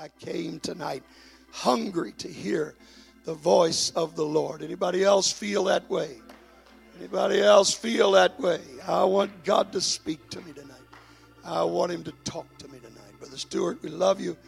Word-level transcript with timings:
I 0.00 0.08
came 0.18 0.58
tonight 0.60 1.02
hungry 1.52 2.12
to 2.12 2.28
hear 2.28 2.74
the 3.24 3.34
voice 3.34 3.90
of 3.90 4.16
the 4.16 4.24
Lord. 4.24 4.62
Anybody 4.62 5.04
else 5.04 5.30
feel 5.30 5.64
that 5.64 5.90
way? 5.90 6.22
Anybody 6.98 7.42
else 7.42 7.74
feel 7.74 8.12
that 8.12 8.40
way? 8.40 8.60
I 8.88 9.04
want 9.04 9.44
God 9.44 9.72
to 9.72 9.80
speak 9.82 10.30
to 10.30 10.40
me 10.40 10.54
tonight. 10.54 10.78
I 11.44 11.64
want 11.64 11.92
Him 11.92 12.02
to 12.04 12.12
talk 12.24 12.46
to 12.58 12.68
me 12.68 12.78
tonight. 12.78 13.18
Brother 13.18 13.36
Stewart, 13.36 13.82
we 13.82 13.90
love 13.90 14.22
you. 14.22 14.38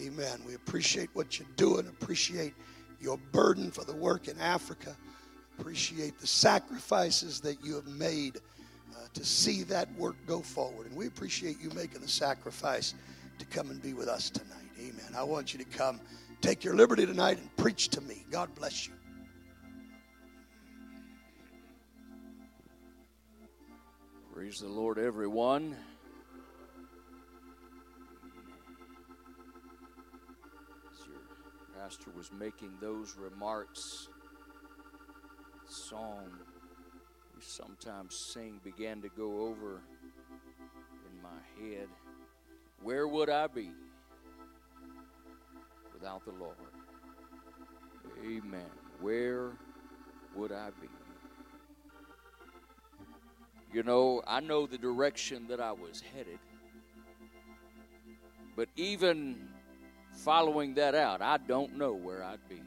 Amen. 0.00 0.42
We 0.46 0.54
appreciate 0.54 1.10
what 1.12 1.40
you're 1.40 1.48
doing, 1.56 1.88
appreciate 1.88 2.54
your 3.00 3.18
burden 3.32 3.72
for 3.72 3.84
the 3.84 3.96
work 3.96 4.28
in 4.28 4.38
Africa, 4.38 4.96
appreciate 5.58 6.20
the 6.20 6.26
sacrifices 6.28 7.40
that 7.40 7.64
you 7.64 7.74
have 7.74 7.88
made 7.88 8.36
uh, 8.36 9.06
to 9.14 9.24
see 9.24 9.64
that 9.64 9.92
work 9.94 10.14
go 10.28 10.40
forward. 10.40 10.86
And 10.86 10.94
we 10.94 11.08
appreciate 11.08 11.60
you 11.60 11.70
making 11.70 12.00
the 12.00 12.08
sacrifice 12.08 12.94
to 13.40 13.46
come 13.46 13.70
and 13.70 13.82
be 13.82 13.92
with 13.92 14.06
us 14.06 14.30
tonight. 14.30 14.59
Amen. 14.80 15.14
I 15.14 15.24
want 15.24 15.52
you 15.52 15.58
to 15.58 15.66
come, 15.66 16.00
take 16.40 16.64
your 16.64 16.74
liberty 16.74 17.04
tonight, 17.04 17.36
and 17.36 17.54
preach 17.58 17.90
to 17.90 18.00
me. 18.00 18.24
God 18.30 18.54
bless 18.54 18.86
you. 18.86 18.94
Praise 24.32 24.60
the 24.60 24.68
Lord, 24.68 24.98
everyone. 24.98 25.76
As 30.90 31.06
your 31.06 31.78
pastor 31.78 32.10
was 32.16 32.32
making 32.32 32.72
those 32.80 33.16
remarks, 33.18 34.08
song 35.68 36.24
we 37.36 37.42
sometimes 37.42 38.14
sing 38.32 38.60
began 38.64 39.02
to 39.02 39.10
go 39.10 39.42
over 39.42 39.82
in 41.06 41.22
my 41.22 41.28
head. 41.58 41.88
Where 42.82 43.06
would 43.06 43.28
I 43.28 43.46
be 43.46 43.68
without 46.00 46.24
the 46.24 46.32
Lord? 46.32 46.56
Amen. 48.24 48.70
Where 49.00 49.52
would 50.34 50.52
I 50.52 50.70
be? 50.80 50.88
You 53.72 53.82
know, 53.82 54.22
I 54.26 54.40
know 54.40 54.66
the 54.66 54.78
direction 54.78 55.46
that 55.48 55.60
I 55.60 55.72
was 55.72 56.02
headed. 56.14 56.38
But 58.56 58.68
even 58.76 59.48
following 60.12 60.74
that 60.74 60.94
out, 60.94 61.22
I 61.22 61.38
don't 61.38 61.76
know 61.76 61.92
where 61.92 62.22
I'd 62.24 62.48
be. 62.48 62.62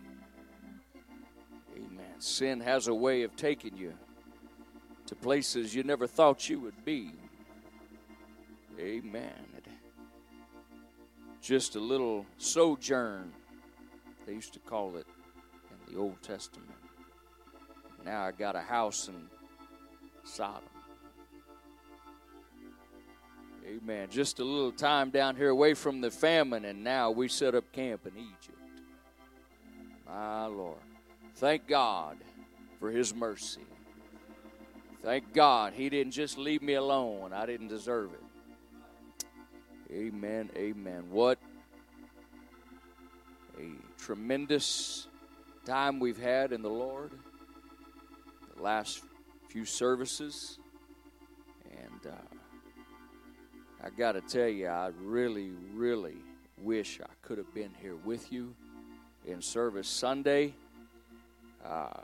Amen. 1.75 2.20
Sin 2.20 2.62
has 2.62 2.88
a 2.88 2.94
way 2.94 3.23
of 3.23 3.36
taking 3.36 3.75
you 3.75 3.94
to 5.08 5.16
places 5.16 5.75
you 5.75 5.84
never 5.84 6.08
thought 6.08 6.50
you 6.50 6.59
would 6.62 6.86
be. 6.86 7.12
Amen. 8.80 9.53
Just 11.44 11.76
a 11.76 11.80
little 11.80 12.26
sojourn, 12.38 13.34
they 14.26 14.32
used 14.32 14.54
to 14.54 14.60
call 14.60 14.96
it 14.96 15.06
in 15.70 15.94
the 15.94 16.00
Old 16.00 16.22
Testament. 16.22 16.72
Now 18.06 18.24
I 18.24 18.32
got 18.32 18.56
a 18.56 18.62
house 18.62 19.10
in 19.10 19.28
Sodom. 20.24 20.64
Amen. 23.68 24.08
Just 24.10 24.40
a 24.40 24.44
little 24.46 24.72
time 24.72 25.10
down 25.10 25.36
here 25.36 25.50
away 25.50 25.74
from 25.74 26.00
the 26.00 26.10
famine, 26.10 26.64
and 26.64 26.82
now 26.82 27.12
we 27.12 27.28
set 27.28 27.56
up 27.56 27.70
camp 27.74 28.08
in 28.08 28.14
Egypt. 28.18 28.58
My 30.06 30.46
Lord. 30.46 30.78
Thank 31.36 31.68
God 31.68 32.20
for 32.80 32.90
His 32.90 33.14
mercy. 33.14 33.66
Thank 35.04 35.34
God 35.34 35.74
He 35.74 35.90
didn't 35.90 36.14
just 36.14 36.38
leave 36.38 36.62
me 36.62 36.76
alone. 36.76 37.34
I 37.34 37.46
didn't 37.46 37.68
deserve 37.68 38.14
it. 38.14 38.33
Amen. 39.94 40.50
Amen. 40.56 41.04
What 41.12 41.38
a 43.60 43.70
tremendous 44.02 45.06
time 45.68 46.00
we've 46.00 46.18
had 46.18 46.52
in 46.52 46.64
the 46.64 46.70
Lord. 46.70 47.12
The 48.56 48.64
last 48.64 49.04
few 49.50 49.66
services. 49.66 50.58
And, 51.72 52.12
uh, 52.12 52.36
I 53.84 53.92
got 53.92 54.14
to 54.14 54.22
tell 54.22 54.48
you, 54.48 54.66
I 54.66 54.90
really, 55.00 55.52
really 55.76 56.18
wish 56.58 57.00
I 57.00 57.14
could 57.22 57.38
have 57.38 57.53
been 57.53 57.72
here 57.80 57.96
with 57.98 58.32
you 58.32 58.56
in 59.28 59.44
service 59.44 59.88
Sunday. 59.88 60.56
Uh, 61.64 62.02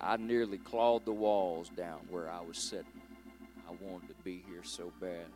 I 0.00 0.16
nearly 0.16 0.56
clawed 0.56 1.04
the 1.04 1.12
walls 1.12 1.68
down 1.68 2.00
where 2.08 2.30
I 2.30 2.40
was 2.40 2.56
sitting. 2.56 3.02
I 3.68 3.72
wanted 3.78 4.08
to 4.08 4.14
be 4.24 4.42
here 4.48 4.64
so 4.64 4.90
bad. 5.02 5.26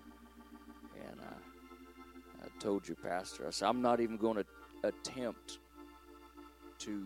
And 1.13 1.21
I, 1.21 2.45
I 2.45 2.49
told 2.61 2.89
you, 2.89 2.95
Pastor, 2.95 3.47
I 3.47 3.51
said, 3.51 3.69
I'm 3.69 3.83
not 3.83 4.01
even 4.01 4.17
going 4.17 4.37
to 4.37 4.47
attempt 4.83 5.59
to 6.81 7.05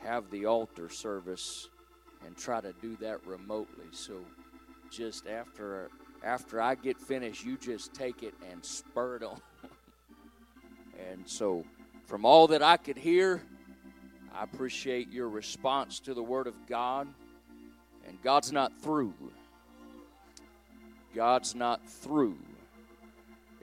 have 0.00 0.30
the 0.30 0.46
altar 0.46 0.88
service 0.88 1.68
and 2.26 2.36
try 2.36 2.60
to 2.60 2.72
do 2.82 2.96
that 2.96 3.24
remotely. 3.26 3.86
So 3.92 4.24
just 4.90 5.26
after 5.26 5.90
after 6.22 6.60
I 6.60 6.74
get 6.74 6.98
finished, 6.98 7.44
you 7.44 7.56
just 7.56 7.94
take 7.94 8.22
it 8.22 8.34
and 8.50 8.64
spur 8.64 9.16
it 9.16 9.22
on. 9.22 9.40
and 11.10 11.28
so, 11.28 11.64
from 12.06 12.24
all 12.24 12.48
that 12.48 12.62
I 12.62 12.76
could 12.76 12.98
hear, 12.98 13.42
I 14.34 14.42
appreciate 14.42 15.12
your 15.12 15.28
response 15.28 16.00
to 16.00 16.14
the 16.14 16.22
Word 16.22 16.46
of 16.46 16.66
God. 16.66 17.08
And 18.06 18.20
God's 18.22 18.52
not 18.52 18.72
through. 18.80 19.14
God's 21.14 21.54
not 21.54 21.86
through. 21.86 22.38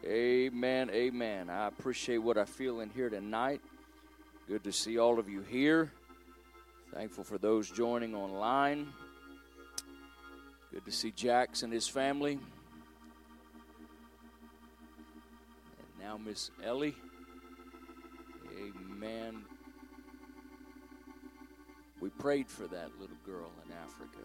Amen. 0.08 0.92
Amen. 0.92 1.50
I 1.50 1.66
appreciate 1.68 2.20
what 2.20 2.38
I 2.38 2.46
feel 2.46 2.82
in 2.82 2.92
here 2.92 3.10
tonight. 3.10 3.60
Good 4.48 4.64
to 4.66 4.72
see 4.72 5.00
all 5.00 5.18
of 5.18 5.28
you 5.28 5.42
here. 5.42 5.92
Thankful 6.94 7.24
for 7.24 7.40
those 7.40 7.72
joining 7.72 8.14
online. 8.14 8.88
Good 10.72 10.86
to 10.86 10.92
see 10.92 11.10
Jax 11.10 11.64
and 11.64 11.74
his 11.74 11.88
family. 11.88 12.34
And 12.34 12.42
now 16.00 16.18
Miss 16.18 16.52
Ellie. 16.64 16.96
Amen. 18.60 19.42
We 22.00 22.10
prayed 22.10 22.48
for 22.48 22.68
that 22.68 22.92
little 23.00 23.18
girl 23.26 23.50
in 23.66 23.72
Africa. 23.74 24.20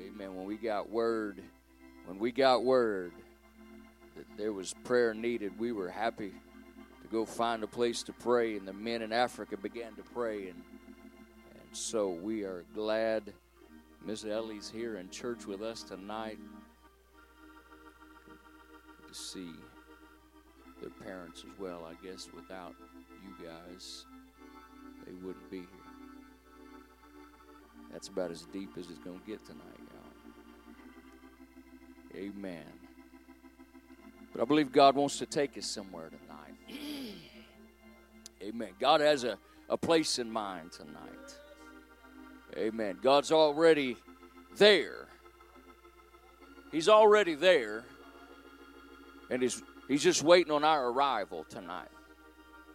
Amen. 0.00 0.36
When 0.36 0.46
we 0.46 0.54
got 0.56 0.88
word, 0.88 1.42
when 2.06 2.20
we 2.20 2.30
got 2.30 2.62
word 2.62 3.10
there 4.36 4.52
was 4.52 4.74
prayer 4.84 5.14
needed, 5.14 5.58
we 5.58 5.72
were 5.72 5.88
happy 5.88 6.32
to 7.02 7.08
go 7.10 7.24
find 7.24 7.62
a 7.62 7.66
place 7.66 8.02
to 8.04 8.12
pray, 8.12 8.56
and 8.56 8.66
the 8.66 8.72
men 8.72 9.02
in 9.02 9.12
Africa 9.12 9.56
began 9.56 9.94
to 9.94 10.02
pray, 10.02 10.48
and 10.48 10.62
and 11.50 11.76
so 11.76 12.08
we 12.10 12.44
are 12.44 12.64
glad 12.74 13.32
Miss 14.04 14.24
Ellie's 14.24 14.70
here 14.70 14.96
in 14.96 15.10
church 15.10 15.46
with 15.46 15.62
us 15.62 15.82
tonight. 15.82 16.38
To 19.06 19.14
see 19.14 19.52
their 20.80 20.90
parents 20.90 21.44
as 21.50 21.58
well. 21.58 21.86
I 21.88 21.94
guess 22.06 22.28
without 22.34 22.74
you 23.24 23.46
guys, 23.46 24.04
they 25.06 25.12
wouldn't 25.12 25.50
be 25.50 25.58
here. 25.58 25.66
That's 27.92 28.08
about 28.08 28.30
as 28.30 28.42
deep 28.52 28.70
as 28.78 28.90
it's 28.90 28.98
going 28.98 29.18
to 29.20 29.26
get 29.26 29.44
tonight, 29.46 29.80
y'all. 32.14 32.22
Amen. 32.22 32.77
But 34.38 34.44
I 34.44 34.46
believe 34.46 34.70
God 34.70 34.94
wants 34.94 35.18
to 35.18 35.26
take 35.26 35.58
us 35.58 35.66
somewhere 35.66 36.10
tonight. 36.10 36.80
Amen. 38.42 38.68
God 38.78 39.00
has 39.00 39.24
a, 39.24 39.36
a 39.68 39.76
place 39.76 40.20
in 40.20 40.30
mind 40.30 40.70
tonight. 40.70 41.36
Amen. 42.56 42.98
God's 43.02 43.32
already 43.32 43.96
there. 44.56 45.08
He's 46.70 46.88
already 46.88 47.34
there. 47.34 47.82
And 49.28 49.42
he's, 49.42 49.60
he's 49.88 50.04
just 50.04 50.22
waiting 50.22 50.52
on 50.52 50.62
our 50.62 50.88
arrival 50.88 51.44
tonight. 51.48 51.90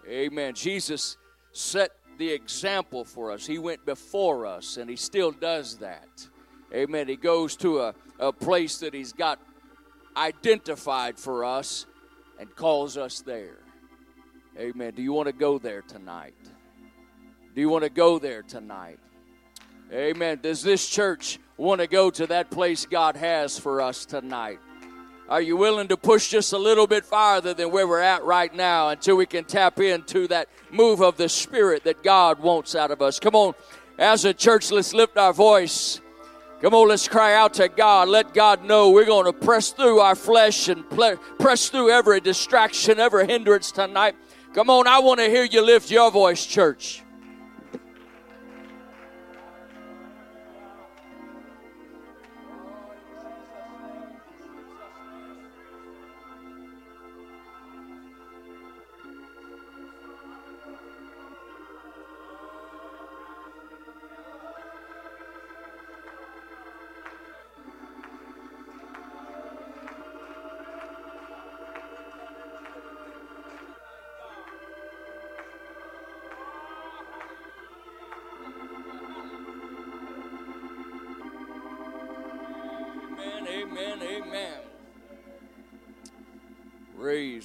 Amen. 0.05 0.55
Jesus 0.55 1.15
set 1.53 1.91
the 2.17 2.29
example 2.29 3.05
for 3.05 3.31
us. 3.31 3.45
He 3.45 3.57
went 3.57 3.85
before 3.85 4.45
us, 4.45 4.75
and 4.75 4.89
he 4.89 4.97
still 4.97 5.31
does 5.31 5.77
that. 5.77 6.27
Amen. 6.73 7.07
He 7.07 7.15
goes 7.15 7.55
to 7.57 7.79
a, 7.79 7.95
a 8.19 8.33
place 8.33 8.79
that 8.79 8.93
he's 8.93 9.13
got 9.13 9.39
identified 10.15 11.17
for 11.17 11.45
us 11.45 11.85
and 12.39 12.53
calls 12.55 12.97
us 12.97 13.21
there. 13.21 13.57
Amen. 14.57 14.93
Do 14.95 15.01
you 15.01 15.13
want 15.13 15.27
to 15.27 15.33
go 15.33 15.57
there 15.57 15.81
tonight? 15.81 16.35
Do 17.55 17.61
you 17.61 17.69
want 17.69 17.83
to 17.83 17.89
go 17.89 18.19
there 18.19 18.43
tonight? 18.43 18.99
Amen. 19.91 20.39
Does 20.41 20.63
this 20.63 20.87
church 20.89 21.39
want 21.57 21.81
to 21.81 21.87
go 21.87 22.09
to 22.09 22.27
that 22.27 22.49
place 22.49 22.85
God 22.85 23.15
has 23.15 23.59
for 23.59 23.81
us 23.81 24.05
tonight? 24.05 24.59
Are 25.29 25.41
you 25.41 25.55
willing 25.55 25.87
to 25.87 25.97
push 25.97 26.29
just 26.29 26.53
a 26.53 26.57
little 26.57 26.85
bit 26.85 27.05
farther 27.05 27.53
than 27.53 27.71
where 27.71 27.87
we're 27.87 27.99
at 27.99 28.23
right 28.23 28.53
now 28.53 28.89
until 28.89 29.15
we 29.15 29.25
can 29.25 29.45
tap 29.45 29.79
into 29.79 30.27
that 30.27 30.49
move 30.69 31.01
of 31.01 31.17
the 31.17 31.29
Spirit 31.29 31.85
that 31.85 32.03
God 32.03 32.39
wants 32.39 32.75
out 32.75 32.91
of 32.91 33.01
us? 33.01 33.19
Come 33.19 33.35
on, 33.35 33.53
as 33.97 34.25
a 34.25 34.33
church, 34.33 34.69
let's 34.71 34.93
lift 34.93 35.17
our 35.17 35.33
voice. 35.33 36.01
Come 36.63 36.75
on, 36.75 36.87
let's 36.87 37.09
cry 37.09 37.35
out 37.35 37.55
to 37.55 37.67
God. 37.67 38.07
Let 38.07 38.33
God 38.33 38.63
know 38.63 38.89
we're 38.89 39.03
going 39.03 39.25
to 39.25 39.33
press 39.33 39.71
through 39.71 39.99
our 39.99 40.15
flesh 40.15 40.69
and 40.69 40.89
press 41.37 41.67
through 41.67 41.89
every 41.89 42.21
distraction, 42.21 43.01
every 43.01 43.27
hindrance 43.27 43.69
tonight. 43.69 44.15
Come 44.53 44.69
on, 44.69 44.87
I 44.87 44.99
want 44.99 45.19
to 45.19 45.25
hear 45.25 45.43
you 45.43 45.61
lift 45.61 45.91
your 45.91 46.09
voice, 46.09 46.45
church. 46.45 47.02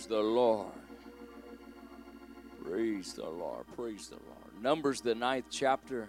The 0.08 0.20
Lord. 0.20 0.72
Praise 2.64 3.12
the 3.12 3.28
Lord. 3.28 3.66
Praise 3.76 4.08
the 4.08 4.16
Lord. 4.16 4.62
Numbers, 4.62 5.00
the 5.00 5.14
ninth 5.14 5.46
chapter, 5.50 6.08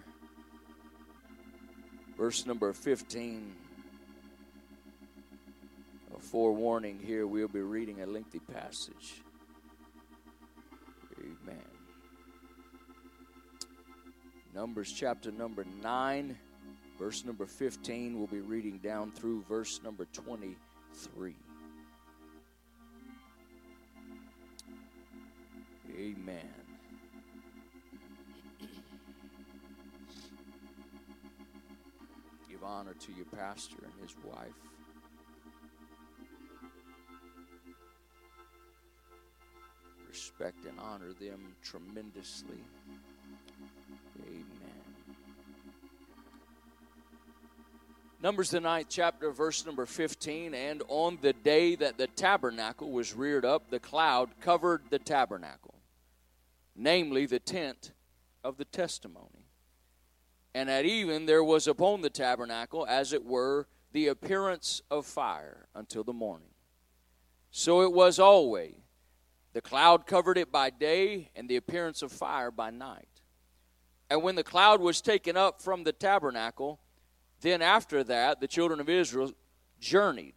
verse 2.16 2.46
number 2.46 2.72
15. 2.72 3.52
A 6.16 6.18
forewarning 6.18 6.98
here, 6.98 7.26
we'll 7.26 7.48
be 7.48 7.60
reading 7.60 8.00
a 8.00 8.06
lengthy 8.06 8.40
passage. 8.40 9.22
Amen. 11.18 11.60
Numbers 14.54 14.92
chapter 14.92 15.30
number 15.30 15.64
9, 15.82 16.38
verse 16.98 17.24
number 17.24 17.46
15. 17.46 18.18
We'll 18.18 18.26
be 18.26 18.40
reading 18.40 18.78
down 18.78 19.12
through 19.12 19.42
verse 19.42 19.80
number 19.84 20.06
23. 20.06 21.34
Amen. 26.00 26.38
Give 32.48 32.64
honor 32.64 32.94
to 32.94 33.12
your 33.12 33.26
pastor 33.26 33.76
and 33.84 33.92
his 34.00 34.16
wife. 34.24 34.48
Respect 40.08 40.64
and 40.64 40.80
honor 40.80 41.12
them 41.20 41.54
tremendously. 41.62 42.64
Amen. 44.26 44.46
Numbers 48.22 48.50
the 48.50 48.60
ninth 48.60 48.86
chapter, 48.88 49.30
verse 49.32 49.66
number 49.66 49.84
15. 49.84 50.54
And 50.54 50.82
on 50.88 51.18
the 51.20 51.34
day 51.34 51.74
that 51.74 51.98
the 51.98 52.06
tabernacle 52.06 52.90
was 52.90 53.14
reared 53.14 53.44
up, 53.44 53.68
the 53.68 53.80
cloud 53.80 54.30
covered 54.40 54.84
the 54.88 54.98
tabernacle 54.98 55.69
namely 56.74 57.26
the 57.26 57.38
tent 57.38 57.92
of 58.42 58.56
the 58.56 58.64
testimony. 58.64 59.46
And 60.54 60.68
at 60.68 60.84
even 60.84 61.26
there 61.26 61.44
was 61.44 61.66
upon 61.66 62.00
the 62.00 62.10
tabernacle, 62.10 62.86
as 62.86 63.12
it 63.12 63.24
were, 63.24 63.68
the 63.92 64.08
appearance 64.08 64.82
of 64.90 65.06
fire 65.06 65.68
until 65.74 66.04
the 66.04 66.12
morning. 66.12 66.50
So 67.50 67.82
it 67.82 67.92
was 67.92 68.18
always. 68.18 68.74
The 69.52 69.60
cloud 69.60 70.06
covered 70.06 70.38
it 70.38 70.52
by 70.52 70.70
day, 70.70 71.30
and 71.34 71.48
the 71.48 71.56
appearance 71.56 72.02
of 72.02 72.12
fire 72.12 72.52
by 72.52 72.70
night. 72.70 73.08
And 74.08 74.22
when 74.22 74.36
the 74.36 74.44
cloud 74.44 74.80
was 74.80 75.00
taken 75.00 75.36
up 75.36 75.60
from 75.60 75.84
the 75.84 75.92
tabernacle, 75.92 76.80
then 77.40 77.62
after 77.62 78.04
that 78.04 78.40
the 78.40 78.48
children 78.48 78.80
of 78.80 78.88
Israel 78.88 79.32
journeyed. 79.80 80.34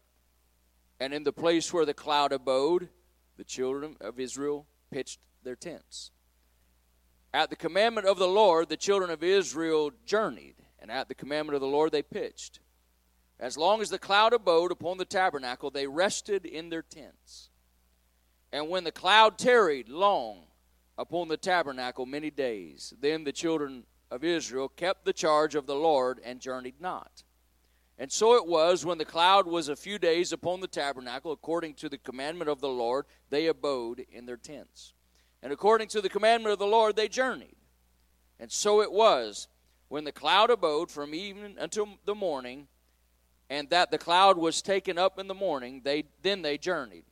And 0.99 1.13
in 1.13 1.23
the 1.23 1.33
place 1.33 1.73
where 1.73 1.85
the 1.85 1.93
cloud 1.93 2.31
abode, 2.31 2.89
the 3.37 3.43
children 3.43 3.97
of 3.99 4.19
Israel 4.19 4.67
pitched 4.91 5.19
their 5.43 5.55
tents. 5.55 6.11
At 7.33 7.49
the 7.49 7.55
commandment 7.55 8.05
of 8.05 8.19
the 8.19 8.27
Lord, 8.27 8.69
the 8.69 8.77
children 8.77 9.09
of 9.09 9.23
Israel 9.23 9.91
journeyed, 10.05 10.55
and 10.79 10.91
at 10.91 11.07
the 11.07 11.15
commandment 11.15 11.55
of 11.55 11.61
the 11.61 11.67
Lord, 11.67 11.91
they 11.91 12.03
pitched. 12.03 12.59
As 13.39 13.57
long 13.57 13.81
as 13.81 13.89
the 13.89 13.97
cloud 13.97 14.33
abode 14.33 14.71
upon 14.71 14.97
the 14.97 15.05
tabernacle, 15.05 15.71
they 15.71 15.87
rested 15.87 16.45
in 16.45 16.69
their 16.69 16.83
tents. 16.83 17.49
And 18.51 18.69
when 18.69 18.83
the 18.83 18.91
cloud 18.91 19.39
tarried 19.39 19.89
long 19.89 20.43
upon 20.95 21.27
the 21.27 21.37
tabernacle 21.37 22.05
many 22.05 22.29
days, 22.29 22.93
then 23.01 23.23
the 23.23 23.31
children 23.31 23.85
of 24.11 24.23
Israel 24.23 24.69
kept 24.69 25.03
the 25.05 25.13
charge 25.13 25.55
of 25.55 25.65
the 25.65 25.75
Lord 25.75 26.19
and 26.23 26.39
journeyed 26.39 26.79
not. 26.79 27.23
And 27.97 28.11
so 28.11 28.35
it 28.35 28.45
was 28.45 28.85
when 28.85 28.99
the 28.99 29.05
cloud 29.05 29.47
was 29.47 29.69
a 29.69 29.75
few 29.75 29.97
days 29.97 30.31
upon 30.31 30.61
the 30.61 30.67
tabernacle, 30.67 31.31
according 31.31 31.73
to 31.75 31.89
the 31.89 31.97
commandment 31.97 32.49
of 32.49 32.61
the 32.61 32.69
Lord, 32.69 33.05
they 33.31 33.47
abode 33.47 34.05
in 34.11 34.27
their 34.27 34.37
tents. 34.37 34.93
And 35.43 35.51
according 35.51 35.89
to 35.89 36.01
the 36.01 36.07
commandment 36.07 36.53
of 36.53 36.59
the 36.59 36.65
Lord, 36.65 36.95
they 36.95 37.09
journeyed. 37.09 37.57
And 38.39 38.49
so 38.49 38.81
it 38.81 38.91
was 38.91 39.49
when 39.89 40.05
the 40.05 40.11
cloud 40.11 40.49
abode 40.49 40.89
from 40.89 41.13
evening 41.13 41.57
until 41.59 41.89
the 42.05 42.15
morning, 42.15 42.67
and 43.49 43.69
that 43.69 43.91
the 43.91 43.97
cloud 43.97 44.37
was 44.37 44.61
taken 44.61 44.97
up 44.97 45.19
in 45.19 45.27
the 45.27 45.33
morning, 45.33 45.81
they 45.83 46.05
then 46.21 46.41
they 46.41 46.57
journeyed. 46.57 47.03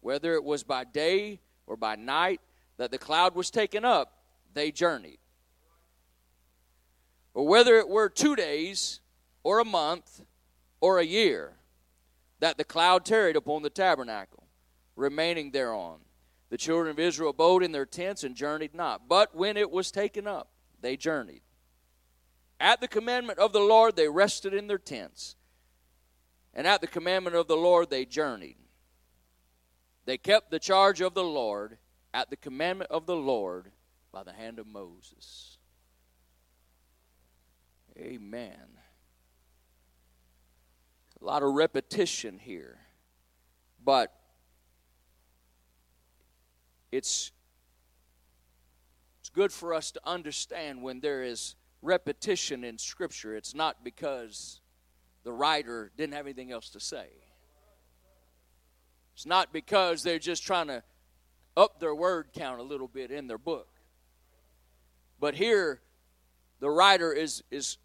Whether 0.00 0.34
it 0.34 0.44
was 0.44 0.62
by 0.62 0.84
day 0.84 1.40
or 1.66 1.76
by 1.76 1.96
night 1.96 2.40
that 2.78 2.92
the 2.92 2.96
cloud 2.96 3.34
was 3.34 3.50
taken 3.50 3.84
up, 3.84 4.22
they 4.54 4.70
journeyed. 4.70 5.18
Or 7.34 7.46
whether 7.46 7.76
it 7.76 7.88
were 7.88 8.08
two 8.08 8.36
days 8.36 9.00
or 9.42 9.58
a 9.58 9.64
month 9.64 10.22
or 10.80 11.00
a 11.00 11.04
year 11.04 11.54
that 12.38 12.56
the 12.56 12.64
cloud 12.64 13.04
tarried 13.04 13.36
upon 13.36 13.62
the 13.62 13.68
tabernacle, 13.68 14.44
remaining 14.94 15.50
thereon. 15.50 15.98
The 16.50 16.58
children 16.58 16.90
of 16.90 16.98
Israel 16.98 17.30
abode 17.30 17.62
in 17.62 17.72
their 17.72 17.86
tents 17.86 18.24
and 18.24 18.34
journeyed 18.34 18.74
not. 18.74 19.08
But 19.08 19.34
when 19.34 19.56
it 19.56 19.70
was 19.70 19.90
taken 19.90 20.26
up, 20.26 20.50
they 20.80 20.96
journeyed. 20.96 21.42
At 22.58 22.80
the 22.80 22.88
commandment 22.88 23.38
of 23.38 23.52
the 23.52 23.60
Lord, 23.60 23.96
they 23.96 24.08
rested 24.08 24.52
in 24.52 24.66
their 24.66 24.78
tents. 24.78 25.36
And 26.52 26.66
at 26.66 26.80
the 26.80 26.86
commandment 26.86 27.36
of 27.36 27.46
the 27.46 27.56
Lord, 27.56 27.88
they 27.88 28.04
journeyed. 28.04 28.56
They 30.04 30.18
kept 30.18 30.50
the 30.50 30.58
charge 30.58 31.00
of 31.00 31.14
the 31.14 31.24
Lord 31.24 31.78
at 32.12 32.30
the 32.30 32.36
commandment 32.36 32.90
of 32.90 33.06
the 33.06 33.16
Lord 33.16 33.70
by 34.12 34.24
the 34.24 34.32
hand 34.32 34.58
of 34.58 34.66
Moses. 34.66 35.58
Amen. 37.96 38.78
A 41.20 41.24
lot 41.24 41.42
of 41.42 41.54
repetition 41.54 42.38
here. 42.38 42.78
But 43.82 44.12
it's 46.92 47.32
it's 49.20 49.28
good 49.28 49.52
for 49.52 49.74
us 49.74 49.90
to 49.92 50.00
understand 50.04 50.82
when 50.82 51.00
there 51.00 51.22
is 51.22 51.54
repetition 51.82 52.64
in 52.64 52.78
scripture. 52.78 53.34
It's 53.36 53.54
not 53.54 53.84
because 53.84 54.60
the 55.24 55.32
writer 55.32 55.92
didn't 55.96 56.14
have 56.14 56.26
anything 56.26 56.50
else 56.50 56.70
to 56.70 56.80
say. 56.80 57.08
It's 59.14 59.26
not 59.26 59.52
because 59.52 60.02
they're 60.02 60.18
just 60.18 60.42
trying 60.44 60.68
to 60.68 60.82
up 61.56 61.78
their 61.80 61.94
word 61.94 62.28
count 62.32 62.60
a 62.60 62.62
little 62.62 62.88
bit 62.88 63.10
in 63.10 63.26
their 63.26 63.38
book. 63.38 63.68
But 65.18 65.34
here 65.34 65.80
the 66.60 66.70
writer 66.70 67.12
is 67.12 67.42
is 67.50 67.78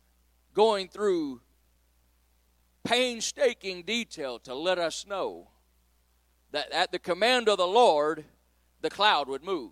going 0.53 0.87
through 0.87 1.41
painstaking 2.85 3.83
detail 3.83 4.39
to 4.39 4.55
let 4.55 4.77
us 4.77 5.05
know 5.05 5.49
that 6.51 6.71
at 6.71 6.91
the 6.91 6.99
command 6.99 7.49
of 7.49 7.57
the 7.57 7.67
Lord, 7.67 8.23
the 8.85 8.89
cloud 8.91 9.27
would 9.27 9.43
move. 9.43 9.71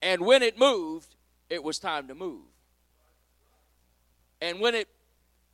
And 0.00 0.22
when 0.22 0.42
it 0.42 0.58
moved, 0.58 1.14
it 1.50 1.62
was 1.62 1.78
time 1.78 2.08
to 2.08 2.14
move. 2.14 2.46
And 4.40 4.60
when 4.60 4.74
it 4.74 4.88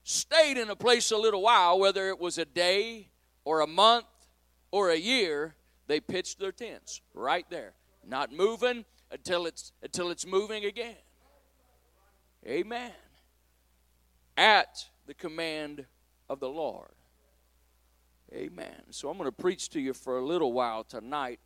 stayed 0.04 0.56
in 0.56 0.70
a 0.70 0.76
place 0.76 1.10
a 1.10 1.16
little 1.16 1.42
while, 1.42 1.80
whether 1.80 2.08
it 2.08 2.20
was 2.20 2.38
a 2.38 2.44
day 2.44 3.08
or 3.44 3.60
a 3.60 3.66
month 3.66 4.06
or 4.70 4.90
a 4.90 4.96
year, 4.96 5.56
they 5.88 5.98
pitched 5.98 6.38
their 6.38 6.52
tents 6.52 7.00
right 7.12 7.44
there, 7.50 7.72
not 8.06 8.32
moving 8.32 8.84
until 9.10 9.44
it's 9.44 9.72
until 9.82 10.10
it's 10.10 10.24
moving 10.24 10.64
again. 10.64 11.02
Amen. 12.46 12.92
At 14.36 14.84
the 15.08 15.14
command 15.14 15.86
of 16.28 16.38
the 16.38 16.48
Lord. 16.48 16.92
Amen. 18.32 18.82
So 18.90 19.08
I'm 19.08 19.18
going 19.18 19.28
to 19.28 19.32
preach 19.32 19.70
to 19.70 19.80
you 19.80 19.92
for 19.92 20.18
a 20.18 20.24
little 20.24 20.52
while 20.52 20.84
tonight 20.84 21.40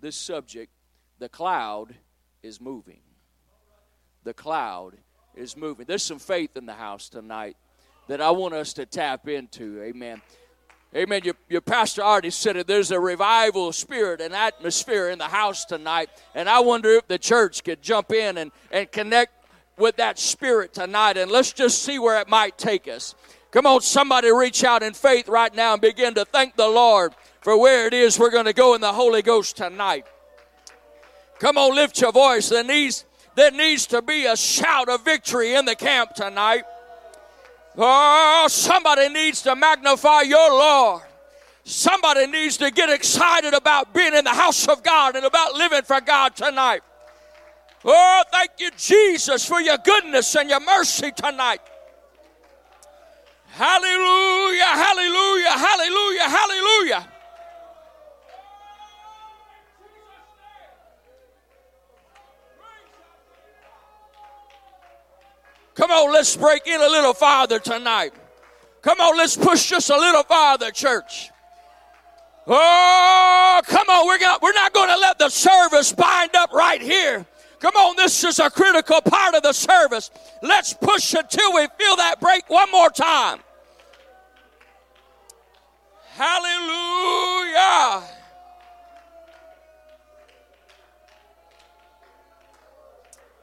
this 0.00 0.16
subject, 0.16 0.72
the 1.18 1.28
cloud 1.28 1.94
is 2.42 2.60
moving. 2.60 3.00
The 4.24 4.34
cloud 4.34 4.96
is 5.34 5.56
moving. 5.56 5.86
There's 5.86 6.02
some 6.02 6.18
faith 6.18 6.56
in 6.56 6.66
the 6.66 6.74
house 6.74 7.08
tonight 7.08 7.56
that 8.08 8.20
I 8.20 8.30
want 8.30 8.54
us 8.54 8.72
to 8.74 8.86
tap 8.86 9.28
into. 9.28 9.82
Amen. 9.82 10.20
Amen. 10.96 11.20
Your, 11.22 11.34
your 11.48 11.60
pastor 11.60 12.02
already 12.02 12.30
said 12.30 12.56
it. 12.56 12.66
There's 12.66 12.90
a 12.90 12.98
revival 12.98 13.72
spirit 13.72 14.20
and 14.20 14.34
atmosphere 14.34 15.10
in 15.10 15.18
the 15.18 15.24
house 15.24 15.66
tonight. 15.66 16.08
And 16.34 16.48
I 16.48 16.60
wonder 16.60 16.90
if 16.90 17.06
the 17.06 17.18
church 17.18 17.62
could 17.62 17.82
jump 17.82 18.10
in 18.12 18.38
and, 18.38 18.50
and 18.72 18.90
connect 18.90 19.32
with 19.76 19.96
that 19.96 20.18
spirit 20.18 20.72
tonight. 20.72 21.18
And 21.18 21.30
let's 21.30 21.52
just 21.52 21.82
see 21.82 21.98
where 21.98 22.20
it 22.20 22.28
might 22.28 22.56
take 22.56 22.88
us. 22.88 23.14
Come 23.50 23.66
on, 23.66 23.80
somebody 23.80 24.30
reach 24.30 24.64
out 24.64 24.82
in 24.82 24.92
faith 24.92 25.28
right 25.28 25.54
now 25.54 25.72
and 25.74 25.80
begin 25.80 26.14
to 26.14 26.24
thank 26.24 26.56
the 26.56 26.68
Lord 26.68 27.14
for 27.48 27.58
where 27.58 27.86
it 27.86 27.94
is 27.94 28.18
we're 28.18 28.28
going 28.28 28.44
to 28.44 28.52
go 28.52 28.74
in 28.74 28.82
the 28.82 28.92
Holy 28.92 29.22
Ghost 29.22 29.56
tonight. 29.56 30.04
Come 31.38 31.56
on, 31.56 31.74
lift 31.74 31.98
your 31.98 32.12
voice. 32.12 32.50
There 32.50 32.62
needs, 32.62 33.06
there 33.36 33.50
needs 33.50 33.86
to 33.86 34.02
be 34.02 34.26
a 34.26 34.36
shout 34.36 34.90
of 34.90 35.02
victory 35.02 35.54
in 35.54 35.64
the 35.64 35.74
camp 35.74 36.12
tonight. 36.12 36.64
Oh, 37.74 38.44
somebody 38.50 39.08
needs 39.08 39.40
to 39.44 39.56
magnify 39.56 40.24
your 40.26 40.50
Lord. 40.50 41.04
Somebody 41.64 42.26
needs 42.26 42.58
to 42.58 42.70
get 42.70 42.90
excited 42.90 43.54
about 43.54 43.94
being 43.94 44.12
in 44.12 44.24
the 44.24 44.34
house 44.34 44.68
of 44.68 44.82
God 44.82 45.16
and 45.16 45.24
about 45.24 45.54
living 45.54 45.84
for 45.84 46.02
God 46.02 46.36
tonight. 46.36 46.82
Oh, 47.82 48.24
thank 48.30 48.50
you, 48.58 48.70
Jesus, 48.76 49.46
for 49.46 49.58
your 49.58 49.78
goodness 49.78 50.36
and 50.36 50.50
your 50.50 50.60
mercy 50.60 51.12
tonight. 51.12 51.62
Hallelujah, 53.52 54.64
hallelujah, 54.64 55.50
hallelujah, 55.52 56.28
hallelujah. 56.28 57.08
Come 65.78 65.92
on, 65.92 66.12
let's 66.12 66.36
break 66.36 66.66
in 66.66 66.80
a 66.80 66.88
little 66.88 67.14
farther 67.14 67.60
tonight. 67.60 68.12
Come 68.82 69.00
on, 69.00 69.16
let's 69.16 69.36
push 69.36 69.70
just 69.70 69.90
a 69.90 69.96
little 69.96 70.24
farther, 70.24 70.72
church. 70.72 71.30
Oh, 72.48 73.60
come 73.64 73.88
on, 73.88 74.08
we're, 74.08 74.18
gonna, 74.18 74.40
we're 74.42 74.54
not 74.54 74.72
going 74.72 74.88
to 74.88 74.96
let 74.96 75.20
the 75.20 75.28
service 75.28 75.92
bind 75.92 76.34
up 76.34 76.52
right 76.52 76.82
here. 76.82 77.24
Come 77.60 77.76
on, 77.76 77.94
this 77.94 78.24
is 78.24 78.40
a 78.40 78.50
critical 78.50 79.00
part 79.02 79.36
of 79.36 79.44
the 79.44 79.52
service. 79.52 80.10
Let's 80.42 80.74
push 80.74 81.14
until 81.14 81.54
we 81.54 81.68
feel 81.78 81.94
that 81.94 82.16
break 82.20 82.50
one 82.50 82.72
more 82.72 82.90
time. 82.90 83.38
Hallelujah. 86.16 88.02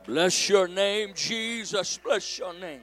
Bless 0.05 0.49
your 0.49 0.67
name, 0.67 1.13
Jesus. 1.15 1.97
Bless 1.97 2.37
your 2.37 2.53
name. 2.53 2.81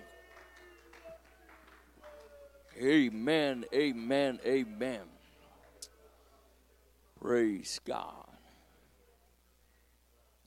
Amen, 2.80 3.64
amen, 3.72 4.40
amen. 4.44 5.02
Praise 7.20 7.80
God. 7.84 8.26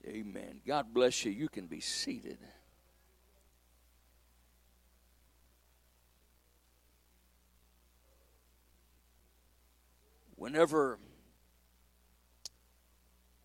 Amen. 0.06 0.60
God 0.68 0.94
bless 0.94 1.24
you. 1.24 1.32
You 1.32 1.48
can 1.48 1.68
be 1.68 1.80
seated. 1.80 2.38
Whenever 10.36 11.00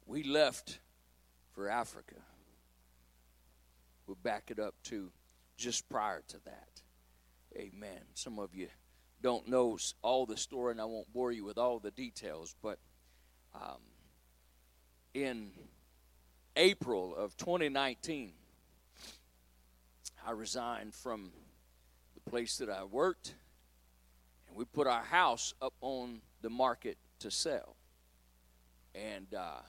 we 0.05 0.25
left 0.25 0.81
for 1.53 1.69
Africa, 1.69 2.17
We'll 4.11 4.19
back 4.25 4.51
it 4.51 4.59
up 4.59 4.75
to 4.87 5.13
just 5.57 5.89
prior 5.89 6.25
to 6.27 6.45
that. 6.45 6.83
Amen. 7.57 8.01
Some 8.15 8.41
of 8.41 8.57
you 8.57 8.67
don't 9.23 9.47
know 9.47 9.79
all 10.03 10.27
the 10.27 10.37
story, 10.37 10.73
and 10.73 10.81
I 10.81 10.85
won't 10.85 11.13
bore 11.13 11.31
you 11.31 11.45
with 11.45 11.59
all 11.59 11.79
the 11.79 11.93
details, 11.93 12.57
but 12.61 12.81
um, 13.55 13.79
in 15.15 15.53
April 16.57 17.15
of 17.15 17.37
2019, 17.37 18.33
I 20.27 20.33
resigned 20.33 20.93
from 20.93 21.31
the 22.15 22.29
place 22.29 22.59
that 22.59 22.69
I 22.69 22.83
worked, 22.83 23.37
and 24.49 24.57
we 24.57 24.65
put 24.65 24.89
our 24.89 25.05
house 25.05 25.55
up 25.63 25.75
on 25.83 26.21
the 26.43 26.51
market 26.51 26.99
to 27.21 27.31
sell. 27.31 27.77
And 28.93 29.33
uh, 29.33 29.61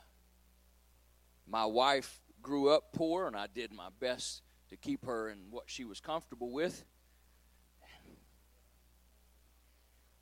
my 1.48 1.68
wife 1.68 2.21
grew 2.42 2.70
up 2.70 2.94
poor, 2.94 3.28
and 3.28 3.36
I 3.36 3.48
did 3.54 3.72
my 3.72 3.90
best 4.00 4.42
to 4.70 4.78
keep 4.78 5.06
her 5.06 5.30
in 5.30 5.38
what 5.50 5.66
she 5.68 5.86
was 5.86 6.00
comfortable 6.00 6.52
with. 6.52 6.84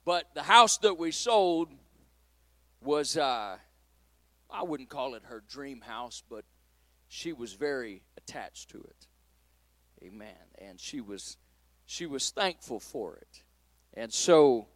But 0.05 0.33
the 0.33 0.41
house 0.41 0.77
that 0.79 0.97
we 0.97 1.11
sold 1.11 1.69
was, 2.81 3.15
uh, 3.15 3.57
I 4.49 4.63
wouldn't 4.63 4.89
call 4.89 5.13
it 5.13 5.23
her 5.25 5.43
dream 5.47 5.81
house, 5.81 6.23
but 6.27 6.45
she 7.07 7.33
was 7.33 7.53
very 7.53 8.01
attached 8.17 8.69
to 8.71 8.79
it. 8.79 9.07
Amen. 10.03 10.35
And 10.57 10.79
she 10.79 11.01
was 11.01 11.37
she 11.85 12.05
was 12.05 12.29
thankful 12.29 12.79
for 12.79 13.17
it. 13.17 13.43
And 13.93 14.13
so 14.13 14.67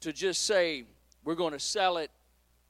to 0.00 0.12
just 0.12 0.44
say 0.44 0.84
we're 1.24 1.34
going 1.34 1.52
to 1.52 1.60
sell 1.60 1.98
it 1.98 2.10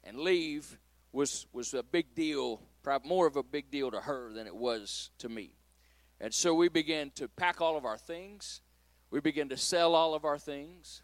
and 0.04 0.18
leave 0.18 0.78
was 1.12 1.46
was 1.52 1.74
a 1.74 1.82
big 1.82 2.14
deal 2.14 2.60
probably 2.86 3.08
more 3.08 3.26
of 3.26 3.34
a 3.34 3.42
big 3.42 3.68
deal 3.68 3.90
to 3.90 3.98
her 3.98 4.32
than 4.32 4.46
it 4.46 4.54
was 4.54 5.10
to 5.18 5.28
me. 5.28 5.50
And 6.20 6.32
so 6.32 6.54
we 6.54 6.68
began 6.68 7.10
to 7.16 7.26
pack 7.26 7.60
all 7.60 7.76
of 7.76 7.84
our 7.84 7.98
things. 7.98 8.60
We 9.10 9.18
began 9.18 9.48
to 9.48 9.56
sell 9.56 9.96
all 9.96 10.14
of 10.14 10.24
our 10.24 10.38
things. 10.38 11.02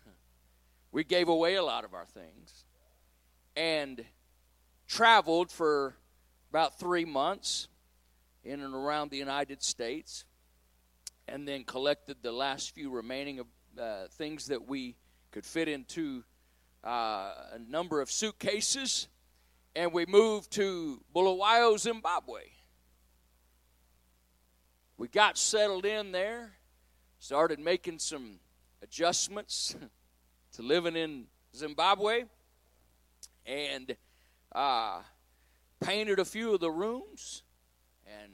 We 0.93 1.03
gave 1.03 1.27
away 1.27 1.57
a 1.57 1.63
lot 1.65 1.85
of 1.85 1.93
our 1.93 2.05
things. 2.05 2.67
And 3.57 4.05
traveled 4.87 5.51
for 5.51 5.97
about 6.51 6.79
three 6.79 7.05
months 7.05 7.67
in 8.45 8.61
and 8.61 8.77
around 8.77 9.11
the 9.11 9.19
United 9.19 9.61
States. 9.61 10.25
And 11.27 11.49
then 11.49 11.65
collected 11.65 12.19
the 12.23 12.31
last 12.31 12.77
few 12.77 12.91
remaining 12.91 13.41
of, 13.41 13.47
uh, 13.77 14.07
things 14.13 14.47
that 14.47 14.69
we 14.69 14.95
could 15.33 15.45
fit 15.45 15.67
into 15.67 16.23
uh, 16.85 17.33
a 17.55 17.59
number 17.59 18.01
of 18.01 18.09
suitcases 18.09 19.09
and 19.75 19.93
we 19.93 20.07
moved 20.07 20.51
to 20.53 21.03
Bulawayo, 21.15 21.77
Zimbabwe. 21.79 22.43
We 24.97 25.09
got 25.09 25.39
settled 25.39 25.85
in 25.85 26.13
there, 26.13 26.53
started 27.19 27.59
making 27.59 27.99
some 27.99 28.39
adjustments 28.83 29.75
to 30.53 30.63
living 30.63 30.97
in 30.97 31.27
Zimbabwe, 31.55 32.25
and 33.47 33.97
uh, 34.55 35.01
painted 35.81 36.19
a 36.19 36.25
few 36.25 36.55
of 36.55 36.61
the 36.61 36.71
rooms 36.71 37.43
and 38.07 38.33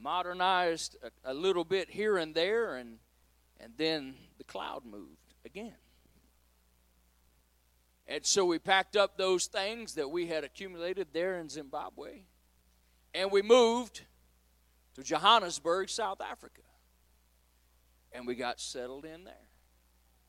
modernized 0.00 0.96
a, 1.02 1.32
a 1.32 1.34
little 1.34 1.64
bit 1.64 1.90
here 1.90 2.16
and 2.16 2.34
there, 2.34 2.76
and 2.76 2.98
and 3.60 3.72
then 3.76 4.14
the 4.38 4.44
cloud 4.44 4.84
moved 4.84 5.34
again. 5.44 5.74
And 8.08 8.24
so 8.24 8.46
we 8.46 8.58
packed 8.58 8.96
up 8.96 9.18
those 9.18 9.46
things 9.46 9.94
that 9.94 10.10
we 10.10 10.26
had 10.26 10.42
accumulated 10.42 11.08
there 11.12 11.38
in 11.38 11.48
Zimbabwe 11.48 12.22
and 13.14 13.30
we 13.30 13.42
moved 13.42 14.02
to 14.94 15.02
Johannesburg, 15.02 15.88
South 15.88 16.20
Africa. 16.20 16.62
And 18.12 18.26
we 18.26 18.34
got 18.34 18.60
settled 18.60 19.04
in 19.04 19.24
there. 19.24 19.34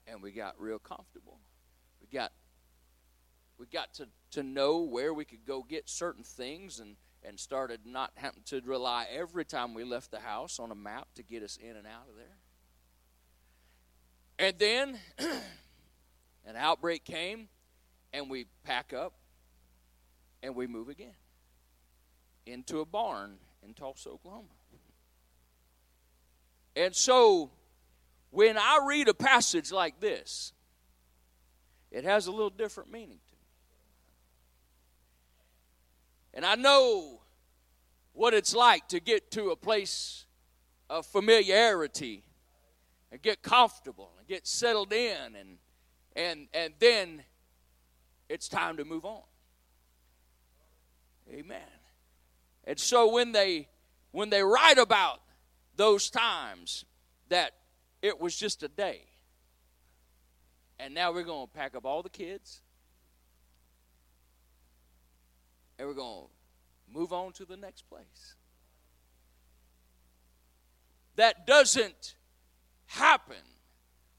And 0.07 0.21
we 0.21 0.31
got 0.31 0.59
real 0.59 0.79
comfortable. 0.79 1.39
We 2.01 2.07
got 2.07 2.31
we 3.59 3.65
got 3.65 3.93
to, 3.95 4.07
to 4.31 4.41
know 4.41 4.79
where 4.79 5.13
we 5.13 5.25
could 5.25 5.45
go 5.45 5.63
get 5.67 5.89
certain 5.89 6.23
things 6.23 6.79
and, 6.79 6.95
and 7.23 7.37
started 7.37 7.81
not 7.85 8.11
having 8.15 8.41
to 8.45 8.61
rely 8.61 9.05
every 9.11 9.43
time 9.43 9.73
we 9.73 9.83
left 9.83 10.11
the 10.11 10.19
house 10.19 10.59
on 10.59 10.71
a 10.71 10.75
map 10.75 11.09
to 11.15 11.23
get 11.23 11.43
us 11.43 11.57
in 11.57 11.75
and 11.75 11.85
out 11.85 12.07
of 12.09 12.15
there. 12.15 12.37
And 14.47 14.57
then 14.57 14.97
an 16.45 16.55
outbreak 16.55 17.03
came 17.03 17.49
and 18.13 18.29
we 18.29 18.45
pack 18.63 18.93
up 18.93 19.13
and 20.41 20.55
we 20.55 20.67
move 20.67 20.89
again 20.89 21.15
into 22.45 22.79
a 22.79 22.85
barn 22.85 23.37
in 23.63 23.73
Tulsa, 23.73 24.09
Oklahoma. 24.09 24.47
And 26.75 26.95
so 26.95 27.51
when 28.31 28.57
I 28.57 28.79
read 28.85 29.07
a 29.07 29.13
passage 29.13 29.71
like 29.71 29.99
this, 29.99 30.53
it 31.91 32.03
has 32.03 32.27
a 32.27 32.31
little 32.31 32.49
different 32.49 32.91
meaning 32.91 33.19
to 33.29 33.35
me. 33.35 33.41
And 36.35 36.45
I 36.45 36.55
know 36.55 37.21
what 38.13 38.33
it's 38.33 38.55
like 38.55 38.87
to 38.89 38.99
get 38.99 39.31
to 39.31 39.49
a 39.49 39.55
place 39.55 40.25
of 40.89 41.05
familiarity 41.05 42.23
and 43.11 43.21
get 43.21 43.41
comfortable 43.41 44.11
and 44.19 44.27
get 44.27 44.47
settled 44.47 44.93
in 44.93 45.35
and 45.35 45.57
and 46.15 46.47
and 46.53 46.73
then 46.79 47.23
it's 48.29 48.47
time 48.47 48.77
to 48.77 48.85
move 48.85 49.03
on. 49.05 49.23
Amen. 51.31 51.61
And 52.63 52.79
so 52.79 53.11
when 53.11 53.31
they 53.31 53.67
when 54.11 54.29
they 54.29 54.43
write 54.43 54.77
about 54.77 55.21
those 55.75 56.09
times 56.09 56.85
that 57.29 57.51
it 58.01 58.19
was 58.19 58.35
just 58.35 58.63
a 58.63 58.67
day, 58.67 59.01
And 60.79 60.93
now 60.93 61.11
we're 61.11 61.23
going 61.23 61.45
to 61.45 61.53
pack 61.53 61.75
up 61.75 61.85
all 61.85 62.01
the 62.01 62.09
kids. 62.09 62.61
And 65.77 65.87
we're 65.87 65.93
going 65.93 66.27
to 66.27 66.97
move 66.97 67.11
on 67.11 67.33
to 67.33 67.45
the 67.45 67.57
next 67.57 67.81
place. 67.89 68.35
That 71.17 71.45
doesn't 71.45 72.15
happen 72.85 73.35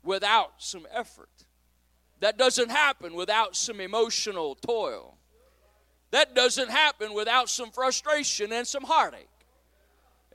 without 0.02 0.52
some 0.58 0.86
effort. 0.92 1.46
That 2.20 2.38
doesn't 2.38 2.70
happen 2.70 3.14
without 3.14 3.56
some 3.56 3.80
emotional 3.80 4.54
toil. 4.54 5.16
That 6.10 6.34
doesn't 6.34 6.70
happen 6.70 7.14
without 7.14 7.48
some 7.48 7.70
frustration 7.70 8.52
and 8.52 8.66
some 8.66 8.84
heartache. 8.84 9.28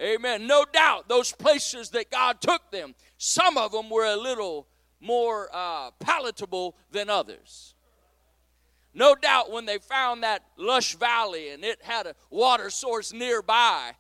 Amen. 0.02 0.46
No 0.48 0.66
doubt, 0.72 1.08
those 1.08 1.32
places 1.32 1.92
that 1.92 2.12
God 2.12 2.42
took 2.42 2.70
them, 2.72 2.96
some 3.18 3.58
of 3.58 3.72
them 3.72 3.90
were 3.90 4.06
a 4.06 4.18
little 4.18 4.68
more 5.00 5.50
uh, 5.54 5.92
palatable 6.00 6.76
than 6.92 7.10
others. 7.10 7.76
No 8.94 9.14
doubt, 9.14 9.52
when 9.52 9.66
they 9.66 9.78
found 9.78 10.24
that 10.24 10.44
lush 10.58 10.96
valley 10.96 11.50
and 11.50 11.64
it 11.64 11.82
had 11.84 12.08
a 12.08 12.16
water 12.30 12.70
source 12.70 13.14
nearby, 13.14 13.92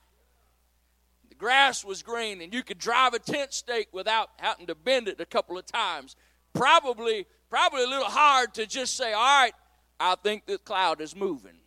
the 1.30 1.36
grass 1.36 1.84
was 1.84 2.01
green 2.01 2.42
and 2.42 2.54
you 2.54 2.63
could 2.63 2.80
drive 2.80 3.13
a 3.13 3.20
tent 3.20 3.54
stake 3.54 3.89
without 3.92 4.30
having 4.38 4.68
to 4.68 4.75
bend 4.75 5.08
it 5.08 5.20
a 5.20 5.25
couple 5.25 5.58
of 5.58 5.65
times. 5.65 6.15
Probably, 6.54 7.27
probably 7.56 7.86
a 7.86 7.88
little 7.88 8.04
hard 8.04 8.54
to 8.54 8.66
just 8.66 8.98
say, 8.98 9.14
"All 9.14 9.24
right, 9.24 9.54
I 9.98 10.16
think 10.16 10.46
the 10.46 10.58
cloud 10.58 11.00
is 11.00 11.16
moving." 11.16 11.58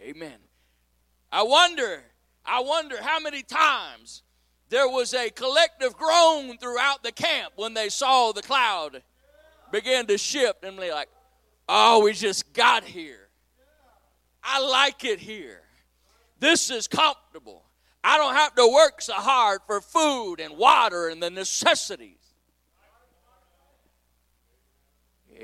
Amen. 0.00 0.38
I 1.32 1.42
wonder, 1.42 2.04
I 2.46 2.60
wonder 2.60 3.02
how 3.02 3.18
many 3.18 3.42
times 3.42 4.22
there 4.68 4.88
was 4.88 5.12
a 5.12 5.28
collective 5.30 5.96
groan 5.96 6.56
throughout 6.58 7.02
the 7.02 7.10
camp 7.10 7.54
when 7.56 7.74
they 7.74 7.88
saw 7.88 8.30
the 8.30 8.42
cloud 8.42 9.02
begin 9.72 10.06
to 10.06 10.16
shift 10.16 10.62
and 10.62 10.78
they're 10.78 10.94
like, 10.94 11.08
oh, 11.68 12.04
we 12.04 12.12
just 12.12 12.52
got 12.52 12.84
here. 12.84 13.28
I 14.44 14.60
like 14.60 15.04
it 15.04 15.18
here. 15.18 15.62
This 16.38 16.70
is 16.70 16.86
comfortable. 16.86 17.64
I 18.04 18.18
don't 18.18 18.34
have 18.34 18.54
to 18.54 18.68
work 18.72 19.02
so 19.02 19.14
hard 19.14 19.62
for 19.66 19.80
food 19.80 20.36
and 20.38 20.56
water 20.56 21.08
and 21.08 21.20
the 21.20 21.30
necessities. 21.30 22.23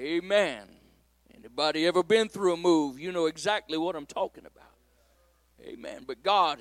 Amen. 0.01 0.67
Anybody 1.37 1.87
ever 1.87 2.03
been 2.03 2.29
through 2.29 2.55
a 2.55 2.57
move, 2.57 2.99
you 2.99 3.13
know 3.13 3.27
exactly 3.27 3.77
what 3.77 3.95
I'm 3.95 4.07
talking 4.07 4.47
about. 4.47 4.73
Amen. 5.63 6.05
But 6.07 6.23
God, 6.23 6.59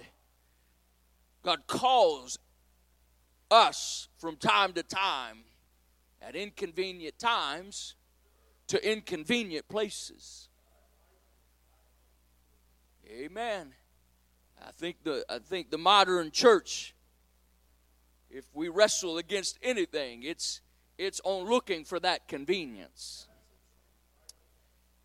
God 1.42 1.66
calls 1.66 2.38
us 3.50 4.10
from 4.18 4.36
time 4.36 4.74
to 4.74 4.84
time 4.84 5.40
at 6.22 6.36
inconvenient 6.36 7.18
times 7.18 7.96
to 8.68 8.92
inconvenient 8.92 9.70
places. 9.70 10.50
Amen. 13.10 13.74
I 14.62 14.72
think 14.72 14.98
the 15.04 15.24
I 15.30 15.40
think 15.40 15.72
the 15.72 15.78
modern 15.78 16.32
church 16.32 16.94
if 18.30 18.46
we 18.54 18.68
wrestle 18.68 19.18
against 19.18 19.58
anything, 19.64 20.24
it's 20.24 20.60
it's 20.98 21.22
on 21.24 21.48
looking 21.48 21.86
for 21.86 22.00
that 22.02 22.28
convenience. 22.28 23.29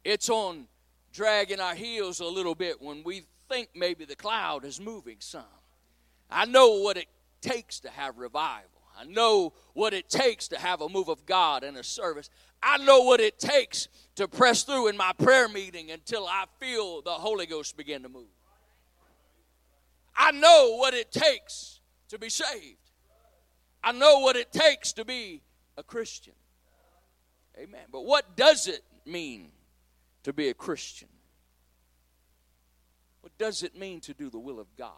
It's 0.04 0.28
on 0.28 0.66
dragging 1.12 1.60
our 1.60 1.74
heels 1.74 2.20
a 2.20 2.26
little 2.26 2.54
bit 2.54 2.80
when 2.80 3.02
we 3.04 3.24
think 3.48 3.70
maybe 3.74 4.04
the 4.04 4.16
cloud 4.16 4.64
is 4.64 4.80
moving 4.80 5.16
some. 5.20 5.42
I 6.30 6.44
know 6.44 6.80
what 6.80 6.96
it 6.96 7.06
takes 7.40 7.80
to 7.80 7.90
have 7.90 8.18
revival. 8.18 8.68
I 8.96 9.04
know 9.04 9.52
what 9.72 9.92
it 9.92 10.08
takes 10.08 10.48
to 10.48 10.58
have 10.58 10.80
a 10.80 10.88
move 10.88 11.08
of 11.08 11.26
God 11.26 11.64
in 11.64 11.76
a 11.76 11.82
service. 11.82 12.30
I 12.62 12.78
know 12.78 13.00
what 13.02 13.20
it 13.20 13.38
takes 13.38 13.88
to 14.16 14.28
press 14.28 14.62
through 14.62 14.88
in 14.88 14.96
my 14.96 15.12
prayer 15.18 15.48
meeting 15.48 15.90
until 15.90 16.26
I 16.26 16.44
feel 16.60 17.02
the 17.02 17.10
Holy 17.10 17.46
Ghost 17.46 17.76
begin 17.76 18.02
to 18.02 18.08
move. 18.08 18.28
I 20.16 20.30
know 20.30 20.76
what 20.76 20.94
it 20.94 21.10
takes 21.10 21.80
to 22.08 22.18
be 22.18 22.28
saved. 22.28 22.78
I 23.82 23.92
know 23.92 24.20
what 24.20 24.36
it 24.36 24.52
takes 24.52 24.92
to 24.94 25.04
be 25.04 25.42
a 25.76 25.82
Christian. 25.82 26.34
Amen. 27.58 27.86
But 27.90 28.04
what 28.04 28.36
does 28.36 28.66
it 28.68 28.82
mean 29.04 29.50
to 30.24 30.32
be 30.32 30.48
a 30.48 30.54
Christian? 30.54 31.08
What 33.20 33.36
does 33.38 33.62
it 33.62 33.78
mean 33.78 34.00
to 34.00 34.12
do 34.12 34.28
the 34.28 34.38
will 34.38 34.58
of 34.58 34.66
God? 34.76 34.90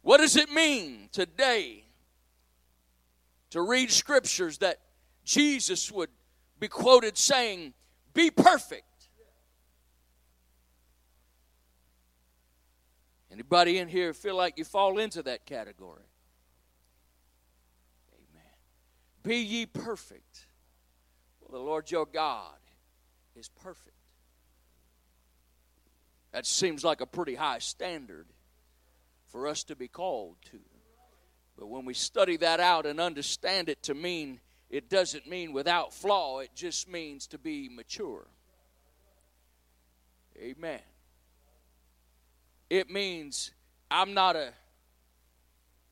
What 0.00 0.18
does 0.18 0.36
it 0.36 0.50
mean 0.50 1.08
today 1.12 1.84
to 3.50 3.62
read 3.62 3.92
scriptures 3.92 4.58
that 4.58 4.80
Jesus 5.24 5.92
would 5.92 6.10
be 6.58 6.66
quoted 6.66 7.16
saying, 7.16 7.74
Be 8.12 8.30
perfect? 8.30 8.86
Anybody 13.30 13.78
in 13.78 13.88
here 13.88 14.12
feel 14.12 14.36
like 14.36 14.58
you 14.58 14.64
fall 14.64 14.98
into 14.98 15.22
that 15.22 15.46
category? 15.46 16.04
Amen. 18.12 18.52
Be 19.22 19.36
ye 19.36 19.66
perfect 19.66 20.46
the 21.52 21.58
Lord 21.58 21.90
your 21.90 22.06
God 22.06 22.56
is 23.36 23.48
perfect. 23.48 23.96
That 26.32 26.46
seems 26.46 26.82
like 26.82 27.00
a 27.00 27.06
pretty 27.06 27.34
high 27.34 27.58
standard 27.58 28.26
for 29.26 29.46
us 29.46 29.64
to 29.64 29.76
be 29.76 29.88
called 29.88 30.36
to. 30.50 30.58
But 31.58 31.68
when 31.68 31.84
we 31.84 31.94
study 31.94 32.38
that 32.38 32.58
out 32.58 32.86
and 32.86 32.98
understand 32.98 33.68
it 33.68 33.82
to 33.84 33.94
mean, 33.94 34.40
it 34.70 34.88
doesn't 34.88 35.28
mean 35.28 35.52
without 35.52 35.92
flaw, 35.92 36.40
it 36.40 36.50
just 36.54 36.88
means 36.88 37.26
to 37.28 37.38
be 37.38 37.68
mature. 37.68 38.26
Amen. 40.38 40.80
It 42.70 42.90
means 42.90 43.52
I'm 43.90 44.14
not 44.14 44.34
a 44.34 44.54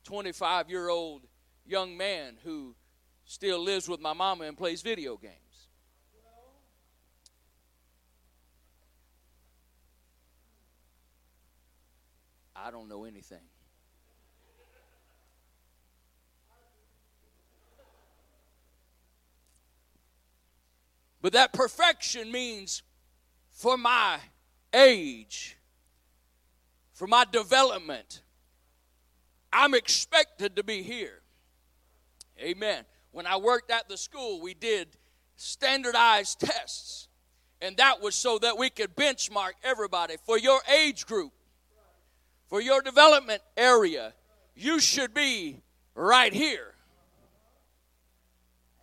25 0.05 0.71
year 0.71 0.89
old 0.89 1.23
young 1.67 1.97
man 1.97 2.39
who 2.43 2.75
still 3.25 3.63
lives 3.63 3.89
with 3.89 4.01
my 4.01 4.15
mama 4.15 4.45
and 4.45 4.57
plays 4.57 4.81
video 4.81 5.17
games. 5.17 5.35
I 12.63 12.71
don't 12.71 12.89
know 12.89 13.05
anything. 13.05 13.39
But 21.23 21.33
that 21.35 21.53
perfection 21.53 22.33
means 22.33 22.83
for 23.51 23.77
my 23.77 24.19
age, 24.73 25.57
for 26.93 27.07
my 27.07 27.25
development, 27.31 28.23
I'm 29.53 29.75
expected 29.75 30.57
to 30.57 30.63
be 30.63 30.83
here. 30.83 31.21
Amen. 32.41 32.85
When 33.13 33.27
I 33.27 33.37
worked 33.37 33.71
at 33.71 33.89
the 33.89 33.99
school, 33.99 34.41
we 34.41 34.55
did 34.55 34.89
standardized 35.37 36.41
tests, 36.41 37.09
and 37.61 37.77
that 37.77 38.01
was 38.01 38.15
so 38.15 38.39
that 38.39 38.57
we 38.57 38.71
could 38.71 38.95
benchmark 38.97 39.53
everybody 39.63 40.17
for 40.25 40.39
your 40.39 40.61
age 40.73 41.07
group 41.07 41.33
for 42.51 42.61
your 42.61 42.83
development 42.83 43.41
area, 43.57 44.13
you 44.57 44.81
should 44.81 45.15
be 45.15 45.63
right 45.95 46.33
here. 46.33 46.75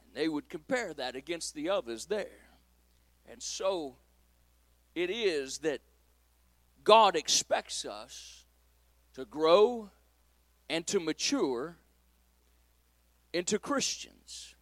And 0.05 0.15
they 0.15 0.29
would 0.29 0.49
compare 0.49 0.93
that 0.93 1.15
against 1.15 1.53
the 1.53 1.69
others 1.69 2.05
there. 2.05 2.47
And 3.29 3.43
so 3.43 3.97
it 4.95 5.09
is 5.09 5.59
that 5.59 5.81
God 6.85 7.17
expects 7.17 7.83
us 7.83 8.45
to 9.13 9.25
grow 9.25 9.91
and 10.69 10.87
to 10.87 11.01
mature 11.01 11.77
into 13.33 13.59
Christians. 13.59 14.55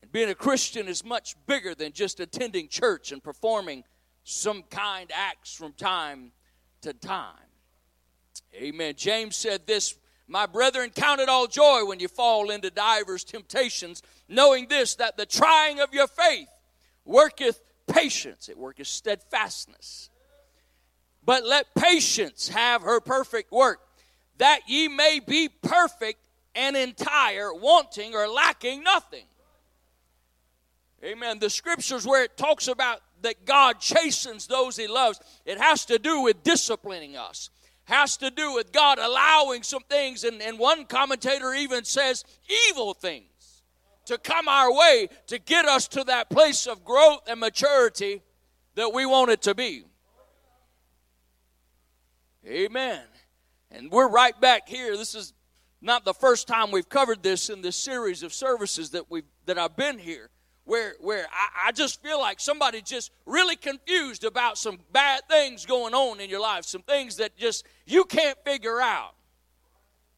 And 0.00 0.10
being 0.10 0.30
a 0.30 0.34
Christian 0.34 0.88
is 0.88 1.04
much 1.04 1.36
bigger 1.46 1.74
than 1.74 1.92
just 1.92 2.18
attending 2.18 2.68
church 2.68 3.12
and 3.12 3.22
performing 3.22 3.84
some 4.24 4.62
kind 4.70 5.10
acts 5.14 5.54
from 5.54 5.74
time 5.74 6.32
to 6.80 6.94
time. 6.94 7.45
Amen. 8.54 8.94
James 8.96 9.36
said 9.36 9.66
this 9.66 9.94
My 10.28 10.46
brethren, 10.46 10.90
count 10.94 11.20
it 11.20 11.28
all 11.28 11.46
joy 11.46 11.84
when 11.84 12.00
you 12.00 12.08
fall 12.08 12.50
into 12.50 12.70
divers 12.70 13.24
temptations, 13.24 14.02
knowing 14.28 14.68
this, 14.68 14.94
that 14.96 15.16
the 15.16 15.26
trying 15.26 15.80
of 15.80 15.92
your 15.92 16.06
faith 16.06 16.48
worketh 17.04 17.60
patience, 17.86 18.48
it 18.48 18.58
worketh 18.58 18.88
steadfastness. 18.88 20.10
But 21.24 21.44
let 21.44 21.74
patience 21.74 22.48
have 22.48 22.82
her 22.82 23.00
perfect 23.00 23.50
work, 23.50 23.80
that 24.38 24.60
ye 24.68 24.88
may 24.88 25.20
be 25.24 25.48
perfect 25.48 26.20
and 26.54 26.76
entire, 26.76 27.52
wanting 27.52 28.14
or 28.14 28.28
lacking 28.28 28.82
nothing. 28.82 29.24
Amen. 31.04 31.38
The 31.38 31.50
scriptures 31.50 32.06
where 32.06 32.24
it 32.24 32.36
talks 32.36 32.68
about 32.68 33.00
that 33.22 33.44
God 33.44 33.80
chastens 33.80 34.46
those 34.46 34.76
he 34.76 34.86
loves, 34.86 35.20
it 35.44 35.58
has 35.58 35.84
to 35.86 35.98
do 35.98 36.22
with 36.22 36.42
disciplining 36.42 37.16
us 37.16 37.50
has 37.86 38.16
to 38.18 38.30
do 38.30 38.52
with 38.52 38.72
God 38.72 38.98
allowing 38.98 39.62
some 39.62 39.82
things, 39.88 40.24
and, 40.24 40.42
and 40.42 40.58
one 40.58 40.84
commentator 40.84 41.54
even 41.54 41.84
says 41.84 42.24
evil 42.68 42.94
things 42.94 43.62
to 44.06 44.18
come 44.18 44.48
our 44.48 44.72
way 44.72 45.08
to 45.26 45.38
get 45.38 45.66
us 45.66 45.88
to 45.88 46.04
that 46.04 46.30
place 46.30 46.66
of 46.66 46.84
growth 46.84 47.20
and 47.28 47.40
maturity 47.40 48.22
that 48.74 48.92
we 48.92 49.06
want 49.06 49.30
it 49.30 49.42
to 49.42 49.54
be. 49.54 49.84
Amen. 52.46 53.02
And 53.70 53.90
we're 53.90 54.08
right 54.08 54.38
back 54.40 54.68
here. 54.68 54.96
This 54.96 55.14
is 55.14 55.32
not 55.80 56.04
the 56.04 56.14
first 56.14 56.46
time 56.46 56.70
we've 56.70 56.88
covered 56.88 57.22
this 57.22 57.50
in 57.50 57.62
this 57.62 57.76
series 57.76 58.22
of 58.22 58.32
services 58.32 58.90
that 58.90 59.10
we've 59.10 59.24
that 59.46 59.58
I've 59.58 59.76
been 59.76 59.98
here. 59.98 60.30
Where 60.66 60.94
where 61.00 61.26
I, 61.32 61.68
I 61.68 61.72
just 61.72 62.02
feel 62.02 62.20
like 62.20 62.40
somebody 62.40 62.82
just 62.82 63.10
really 63.24 63.56
confused 63.56 64.24
about 64.24 64.58
some 64.58 64.78
bad 64.92 65.22
things 65.30 65.64
going 65.64 65.94
on 65.94 66.20
in 66.20 66.28
your 66.28 66.40
life, 66.40 66.66
some 66.66 66.82
things 66.82 67.16
that 67.16 67.36
just 67.38 67.64
you 67.86 68.04
can't 68.04 68.36
figure 68.44 68.80
out. 68.80 69.14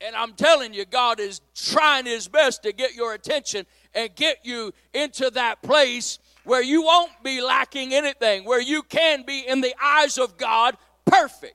And 0.01 0.17
I'm 0.17 0.33
telling 0.33 0.75
you, 0.75 0.85
God 0.85 1.21
is 1.21 1.41
trying 1.55 2.07
his 2.07 2.29
best 2.29 2.63
to 2.65 2.73
get 2.73 2.95
your 2.95 3.15
attention 3.15 3.67
and 3.95 4.15
get 4.15 4.39
you 4.45 4.73
into 4.95 5.31
that 5.31 5.63
place 5.63 6.19
where 6.45 6.63
you 6.63 6.83
won't 6.83 7.13
be 7.23 7.43
lacking 7.43 7.93
anything, 7.93 8.45
where 8.45 8.61
you 8.61 8.83
can 8.83 9.25
be, 9.27 9.41
in 9.47 9.61
the 9.61 9.75
eyes 9.83 10.17
of 10.17 10.39
God, 10.39 10.77
perfect. 11.05 11.55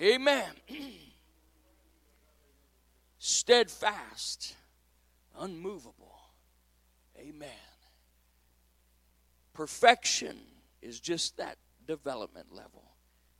Amen. 0.00 0.50
Steadfast, 3.18 4.54
unmovable. 5.40 6.18
Amen. 7.18 7.48
Perfection 9.52 10.36
is 10.80 11.00
just 11.00 11.36
that 11.38 11.58
development 11.86 12.46
level 12.52 12.84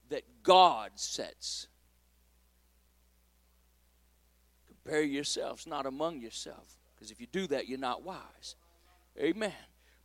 that 0.08 0.22
God 0.42 0.92
sets. 0.96 1.68
Compare 4.66 5.02
yourselves 5.02 5.66
not 5.66 5.86
among 5.86 6.20
yourself, 6.20 6.78
because 6.94 7.10
if 7.10 7.20
you 7.20 7.26
do 7.26 7.46
that, 7.46 7.68
you're 7.68 7.78
not 7.78 8.02
wise. 8.02 8.56
Amen. 9.18 9.52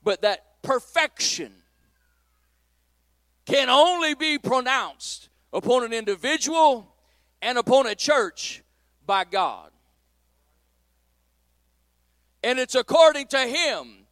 But 0.04 0.22
that 0.22 0.62
perfection 0.62 1.52
can 3.46 3.70
only 3.70 4.14
be 4.14 4.38
pronounced 4.38 5.30
upon 5.52 5.84
an 5.84 5.94
individual 5.94 6.96
and 7.42 7.58
upon 7.58 7.88
a 7.88 7.96
church 7.96 8.64
by 9.06 9.24
God. 9.24 9.72
And 12.46 12.60
it's 12.60 12.76
according 12.76 13.26
to 13.30 13.40
Him, 13.40 14.06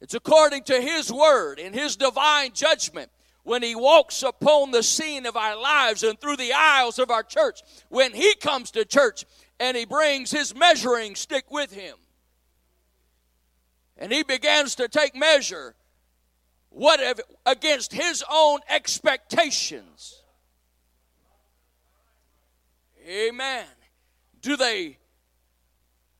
it's 0.00 0.14
according 0.14 0.62
to 0.64 0.80
His 0.80 1.12
word 1.12 1.58
and 1.58 1.74
His 1.74 1.96
divine 1.96 2.52
judgment 2.52 3.10
when 3.42 3.64
He 3.64 3.74
walks 3.74 4.22
upon 4.22 4.70
the 4.70 4.84
scene 4.84 5.26
of 5.26 5.36
our 5.36 5.60
lives 5.60 6.04
and 6.04 6.20
through 6.20 6.36
the 6.36 6.52
aisles 6.52 7.00
of 7.00 7.10
our 7.10 7.24
church. 7.24 7.62
When 7.88 8.12
He 8.12 8.36
comes 8.36 8.70
to 8.70 8.84
church 8.84 9.24
and 9.58 9.76
He 9.76 9.84
brings 9.84 10.30
His 10.30 10.54
measuring 10.54 11.16
stick 11.16 11.50
with 11.50 11.72
Him. 11.72 11.96
And 13.96 14.12
He 14.12 14.22
begins 14.22 14.76
to 14.76 14.86
take 14.86 15.16
measure 15.16 15.74
what 16.68 17.00
against 17.44 17.92
His 17.92 18.22
own 18.30 18.60
expectations 18.68 20.22
Amen. 23.08 23.66
Do 24.40 24.56
they 24.56 24.98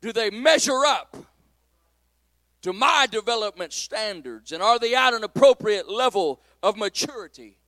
do 0.06 0.12
they 0.12 0.30
measure 0.30 0.86
up 0.86 1.16
to 2.62 2.72
my 2.72 3.08
development 3.10 3.72
standards 3.72 4.52
and 4.52 4.62
are 4.62 4.78
they 4.78 4.94
at 4.94 5.12
an 5.12 5.24
appropriate 5.24 5.90
level 5.90 6.40
of 6.62 6.76
maturity? 6.76 7.58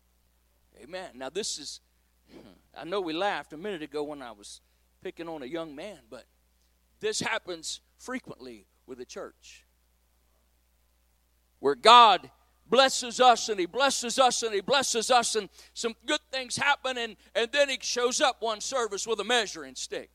Amen. 0.81 1.11
Now 1.16 1.31
this 1.31 1.59
is 1.59 1.81
I 2.81 2.85
know 2.85 3.01
we 3.01 3.12
laughed 3.12 3.53
a 3.55 3.57
minute 3.57 3.83
ago 3.83 4.05
when 4.05 4.22
I 4.22 4.31
was 4.31 4.61
picking 5.03 5.29
on 5.29 5.42
a 5.42 5.46
young 5.46 5.74
man, 5.74 5.98
but 6.09 6.27
this 7.01 7.18
happens 7.18 7.81
frequently 7.98 8.66
with 8.87 8.98
the 8.98 9.05
church. 9.05 9.66
Where 11.59 11.74
God 11.74 12.31
blesses 12.70 13.20
us 13.20 13.48
and 13.48 13.59
he 13.59 13.66
blesses 13.66 14.16
us 14.16 14.44
and 14.44 14.55
he 14.55 14.61
blesses 14.61 15.11
us 15.11 15.35
and 15.35 15.48
some 15.74 15.96
good 16.07 16.20
things 16.31 16.57
happen 16.57 16.98
and, 16.98 17.16
and 17.35 17.51
then 17.51 17.68
he 17.68 17.79
shows 17.81 18.20
up 18.20 18.40
one 18.40 18.61
service 18.61 19.09
with 19.09 19.18
a 19.18 19.24
measuring 19.24 19.74
stick 19.74 20.11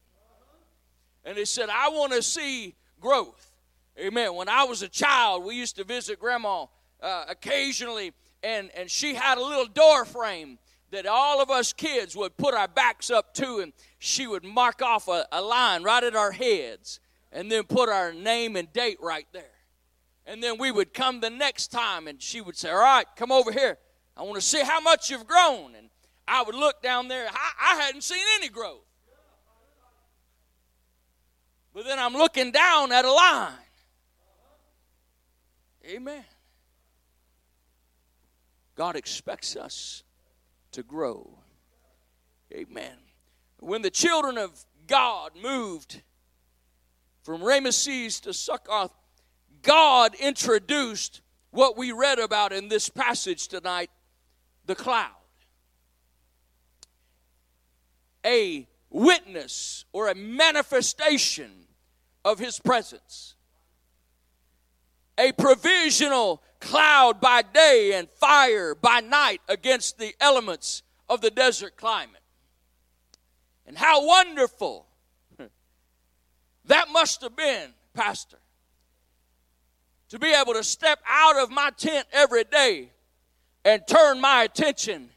and 1.25 1.37
he 1.37 1.45
said 1.45 1.69
i 1.69 1.89
want 1.89 2.11
to 2.11 2.21
see 2.21 2.75
growth 2.99 3.51
amen 3.99 4.33
when 4.35 4.49
i 4.49 4.63
was 4.63 4.81
a 4.81 4.89
child 4.89 5.43
we 5.43 5.55
used 5.55 5.75
to 5.75 5.83
visit 5.83 6.19
grandma 6.19 6.65
uh, 7.01 7.25
occasionally 7.27 8.11
and, 8.43 8.69
and 8.75 8.89
she 8.89 9.13
had 9.13 9.37
a 9.37 9.41
little 9.41 9.67
door 9.67 10.05
frame 10.05 10.57
that 10.91 11.05
all 11.05 11.41
of 11.41 11.49
us 11.49 11.73
kids 11.73 12.15
would 12.15 12.35
put 12.37 12.53
our 12.53 12.67
backs 12.67 13.09
up 13.09 13.33
to 13.33 13.59
and 13.59 13.73
she 13.99 14.27
would 14.27 14.43
mark 14.43 14.81
off 14.81 15.07
a, 15.07 15.25
a 15.31 15.41
line 15.41 15.83
right 15.83 16.03
at 16.03 16.15
our 16.15 16.31
heads 16.31 16.99
and 17.31 17.51
then 17.51 17.63
put 17.63 17.89
our 17.89 18.13
name 18.13 18.55
and 18.55 18.71
date 18.73 18.97
right 19.01 19.27
there 19.33 19.53
and 20.25 20.41
then 20.41 20.57
we 20.57 20.71
would 20.71 20.93
come 20.93 21.19
the 21.19 21.29
next 21.29 21.67
time 21.67 22.07
and 22.07 22.21
she 22.21 22.41
would 22.41 22.57
say, 22.57 22.69
All 22.69 22.77
right, 22.77 23.05
come 23.15 23.31
over 23.31 23.51
here. 23.51 23.77
I 24.15 24.23
want 24.23 24.35
to 24.35 24.41
see 24.41 24.61
how 24.61 24.79
much 24.79 25.09
you've 25.09 25.27
grown. 25.27 25.75
And 25.75 25.89
I 26.27 26.43
would 26.43 26.55
look 26.55 26.81
down 26.81 27.07
there. 27.07 27.27
I, 27.27 27.73
I 27.73 27.81
hadn't 27.81 28.03
seen 28.03 28.23
any 28.37 28.49
growth. 28.49 28.85
But 31.73 31.85
then 31.85 31.97
I'm 31.97 32.13
looking 32.13 32.51
down 32.51 32.91
at 32.91 33.03
a 33.03 33.11
line. 33.11 33.53
Amen. 35.85 36.23
God 38.75 38.95
expects 38.95 39.55
us 39.55 40.03
to 40.71 40.83
grow. 40.83 41.37
Amen. 42.53 42.95
When 43.59 43.81
the 43.81 43.89
children 43.89 44.37
of 44.37 44.65
God 44.87 45.31
moved 45.41 46.01
from 47.23 47.41
Ramesses 47.41 48.21
to 48.21 48.33
Succoth, 48.33 48.91
God 49.61 50.15
introduced 50.15 51.21
what 51.51 51.77
we 51.77 51.91
read 51.91 52.19
about 52.19 52.51
in 52.51 52.67
this 52.67 52.89
passage 52.89 53.47
tonight 53.47 53.89
the 54.65 54.75
cloud. 54.75 55.11
A 58.25 58.67
witness 58.93 59.83
or 59.91 60.07
a 60.07 60.15
manifestation 60.15 61.51
of 62.23 62.39
his 62.39 62.59
presence. 62.59 63.35
A 65.17 65.33
provisional 65.33 66.41
cloud 66.61 67.19
by 67.19 67.41
day 67.41 67.91
and 67.95 68.09
fire 68.09 68.73
by 68.73 69.01
night 69.01 69.41
against 69.49 69.97
the 69.97 70.15
elements 70.21 70.81
of 71.09 71.19
the 71.19 71.29
desert 71.29 71.75
climate. 71.75 72.21
And 73.67 73.77
how 73.77 74.07
wonderful 74.07 74.85
that 76.65 76.87
must 76.89 77.21
have 77.21 77.35
been, 77.35 77.73
Pastor 77.93 78.37
to 80.13 80.19
be 80.19 80.31
able 80.31 80.53
to 80.53 80.63
step 80.63 80.99
out 81.09 81.41
of 81.41 81.49
my 81.49 81.71
tent 81.75 82.05
every 82.13 82.43
day 82.43 82.91
and 83.65 83.81
turn 83.87 84.21
my 84.21 84.43
attention 84.43 85.09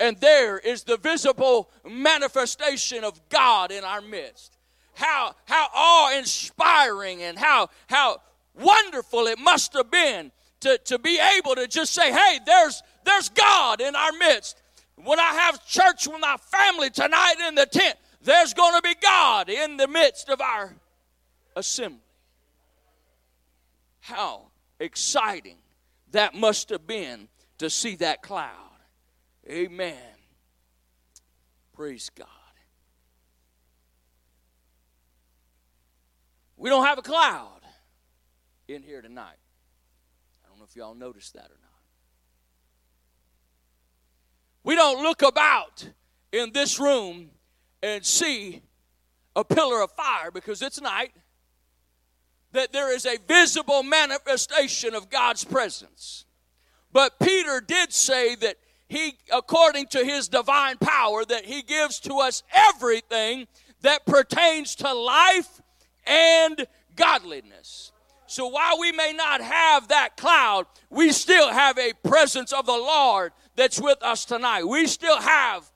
and 0.00 0.16
there 0.18 0.58
is 0.58 0.84
the 0.84 0.96
visible 0.96 1.70
manifestation 1.88 3.04
of 3.04 3.20
God 3.28 3.70
in 3.70 3.84
our 3.84 4.00
midst. 4.00 4.56
How 4.94 5.34
how 5.46 5.68
awe-inspiring 5.74 7.22
and 7.22 7.38
how 7.38 7.70
how 7.88 8.20
wonderful 8.54 9.26
it 9.26 9.38
must 9.38 9.72
have 9.74 9.90
been 9.90 10.32
to, 10.60 10.78
to 10.78 10.98
be 10.98 11.18
able 11.38 11.54
to 11.54 11.66
just 11.66 11.94
say, 11.94 12.12
hey, 12.12 12.40
there's 12.44 12.82
there's 13.04 13.28
God 13.28 13.80
in 13.80 13.96
our 13.96 14.12
midst. 14.12 14.62
When 14.96 15.18
I 15.18 15.32
have 15.32 15.66
church 15.66 16.06
with 16.06 16.20
my 16.20 16.36
family 16.36 16.90
tonight 16.90 17.36
in 17.48 17.54
the 17.54 17.66
tent, 17.66 17.96
there's 18.22 18.54
going 18.54 18.74
to 18.76 18.82
be 18.82 18.94
God 19.00 19.48
in 19.48 19.76
the 19.76 19.88
midst 19.88 20.28
of 20.28 20.40
our 20.40 20.74
assembly. 21.56 21.98
How 24.00 24.48
exciting 24.78 25.56
that 26.12 26.34
must 26.34 26.70
have 26.70 26.86
been 26.86 27.28
to 27.58 27.70
see 27.70 27.96
that 27.96 28.22
cloud. 28.22 28.71
Amen. 29.48 29.96
Praise 31.72 32.10
God. 32.10 32.28
We 36.56 36.70
don't 36.70 36.86
have 36.86 36.98
a 36.98 37.02
cloud 37.02 37.60
in 38.68 38.82
here 38.82 39.02
tonight. 39.02 39.38
I 40.44 40.48
don't 40.48 40.58
know 40.58 40.64
if 40.68 40.76
y'all 40.76 40.94
noticed 40.94 41.34
that 41.34 41.46
or 41.46 41.58
not. 41.60 41.72
We 44.62 44.76
don't 44.76 45.02
look 45.02 45.22
about 45.22 45.88
in 46.30 46.52
this 46.52 46.78
room 46.78 47.30
and 47.82 48.04
see 48.06 48.62
a 49.34 49.44
pillar 49.44 49.82
of 49.82 49.90
fire 49.92 50.30
because 50.30 50.62
it's 50.62 50.80
night 50.80 51.12
that 52.52 52.72
there 52.72 52.94
is 52.94 53.06
a 53.06 53.16
visible 53.26 53.82
manifestation 53.82 54.94
of 54.94 55.10
God's 55.10 55.44
presence. 55.44 56.26
But 56.92 57.18
Peter 57.18 57.60
did 57.60 57.92
say 57.92 58.34
that 58.36 58.56
he, 58.92 59.16
according 59.32 59.86
to 59.86 60.04
his 60.04 60.28
divine 60.28 60.76
power, 60.76 61.24
that 61.24 61.46
he 61.46 61.62
gives 61.62 61.98
to 62.00 62.16
us 62.16 62.42
everything 62.52 63.46
that 63.80 64.04
pertains 64.04 64.74
to 64.76 64.92
life 64.92 65.62
and 66.06 66.66
godliness. 66.94 67.90
So 68.26 68.48
while 68.48 68.78
we 68.78 68.92
may 68.92 69.14
not 69.14 69.40
have 69.40 69.88
that 69.88 70.18
cloud, 70.18 70.66
we 70.90 71.10
still 71.12 71.50
have 71.50 71.78
a 71.78 71.92
presence 72.06 72.52
of 72.52 72.66
the 72.66 72.72
Lord 72.72 73.32
that's 73.56 73.80
with 73.80 74.02
us 74.02 74.26
tonight. 74.26 74.64
We 74.64 74.86
still 74.86 75.20
have 75.20 75.70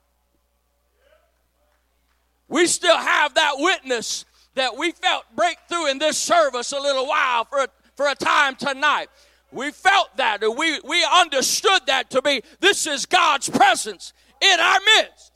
we 2.47 2.65
still 2.67 2.97
have 2.97 3.33
that 3.33 3.55
witness 3.57 4.25
that 4.55 4.77
we 4.77 4.91
felt 4.91 5.25
breakthrough 5.35 5.87
in 5.87 5.99
this 5.99 6.17
service 6.17 6.71
a 6.71 6.79
little 6.79 7.05
while 7.05 7.43
for 7.45 7.59
a, 7.59 7.67
for 7.95 8.07
a 8.07 8.15
time 8.15 8.55
tonight. 8.55 9.09
We 9.51 9.71
felt 9.71 10.15
that 10.17 10.43
and 10.43 10.57
we, 10.57 10.79
we 10.81 11.05
understood 11.05 11.81
that 11.87 12.09
to 12.11 12.21
be 12.21 12.41
this 12.59 12.85
is 12.85 13.05
God's 13.05 13.49
presence 13.49 14.13
in 14.41 14.59
our 14.59 14.79
midst. 14.97 15.31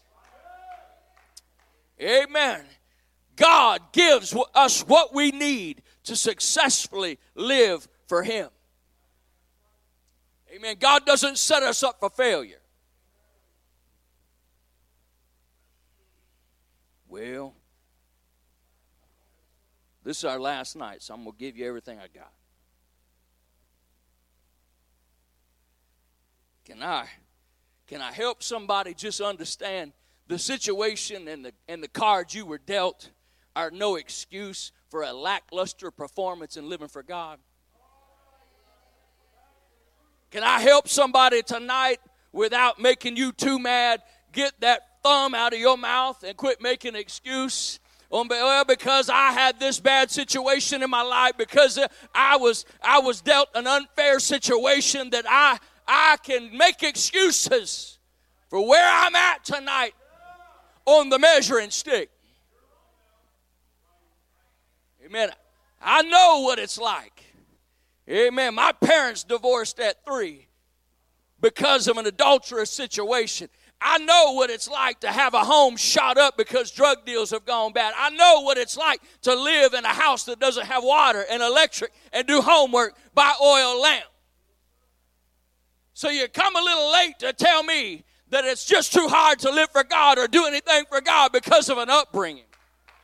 Amen. 2.02 2.66
God 3.36 3.82
gives 3.94 4.36
us 4.54 4.82
what 4.82 5.14
we 5.14 5.32
need 5.32 5.82
to 6.04 6.16
successfully 6.16 7.20
live 7.36 7.88
for 8.08 8.24
Him. 8.24 8.50
Amen. 10.54 10.76
God 10.80 11.06
doesn't 11.06 11.38
set 11.38 11.64
us 11.64 11.82
up 11.84 12.00
for 12.00 12.10
failure. 12.10 12.62
Well, 17.08 17.54
this 20.04 20.18
is 20.18 20.26
our 20.26 20.40
last 20.40 20.76
night, 20.76 21.02
so 21.02 21.14
I'm 21.14 21.24
going 21.24 21.36
to 21.36 21.40
give 21.40 21.58
you 21.58 21.68
everything 21.68 22.00
I 22.00 22.08
got. 22.08 22.32
Can 26.72 26.84
I 26.84 27.06
can 27.86 28.02
I 28.02 28.14
help 28.14 28.42
somebody 28.42 28.94
just 28.94 29.20
understand 29.20 29.92
the 30.28 30.40
situation 30.40 31.28
and 31.28 31.44
the 31.44 31.52
and 31.68 31.84
the 31.84 31.90
cards 31.90 32.34
you 32.34 32.46
were 32.46 32.60
dealt 32.60 33.10
are 33.58 33.70
no 33.72 33.98
excuse 33.98 34.72
for 34.88 35.04
a 35.04 35.12
lackluster 35.12 35.92
performance 35.92 36.56
in 36.56 36.70
living 36.70 36.88
for 36.88 37.04
God? 37.04 37.40
Can 40.30 40.44
I 40.44 40.62
help 40.62 40.88
somebody 40.88 41.42
tonight 41.42 42.00
without 42.32 42.80
making 42.80 43.18
you 43.18 43.34
too 43.34 43.60
mad? 43.60 44.02
Get 44.32 44.54
that 44.62 45.04
thumb 45.04 45.36
out 45.36 45.52
of 45.52 45.60
your 45.60 45.78
mouth 45.78 46.24
and 46.24 46.38
quit 46.38 46.62
making 46.62 46.96
excuse. 46.96 47.82
Um, 48.14 48.28
well, 48.30 48.64
because 48.64 49.10
I 49.10 49.32
had 49.34 49.60
this 49.60 49.82
bad 49.82 50.10
situation 50.10 50.84
in 50.84 50.90
my 50.90 51.02
life, 51.02 51.34
because 51.38 51.78
I 52.16 52.38
was 52.38 52.66
I 52.82 53.00
was 53.00 53.20
dealt 53.20 53.50
an 53.56 53.68
unfair 53.68 54.20
situation 54.20 55.10
that 55.10 55.26
I 55.28 55.60
I 55.94 56.16
can 56.24 56.58
make 56.58 56.84
excuses 56.84 58.00
for 58.50 58.66
where 58.66 58.90
I'm 58.90 59.14
at 59.14 59.44
tonight 59.44 59.94
on 60.86 61.10
the 61.10 61.20
measuring 61.20 61.70
stick. 61.70 62.10
Amen. 65.06 65.32
I 65.82 66.02
know 66.04 66.44
what 66.44 66.60
it's 66.60 66.78
like. 66.78 67.26
Amen. 68.10 68.56
My 68.56 68.72
parents 68.72 69.26
divorced 69.26 69.82
at 69.82 70.06
three 70.06 70.48
because 71.42 71.90
of 71.90 71.98
an 71.98 72.06
adulterous 72.06 72.72
situation. 72.72 73.50
I 73.82 73.98
know 73.98 74.32
what 74.32 74.50
it's 74.50 74.70
like 74.70 75.02
to 75.02 75.12
have 75.12 75.34
a 75.34 75.44
home 75.44 75.76
shot 75.76 76.18
up 76.18 76.38
because 76.38 76.72
drug 76.72 77.06
deals 77.06 77.32
have 77.32 77.46
gone 77.46 77.74
bad. 77.74 77.94
I 77.98 78.12
know 78.12 78.44
what 78.44 78.58
it's 78.58 78.78
like 78.78 79.02
to 79.24 79.36
live 79.36 79.74
in 79.74 79.84
a 79.84 79.90
house 79.90 80.24
that 80.24 80.40
doesn't 80.40 80.68
have 80.68 80.86
water 80.86 81.26
and 81.30 81.44
electric 81.44 81.92
and 82.14 82.26
do 82.26 82.40
homework 82.40 82.96
by 83.14 83.34
oil 83.42 83.82
lamp. 83.82 84.06
So 86.02 86.10
you 86.10 86.28
come 86.30 86.56
a 86.56 86.60
little 86.60 86.92
late 86.94 87.20
to 87.20 87.32
tell 87.32 87.62
me 87.62 88.04
that 88.32 88.44
it's 88.44 88.66
just 88.66 88.92
too 88.92 89.08
hard 89.08 89.38
to 89.38 89.52
live 89.52 89.70
for 89.70 89.84
God 89.84 90.18
or 90.18 90.28
do 90.28 90.48
anything 90.48 90.86
for 90.90 91.00
God 91.00 91.32
because 91.32 91.70
of 91.70 91.78
an 91.78 91.92
upbringing. 91.92 92.46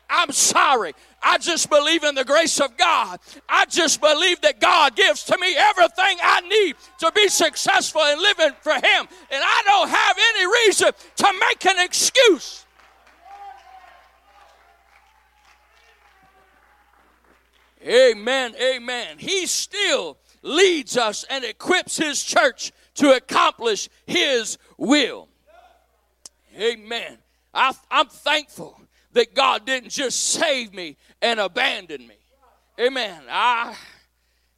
I'm 0.09 0.31
sorry. 0.31 0.95
I 1.21 1.37
just 1.37 1.69
believe 1.69 2.03
in 2.03 2.15
the 2.15 2.25
grace 2.25 2.59
of 2.59 2.75
God. 2.75 3.19
I 3.47 3.67
just 3.67 4.01
believe 4.01 4.41
that 4.41 4.59
God 4.59 4.95
gives 4.95 5.25
to 5.25 5.37
me 5.37 5.55
everything 5.55 6.17
I 6.23 6.41
need 6.41 6.75
to 6.97 7.11
be 7.11 7.27
successful 7.27 8.01
in 8.01 8.19
living 8.19 8.53
for 8.61 8.73
Him. 8.73 8.81
And 9.29 9.43
I 9.43 9.61
don't 9.67 9.89
have 9.89 10.17
any 10.33 10.47
reason 10.65 10.91
to 11.17 11.33
make 11.39 11.67
an 11.67 11.85
excuse. 11.85 12.65
Amen. 17.85 18.55
Amen. 18.59 19.19
He 19.19 19.45
still 19.45 20.17
leads 20.41 20.97
us 20.97 21.25
and 21.29 21.43
equips 21.43 21.97
His 21.97 22.23
church 22.23 22.71
to 22.97 23.15
accomplish 23.15 23.89
His 24.05 24.57
will. 24.77 25.27
Amen. 26.59 27.17
I, 27.53 27.73
am 27.89 28.07
thankful 28.07 28.79
that 29.13 29.33
God 29.33 29.65
didn't 29.65 29.89
just 29.89 30.19
save 30.19 30.73
me 30.73 30.97
and 31.21 31.39
abandon 31.39 32.07
me. 32.07 32.15
Amen. 32.79 33.21
I 33.29 33.75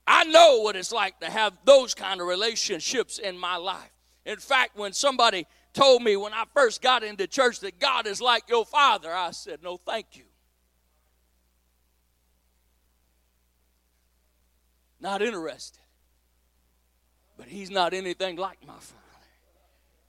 I 0.06 0.24
know 0.24 0.62
what 0.62 0.76
it's 0.76 0.92
like 0.92 1.20
to 1.20 1.30
have 1.30 1.54
those 1.66 1.94
kind 1.94 2.20
of 2.20 2.28
relationships 2.28 3.20
in 3.20 3.38
my 3.38 3.58
life. 3.58 3.92
In 4.26 4.38
fact, 4.38 4.76
when 4.76 4.92
somebody 4.92 5.46
told 5.74 6.02
me 6.02 6.16
when 6.18 6.34
I 6.34 6.46
first 6.54 6.82
got 6.82 7.04
into 7.04 7.28
church 7.28 7.60
that 7.60 7.80
God 7.80 8.08
is 8.08 8.20
like 8.20 8.50
your 8.50 8.66
father, 8.66 9.14
I 9.14 9.32
said, 9.32 9.62
"No, 9.62 9.78
thank 9.78 10.18
you." 10.18 10.26
Not 15.00 15.22
interested. 15.22 15.80
But 17.40 17.48
he's 17.48 17.72
not 17.72 17.94
anything 17.94 18.36
like 18.36 18.60
my 18.68 18.74
father. 18.74 18.96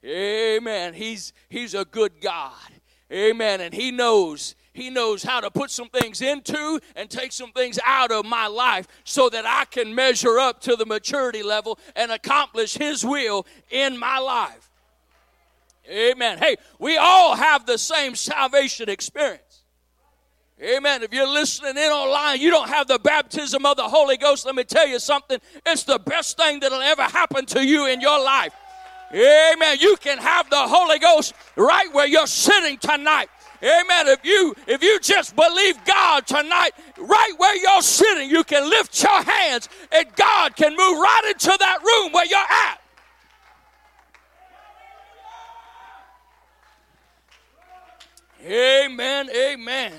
Amen. 0.03 0.93
He's 0.93 1.31
he's 1.47 1.73
a 1.73 1.85
good 1.85 2.19
God. 2.19 2.51
Amen. 3.09 3.61
And 3.61 3.73
he 3.73 3.89
knows 3.89 4.55
he 4.73 4.89
knows 4.89 5.23
how 5.23 5.39
to 5.39 5.49
put 5.49 5.71
some 5.71 5.87
things 5.89 6.21
into 6.21 6.79
and 6.95 7.09
take 7.09 7.31
some 7.31 7.51
things 7.51 7.79
out 7.85 8.11
of 8.11 8.25
my 8.25 8.47
life 8.47 8.87
so 9.05 9.29
that 9.29 9.45
I 9.45 9.65
can 9.65 9.95
measure 9.95 10.39
up 10.39 10.61
to 10.61 10.75
the 10.75 10.85
maturity 10.85 11.43
level 11.43 11.79
and 11.95 12.11
accomplish 12.11 12.75
His 12.75 13.05
will 13.05 13.45
in 13.69 13.97
my 13.97 14.19
life. 14.19 14.69
Amen. 15.89 16.37
Hey, 16.37 16.55
we 16.79 16.97
all 16.97 17.35
have 17.35 17.65
the 17.65 17.77
same 17.77 18.15
salvation 18.15 18.89
experience. 18.89 19.50
Amen. 20.61 21.01
If 21.01 21.11
you're 21.11 21.27
listening 21.27 21.75
in 21.75 21.91
online, 21.91 22.39
you 22.39 22.51
don't 22.51 22.69
have 22.69 22.87
the 22.87 22.99
baptism 22.99 23.65
of 23.65 23.77
the 23.77 23.83
Holy 23.83 24.15
Ghost. 24.15 24.45
Let 24.45 24.53
me 24.53 24.63
tell 24.63 24.87
you 24.87 24.99
something. 24.99 25.39
It's 25.65 25.83
the 25.85 25.97
best 25.97 26.37
thing 26.37 26.59
that'll 26.59 26.81
ever 26.81 27.01
happen 27.01 27.47
to 27.47 27.65
you 27.65 27.87
in 27.87 27.99
your 27.99 28.23
life. 28.23 28.53
Amen. 29.11 29.77
You 29.79 29.97
can 29.97 30.19
have 30.19 30.49
the 30.51 30.59
Holy 30.67 30.99
Ghost 30.99 31.33
right 31.55 31.91
where 31.93 32.07
you're 32.07 32.27
sitting 32.27 32.77
tonight. 32.77 33.29
Amen. 33.63 34.07
If 34.07 34.23
you 34.23 34.55
if 34.67 34.83
you 34.83 34.99
just 34.99 35.35
believe 35.35 35.83
God 35.85 36.27
tonight, 36.27 36.71
right 36.97 37.33
where 37.37 37.55
you're 37.57 37.81
sitting, 37.81 38.29
you 38.29 38.43
can 38.43 38.69
lift 38.69 39.01
your 39.01 39.23
hands 39.23 39.67
and 39.91 40.05
God 40.15 40.55
can 40.55 40.71
move 40.71 40.97
right 40.99 41.31
into 41.31 41.55
that 41.59 41.79
room 41.83 42.11
where 42.11 42.25
you're 42.25 42.39
at. 42.39 42.77
Amen. 48.43 49.29
Amen. 49.29 49.93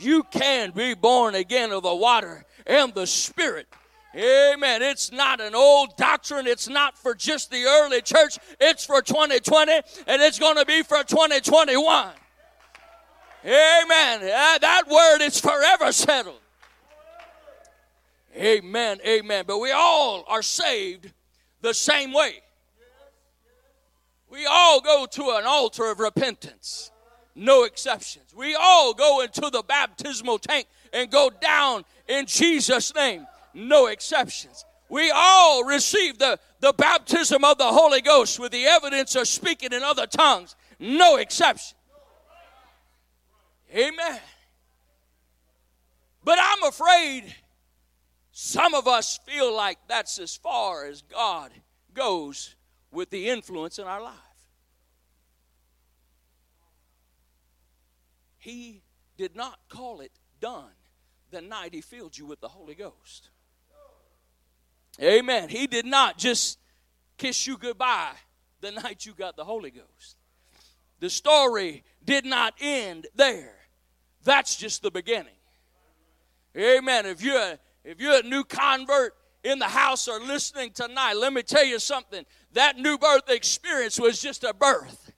You 0.00 0.22
can 0.24 0.70
be 0.70 0.94
born 0.94 1.34
again 1.34 1.72
of 1.72 1.82
the 1.82 1.94
water 1.94 2.44
and 2.66 2.94
the 2.94 3.06
spirit. 3.06 3.68
Amen. 4.14 4.82
It's 4.82 5.12
not 5.12 5.40
an 5.40 5.54
old 5.54 5.96
doctrine. 5.96 6.46
It's 6.46 6.68
not 6.68 6.98
for 6.98 7.14
just 7.14 7.50
the 7.50 7.62
early 7.64 8.00
church. 8.02 8.38
It's 8.60 8.84
for 8.84 9.02
2020 9.02 9.72
and 9.72 10.22
it's 10.22 10.38
going 10.38 10.56
to 10.56 10.64
be 10.64 10.82
for 10.82 11.02
2021. 11.04 12.10
Amen. 13.44 14.20
That 14.20 14.82
word 14.90 15.24
is 15.24 15.40
forever 15.40 15.92
settled. 15.92 16.40
Amen. 18.36 19.00
Amen. 19.06 19.44
But 19.46 19.58
we 19.58 19.70
all 19.70 20.24
are 20.28 20.42
saved 20.42 21.12
the 21.60 21.74
same 21.74 22.12
way. 22.12 22.40
We 24.30 24.46
all 24.46 24.80
go 24.80 25.06
to 25.10 25.22
an 25.36 25.44
altar 25.44 25.90
of 25.90 25.98
repentance. 25.98 26.90
No 27.34 27.64
exceptions. 27.64 28.34
We 28.34 28.56
all 28.60 28.92
go 28.94 29.20
into 29.20 29.48
the 29.50 29.62
baptismal 29.66 30.38
tank 30.38 30.66
and 30.92 31.10
go 31.10 31.30
down 31.40 31.84
in 32.08 32.26
Jesus' 32.26 32.94
name. 32.94 33.26
No 33.54 33.86
exceptions. 33.86 34.64
We 34.88 35.12
all 35.14 35.64
receive 35.64 36.18
the, 36.18 36.38
the 36.58 36.72
baptism 36.72 37.44
of 37.44 37.58
the 37.58 37.66
Holy 37.66 38.00
Ghost 38.00 38.38
with 38.40 38.52
the 38.52 38.66
evidence 38.66 39.14
of 39.14 39.28
speaking 39.28 39.72
in 39.72 39.82
other 39.82 40.06
tongues. 40.06 40.56
No 40.78 41.16
exception. 41.16 41.76
Amen. 43.72 44.20
But 46.24 46.38
I'm 46.40 46.64
afraid 46.64 47.34
some 48.32 48.74
of 48.74 48.88
us 48.88 49.18
feel 49.26 49.54
like 49.54 49.78
that's 49.86 50.18
as 50.18 50.36
far 50.36 50.86
as 50.86 51.02
God 51.02 51.52
goes 51.94 52.56
with 52.90 53.10
the 53.10 53.28
influence 53.28 53.78
in 53.78 53.86
our 53.86 54.02
life. 54.02 54.29
He 58.40 58.82
did 59.16 59.36
not 59.36 59.58
call 59.68 60.00
it 60.00 60.12
done 60.40 60.72
the 61.30 61.40
night 61.40 61.72
He 61.72 61.80
filled 61.80 62.18
you 62.18 62.26
with 62.26 62.40
the 62.40 62.48
Holy 62.48 62.74
Ghost. 62.74 63.30
Amen. 65.00 65.48
He 65.48 65.66
did 65.66 65.86
not 65.86 66.18
just 66.18 66.58
kiss 67.16 67.46
you 67.46 67.56
goodbye 67.56 68.14
the 68.60 68.72
night 68.72 69.06
you 69.06 69.12
got 69.12 69.36
the 69.36 69.44
Holy 69.44 69.70
Ghost. 69.70 70.16
The 70.98 71.08
story 71.08 71.84
did 72.04 72.24
not 72.24 72.54
end 72.60 73.06
there. 73.14 73.54
That's 74.24 74.56
just 74.56 74.82
the 74.82 74.90
beginning. 74.90 75.32
Amen. 76.56 77.06
If 77.06 77.22
you're 77.22 77.38
a, 77.38 77.58
if 77.84 78.00
you're 78.00 78.18
a 78.18 78.22
new 78.22 78.44
convert 78.44 79.14
in 79.44 79.58
the 79.58 79.68
house 79.68 80.08
or 80.08 80.20
listening 80.20 80.72
tonight, 80.72 81.14
let 81.14 81.32
me 81.32 81.42
tell 81.42 81.64
you 81.64 81.78
something. 81.78 82.24
That 82.52 82.78
new 82.78 82.98
birth 82.98 83.30
experience 83.30 83.98
was 83.98 84.20
just 84.20 84.44
a 84.44 84.52
birth. 84.52 85.12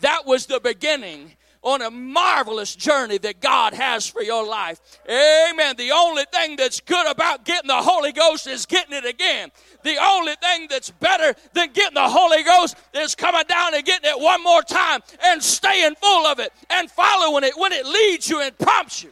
That 0.00 0.26
was 0.26 0.46
the 0.46 0.60
beginning 0.60 1.32
on 1.64 1.82
a 1.82 1.90
marvelous 1.90 2.76
journey 2.76 3.18
that 3.18 3.40
God 3.40 3.72
has 3.72 4.06
for 4.06 4.22
your 4.22 4.46
life. 4.46 4.80
Amen. 5.08 5.74
The 5.76 5.90
only 5.90 6.24
thing 6.32 6.56
that's 6.56 6.80
good 6.80 7.10
about 7.10 7.44
getting 7.44 7.68
the 7.68 7.82
Holy 7.82 8.12
Ghost 8.12 8.46
is 8.46 8.66
getting 8.66 8.94
it 8.94 9.06
again. 9.06 9.50
The 9.82 9.96
only 10.00 10.34
thing 10.36 10.66
that's 10.68 10.90
better 10.90 11.34
than 11.54 11.72
getting 11.72 11.94
the 11.94 12.08
Holy 12.08 12.42
Ghost 12.42 12.76
is 12.94 13.14
coming 13.14 13.44
down 13.48 13.74
and 13.74 13.84
getting 13.84 14.10
it 14.10 14.20
one 14.20 14.44
more 14.44 14.62
time 14.62 15.00
and 15.24 15.42
staying 15.42 15.94
full 15.96 16.26
of 16.26 16.38
it 16.38 16.52
and 16.70 16.90
following 16.90 17.44
it 17.44 17.58
when 17.58 17.72
it 17.72 17.86
leads 17.86 18.28
you 18.28 18.40
and 18.42 18.56
prompts 18.58 19.02
you. 19.02 19.10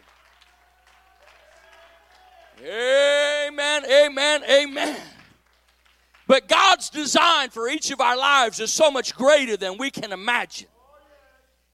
Amen, 2.65 3.83
amen, 3.91 4.43
amen. 4.49 4.97
But 6.27 6.49
God's 6.49 6.91
design 6.91 7.51
for 7.51 7.69
each 7.69 7.91
of 7.91 8.01
our 8.01 8.17
lives 8.17 8.61
is 8.61 8.73
so 8.73 8.91
much 8.91 9.15
greater 9.15 9.57
than 9.57 9.79
we 9.79 9.91
can 9.91 10.13
imagine. 10.13 10.69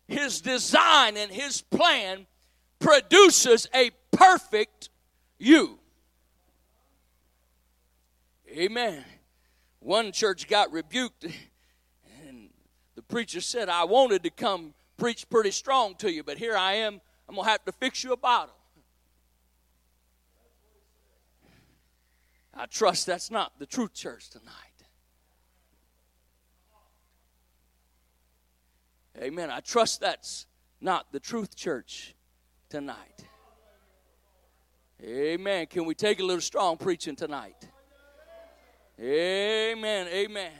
His 0.08 0.40
design 0.40 1.16
and 1.16 1.30
His 1.30 1.60
plan 1.60 2.26
produces 2.78 3.68
a 3.74 3.90
perfect 4.10 4.88
you. 5.38 5.78
Amen. 8.50 9.04
One 9.80 10.10
church 10.10 10.48
got 10.48 10.72
rebuked, 10.72 11.26
and 12.26 12.48
the 12.94 13.02
preacher 13.02 13.40
said, 13.40 13.68
I 13.68 13.84
wanted 13.84 14.22
to 14.24 14.30
come 14.30 14.74
preach 14.96 15.28
pretty 15.28 15.50
strong 15.50 15.94
to 15.96 16.10
you, 16.10 16.24
but 16.24 16.38
here 16.38 16.56
I 16.56 16.72
am. 16.74 17.00
I'm 17.28 17.34
going 17.34 17.44
to 17.44 17.50
have 17.50 17.64
to 17.66 17.72
fix 17.72 18.02
you 18.02 18.12
a 18.12 18.16
bottle. 18.16 18.54
I 22.54 22.66
trust 22.66 23.06
that's 23.06 23.30
not 23.30 23.58
the 23.58 23.66
truth 23.66 23.94
church 23.94 24.30
tonight. 24.30 24.67
Amen. 29.20 29.50
I 29.50 29.60
trust 29.60 30.00
that's 30.00 30.46
not 30.80 31.10
the 31.12 31.18
truth 31.18 31.56
church 31.56 32.14
tonight. 32.68 33.24
Amen. 35.02 35.66
Can 35.66 35.86
we 35.86 35.94
take 35.94 36.20
a 36.20 36.24
little 36.24 36.40
strong 36.40 36.76
preaching 36.76 37.16
tonight? 37.16 37.68
Amen. 39.00 40.06
Amen. 40.08 40.52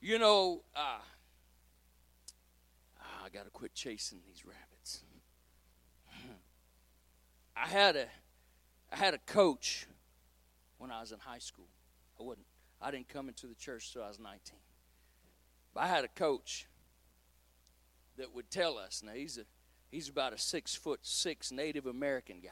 You 0.00 0.18
know, 0.18 0.62
uh, 0.74 1.00
I 3.24 3.28
got 3.30 3.44
to 3.44 3.50
quit 3.50 3.74
chasing 3.74 4.20
these 4.26 4.44
rabbits. 4.46 5.02
I 7.54 7.66
had 7.66 7.96
a, 7.96 8.06
I 8.90 8.96
had 8.96 9.12
a 9.12 9.18
coach 9.18 9.86
when 10.78 10.90
I 10.90 11.00
was 11.00 11.12
in 11.12 11.18
high 11.18 11.38
school. 11.38 11.68
I 12.18 12.22
wasn't. 12.22 12.46
I 12.80 12.90
didn't 12.90 13.08
come 13.08 13.28
into 13.28 13.46
the 13.46 13.54
church 13.54 13.92
till 13.92 14.02
I 14.02 14.08
was 14.08 14.18
19. 14.18 14.40
But 15.74 15.82
I 15.82 15.86
had 15.86 16.04
a 16.04 16.08
coach 16.08 16.66
that 18.20 18.34
would 18.34 18.50
tell 18.50 18.76
us. 18.76 19.02
Now 19.04 19.12
he's 19.12 19.38
a 19.38 19.44
he's 19.90 20.08
about 20.08 20.34
a 20.34 20.38
six 20.38 20.74
foot 20.74 21.00
six 21.02 21.50
Native 21.50 21.86
American 21.86 22.40
guy, 22.40 22.50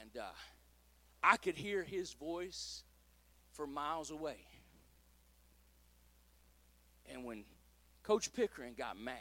and 0.00 0.16
uh, 0.16 0.34
I 1.22 1.36
could 1.36 1.54
hear 1.54 1.84
his 1.84 2.12
voice 2.14 2.82
for 3.52 3.66
miles 3.66 4.10
away. 4.10 4.38
And 7.10 7.24
when 7.24 7.44
Coach 8.02 8.32
Pickering 8.32 8.74
got 8.74 8.98
mad, 8.98 9.14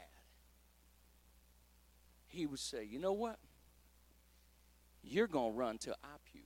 he 2.26 2.48
would 2.48 2.60
say, 2.60 2.84
"You 2.84 2.98
know 2.98 3.14
what? 3.14 3.38
You're 5.04 5.28
gonna 5.28 5.54
run 5.54 5.78
till 5.78 5.96
I 6.04 6.18
puke." 6.32 6.44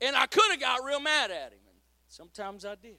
And 0.00 0.16
I 0.16 0.26
could 0.26 0.50
have 0.50 0.60
got 0.60 0.84
real 0.84 1.00
mad 1.00 1.30
at 1.30 1.52
him. 1.52 1.60
And 1.68 1.80
sometimes 2.08 2.64
I 2.64 2.76
did. 2.76 2.96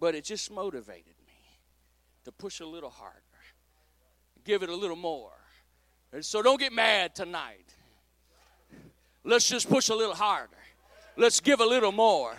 But 0.00 0.14
it 0.14 0.24
just 0.24 0.50
motivated 0.50 1.14
me 1.26 1.34
to 2.24 2.32
push 2.32 2.60
a 2.60 2.66
little 2.66 2.90
harder, 2.90 3.20
give 4.44 4.62
it 4.62 4.70
a 4.70 4.74
little 4.74 4.96
more. 4.96 5.32
And 6.12 6.24
so 6.24 6.42
don't 6.42 6.58
get 6.58 6.72
mad 6.72 7.14
tonight. 7.14 7.74
Let's 9.22 9.48
just 9.48 9.68
push 9.68 9.90
a 9.90 9.94
little 9.94 10.14
harder. 10.14 10.56
Let's 11.16 11.40
give 11.40 11.60
a 11.60 11.66
little 11.66 11.92
more. 11.92 12.34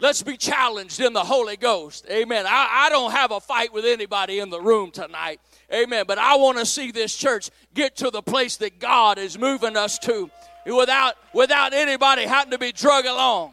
Let's 0.00 0.22
be 0.22 0.38
challenged 0.38 0.98
in 0.98 1.12
the 1.12 1.22
Holy 1.22 1.58
Ghost. 1.58 2.06
Amen. 2.10 2.46
I, 2.46 2.86
I 2.86 2.88
don't 2.88 3.10
have 3.10 3.32
a 3.32 3.40
fight 3.40 3.70
with 3.70 3.84
anybody 3.84 4.38
in 4.38 4.48
the 4.48 4.60
room 4.60 4.90
tonight. 4.90 5.40
Amen. 5.72 6.04
But 6.08 6.16
I 6.16 6.36
want 6.36 6.56
to 6.56 6.64
see 6.64 6.90
this 6.90 7.14
church 7.14 7.50
get 7.74 7.96
to 7.96 8.10
the 8.10 8.22
place 8.22 8.56
that 8.56 8.78
God 8.78 9.18
is 9.18 9.38
moving 9.38 9.76
us 9.76 9.98
to 10.00 10.30
without, 10.64 11.16
without 11.34 11.74
anybody 11.74 12.24
having 12.24 12.50
to 12.52 12.58
be 12.58 12.72
drug 12.72 13.04
along. 13.04 13.52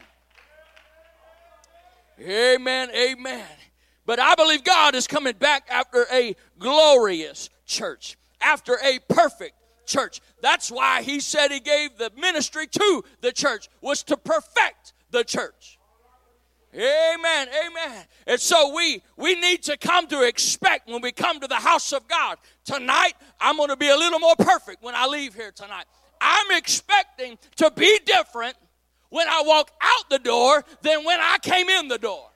Amen, 2.20 2.90
amen. 2.90 3.46
But 4.06 4.18
I 4.18 4.34
believe 4.34 4.64
God 4.64 4.94
is 4.94 5.06
coming 5.06 5.34
back 5.34 5.66
after 5.70 6.06
a 6.10 6.34
glorious 6.58 7.50
church, 7.66 8.16
after 8.40 8.78
a 8.82 8.98
perfect 9.08 9.54
church. 9.86 10.20
That's 10.40 10.70
why 10.70 11.02
he 11.02 11.20
said 11.20 11.50
he 11.50 11.60
gave 11.60 11.96
the 11.98 12.10
ministry 12.16 12.66
to 12.66 13.04
the 13.20 13.32
church 13.32 13.68
was 13.80 14.02
to 14.04 14.16
perfect 14.16 14.94
the 15.10 15.24
church. 15.24 15.78
Amen. 16.74 17.48
Amen. 17.66 18.04
And 18.26 18.38
so 18.38 18.74
we 18.74 19.02
we 19.16 19.34
need 19.34 19.62
to 19.64 19.76
come 19.76 20.06
to 20.08 20.22
expect 20.22 20.88
when 20.88 21.00
we 21.00 21.12
come 21.12 21.40
to 21.40 21.46
the 21.46 21.56
house 21.56 21.92
of 21.92 22.06
God. 22.08 22.36
Tonight, 22.64 23.14
I'm 23.40 23.56
going 23.56 23.70
to 23.70 23.76
be 23.76 23.88
a 23.88 23.96
little 23.96 24.18
more 24.18 24.36
perfect 24.36 24.82
when 24.82 24.94
I 24.94 25.06
leave 25.06 25.34
here 25.34 25.50
tonight. 25.50 25.86
I'm 26.20 26.56
expecting 26.56 27.38
to 27.56 27.70
be 27.70 27.98
different 28.04 28.56
when 29.10 29.28
I 29.28 29.42
walk 29.44 29.70
out 29.80 30.10
the 30.10 30.18
door 30.18 30.64
than 30.82 31.04
when 31.04 31.18
I 31.20 31.38
came 31.42 31.68
in 31.68 31.88
the 31.88 31.98
door. 31.98 32.28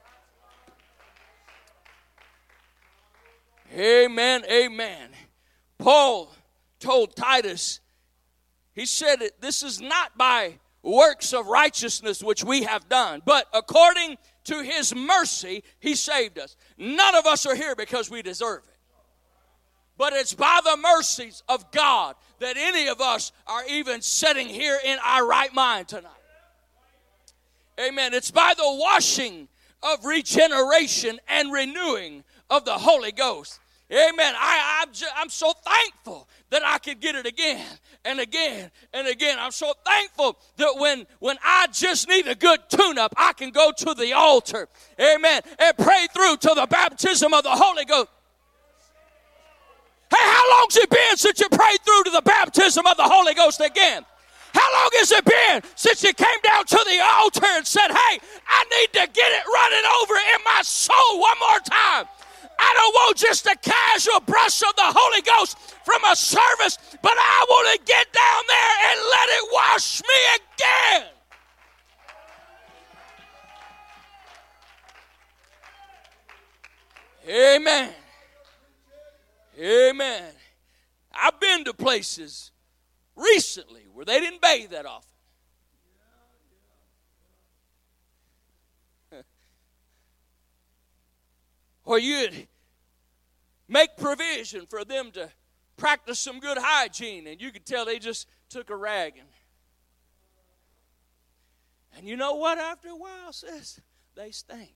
Amen, 3.75 4.43
amen. 4.49 5.09
Paul 5.79 6.31
told 6.79 7.15
Titus, 7.15 7.79
he 8.73 8.85
said, 8.85 9.17
This 9.39 9.63
is 9.63 9.81
not 9.81 10.17
by 10.17 10.59
works 10.83 11.33
of 11.33 11.47
righteousness 11.47 12.21
which 12.21 12.43
we 12.43 12.63
have 12.63 12.87
done, 12.89 13.21
but 13.25 13.47
according 13.53 14.17
to 14.45 14.61
his 14.61 14.93
mercy, 14.93 15.63
he 15.79 15.95
saved 15.95 16.37
us. 16.37 16.55
None 16.77 17.15
of 17.15 17.25
us 17.25 17.45
are 17.45 17.55
here 17.55 17.75
because 17.75 18.09
we 18.09 18.21
deserve 18.21 18.63
it. 18.65 18.69
But 19.97 20.13
it's 20.13 20.33
by 20.33 20.59
the 20.63 20.77
mercies 20.77 21.43
of 21.47 21.71
God 21.71 22.15
that 22.39 22.57
any 22.57 22.87
of 22.87 22.99
us 22.99 23.31
are 23.47 23.63
even 23.69 24.01
sitting 24.01 24.47
here 24.47 24.77
in 24.83 24.97
our 25.03 25.25
right 25.25 25.53
mind 25.53 25.87
tonight. 25.87 26.11
Amen. 27.79 28.13
It's 28.13 28.31
by 28.31 28.53
the 28.55 28.63
washing 28.65 29.47
of 29.81 30.05
regeneration 30.05 31.19
and 31.27 31.51
renewing 31.51 32.23
of 32.49 32.65
the 32.65 32.73
Holy 32.73 33.11
Ghost. 33.11 33.59
Amen. 33.91 34.33
I, 34.37 34.83
I'm, 34.83 34.93
I'm 35.17 35.29
so 35.29 35.53
thankful 35.65 36.27
that 36.49 36.63
I 36.63 36.77
could 36.77 36.99
get 36.99 37.15
it 37.15 37.25
again 37.25 37.65
and 38.05 38.19
again 38.19 38.71
and 38.93 39.07
again. 39.07 39.37
I'm 39.39 39.51
so 39.51 39.73
thankful 39.85 40.37
that 40.57 40.75
when, 40.77 41.05
when 41.19 41.37
I 41.43 41.67
just 41.71 42.07
need 42.07 42.27
a 42.27 42.35
good 42.35 42.59
tune 42.69 42.97
up, 42.97 43.13
I 43.17 43.33
can 43.33 43.51
go 43.51 43.71
to 43.71 43.93
the 43.93 44.13
altar. 44.13 44.67
Amen. 44.99 45.41
And 45.59 45.77
pray 45.77 46.07
through 46.13 46.37
to 46.37 46.53
the 46.55 46.65
baptism 46.67 47.33
of 47.33 47.43
the 47.43 47.51
Holy 47.51 47.85
Ghost. 47.85 48.09
Hey, 50.09 50.17
how 50.21 50.59
long's 50.59 50.77
it 50.77 50.89
been 50.89 51.17
since 51.17 51.39
you 51.39 51.49
prayed 51.49 51.79
through 51.83 52.03
to 52.05 52.11
the 52.11 52.21
baptism 52.21 52.85
of 52.85 52.97
the 52.97 53.03
Holy 53.03 53.33
Ghost 53.33 53.59
again? 53.61 54.05
How 54.53 54.73
long 54.73 54.89
has 54.93 55.11
it 55.11 55.25
been 55.25 55.61
since 55.75 56.03
you 56.03 56.13
came 56.13 56.41
down 56.43 56.65
to 56.65 56.81
the 56.85 56.99
altar 57.17 57.45
and 57.57 57.65
said, 57.65 57.89
Hey, 57.89 58.19
I 58.47 58.63
need 58.69 58.93
to 58.93 59.07
get 59.11 59.31
it 59.31 59.43
running 59.49 59.85
over 60.01 60.13
in 60.13 60.41
my 60.45 60.61
soul 60.63 61.19
one 61.19 61.37
more 61.39 61.59
time? 61.59 62.05
I 62.59 62.73
don't 62.75 62.93
want 62.93 63.17
just 63.17 63.45
a 63.47 63.55
casual 63.61 64.19
brush 64.21 64.61
of 64.61 64.75
the 64.75 64.85
Holy 64.85 65.21
Ghost 65.21 65.57
from 65.83 66.03
a 66.05 66.15
service, 66.15 66.77
but 67.01 67.11
I 67.11 67.45
want 67.49 67.79
to 67.79 67.85
get 67.85 68.13
down 68.13 68.43
there 68.47 68.75
and 68.91 68.99
let 69.11 69.29
it 69.29 69.49
wash 69.51 70.01
me 70.01 70.19
again. 70.37 71.07
Amen. 77.27 77.89
Amen. 79.59 80.31
I've 81.13 81.39
been 81.39 81.63
to 81.65 81.73
places 81.73 82.51
recently 83.15 83.85
where 83.91 84.05
they 84.05 84.19
didn't 84.19 84.41
bathe 84.41 84.71
that 84.71 84.85
often. 84.85 85.09
or 91.85 91.99
you'd 91.99 92.47
make 93.67 93.95
provision 93.97 94.65
for 94.65 94.83
them 94.83 95.11
to 95.11 95.29
practice 95.77 96.19
some 96.19 96.39
good 96.39 96.57
hygiene, 96.59 97.27
and 97.27 97.41
you 97.41 97.51
could 97.51 97.65
tell 97.65 97.85
they 97.85 97.99
just 97.99 98.27
took 98.49 98.69
a 98.69 98.75
rag 98.75 99.13
and 99.17 99.27
and 101.95 102.07
you 102.07 102.17
know 102.17 102.33
what? 102.35 102.57
After 102.57 102.89
a 102.89 102.95
while, 102.95 103.31
says 103.31 103.79
they 104.15 104.31
stink. 104.31 104.75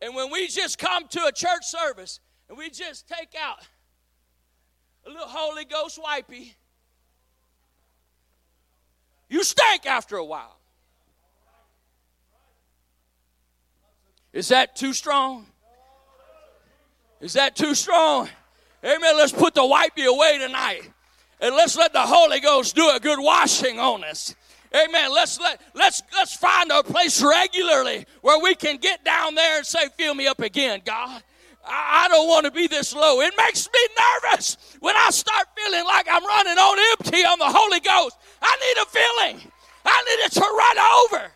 And 0.00 0.14
when 0.14 0.30
we 0.30 0.48
just 0.48 0.78
come 0.78 1.08
to 1.08 1.24
a 1.24 1.32
church 1.32 1.64
service 1.64 2.20
and 2.48 2.58
we 2.58 2.70
just 2.70 3.08
take 3.08 3.34
out 3.40 3.66
a 5.06 5.10
little 5.10 5.26
Holy 5.26 5.64
Ghost 5.64 6.00
wipey, 6.02 6.54
you 9.28 9.44
stink 9.44 9.86
after 9.86 10.16
a 10.16 10.24
while. 10.24 10.58
Is 14.32 14.48
that 14.48 14.74
too 14.76 14.92
strong? 14.92 15.46
Is 17.20 17.34
that 17.34 17.54
too 17.56 17.74
strong? 17.74 18.28
Amen. 18.84 19.16
Let's 19.16 19.32
put 19.32 19.54
the 19.54 19.62
wipey 19.62 20.06
away 20.06 20.38
tonight. 20.38 20.90
And 21.40 21.54
let's 21.54 21.76
let 21.76 21.92
the 21.92 22.02
Holy 22.02 22.40
Ghost 22.40 22.74
do 22.74 22.90
a 22.90 23.00
good 23.00 23.18
washing 23.18 23.78
on 23.78 24.04
us. 24.04 24.34
Amen. 24.74 25.12
Let's 25.12 25.38
let 25.40 25.60
let's 25.74 26.02
let's 26.12 26.36
find 26.36 26.70
a 26.72 26.82
place 26.82 27.22
regularly 27.22 28.06
where 28.22 28.40
we 28.40 28.54
can 28.54 28.76
get 28.78 29.04
down 29.04 29.36
there 29.36 29.58
and 29.58 29.66
say, 29.66 29.88
fill 29.96 30.14
me 30.14 30.26
up 30.26 30.40
again, 30.40 30.82
God. 30.84 31.22
I, 31.66 32.08
don't 32.08 32.28
want 32.28 32.44
to 32.44 32.50
be 32.50 32.66
this 32.66 32.94
low. 32.94 33.20
It 33.20 33.34
makes 33.36 33.66
me 33.66 33.80
nervous 34.22 34.56
when 34.80 34.94
I 34.96 35.10
start 35.10 35.46
feeling 35.56 35.84
like 35.84 36.06
I'm 36.10 36.24
running 36.24 36.58
on 36.58 36.78
empty 36.92 37.24
on 37.24 37.38
the 37.38 37.48
Holy 37.48 37.80
Ghost. 37.80 38.16
I 38.42 38.56
need 38.56 38.82
a 38.82 38.86
feeling. 38.86 39.52
I 39.84 40.02
need 40.02 40.24
it 40.24 40.32
to 40.32 40.40
run 40.40 40.78
over. 41.04 41.30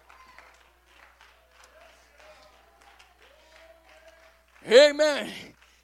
Amen. 4.71 5.31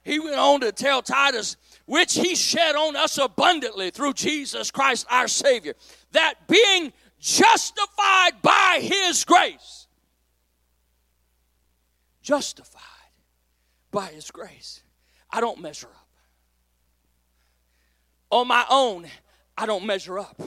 He 0.02 0.18
went 0.18 0.36
on 0.36 0.60
to 0.60 0.72
tell 0.72 1.00
Titus, 1.00 1.56
which 1.86 2.14
he 2.14 2.34
shed 2.34 2.76
on 2.76 2.96
us 2.96 3.16
abundantly 3.18 3.90
through 3.90 4.12
Jesus 4.12 4.70
Christ 4.70 5.06
our 5.10 5.28
Savior, 5.28 5.74
that 6.12 6.46
being 6.46 6.92
justified 7.18 8.42
by 8.42 8.80
his 8.82 9.24
grace, 9.24 9.86
justified 12.22 12.93
by 13.94 14.06
his 14.06 14.30
grace, 14.30 14.82
I 15.30 15.40
don't 15.40 15.62
measure 15.62 15.86
up. 15.86 16.08
On 18.30 18.48
my 18.48 18.66
own, 18.68 19.06
I 19.56 19.64
don't 19.64 19.86
measure 19.86 20.18
up. 20.18 20.42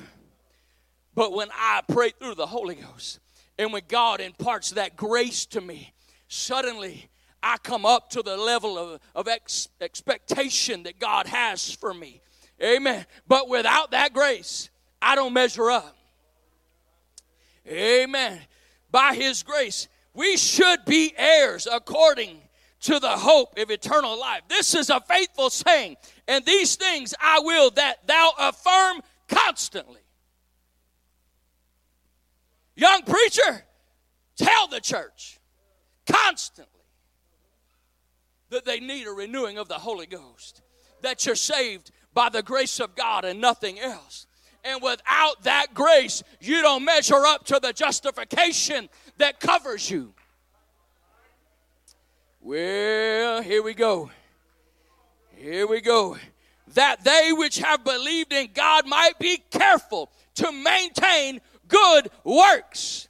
But 1.16 1.32
when 1.32 1.48
I 1.54 1.82
pray 1.88 2.10
through 2.10 2.36
the 2.36 2.46
Holy 2.46 2.76
Ghost, 2.76 3.20
and 3.58 3.74
when 3.74 3.84
God 3.88 4.20
imparts 4.20 4.72
that 4.72 4.98
grace 4.98 5.46
to 5.48 5.62
me, 5.62 5.94
suddenly 6.28 7.10
I 7.42 7.58
come 7.58 7.86
up 7.86 8.10
to 8.12 8.22
the 8.22 8.36
level 8.36 8.78
of, 8.78 9.00
of 9.16 9.28
ex- 9.28 9.70
expectation 9.80 10.84
that 10.84 11.00
God 11.00 11.26
has 11.26 11.72
for 11.74 11.94
me. 11.94 12.22
Amen. 12.62 13.06
But 13.28 13.48
without 13.48 13.92
that 13.92 14.14
grace, 14.14 14.70
I 15.02 15.16
don't 15.16 15.34
measure 15.34 15.72
up. 15.72 15.96
Amen. 17.66 18.40
By 18.92 19.16
His 19.16 19.42
grace, 19.42 19.88
we 20.14 20.36
should 20.36 20.84
be 20.86 21.14
heirs 21.18 21.68
according 21.72 22.42
to 22.82 23.00
the 23.00 23.10
hope 23.10 23.58
of 23.58 23.72
eternal 23.72 24.20
life. 24.20 24.42
This 24.48 24.76
is 24.76 24.90
a 24.90 25.02
faithful 25.02 25.50
saying, 25.50 25.98
and 26.28 26.46
these 26.46 26.76
things 26.76 27.14
I 27.20 27.40
will 27.40 27.72
that 27.72 28.06
thou 28.08 28.32
affirm 28.40 29.02
constantly. 29.28 30.02
Young 32.76 33.02
preacher, 33.02 33.66
tell 34.38 34.68
the 34.68 34.80
church 34.80 35.40
constantly 36.06 36.74
that 38.50 38.66
they 38.66 38.80
need 38.80 39.08
a 39.08 39.12
renewing 39.12 39.58
of 39.58 39.68
the 39.68 39.76
Holy 39.76 40.06
Ghost, 40.06 40.62
that 41.02 41.26
you're 41.26 41.36
saved 41.36 41.92
by 42.14 42.30
the 42.30 42.44
grace 42.44 42.80
of 42.80 42.96
God 42.96 43.26
and 43.26 43.42
nothing 43.42 43.80
else. 43.80 44.28
And 44.64 44.82
without 44.82 45.44
that 45.44 45.74
grace, 45.74 46.24
you 46.40 46.62
don't 46.62 46.84
measure 46.84 47.26
up 47.26 47.46
to 47.46 47.60
the 47.62 47.74
justification 47.74 48.90
that 49.18 49.40
covers 49.40 49.90
you. 49.90 50.14
Well, 52.48 53.42
here 53.42 53.62
we 53.62 53.74
go. 53.74 54.10
Here 55.36 55.68
we 55.68 55.82
go. 55.82 56.16
That 56.76 57.04
they 57.04 57.34
which 57.34 57.58
have 57.60 57.84
believed 57.84 58.32
in 58.32 58.52
God 58.54 58.88
might 58.88 59.20
be 59.20 59.44
careful 59.52 60.10
to 60.36 60.54
maintain 60.54 61.42
good 61.68 62.10
works. 62.24 63.10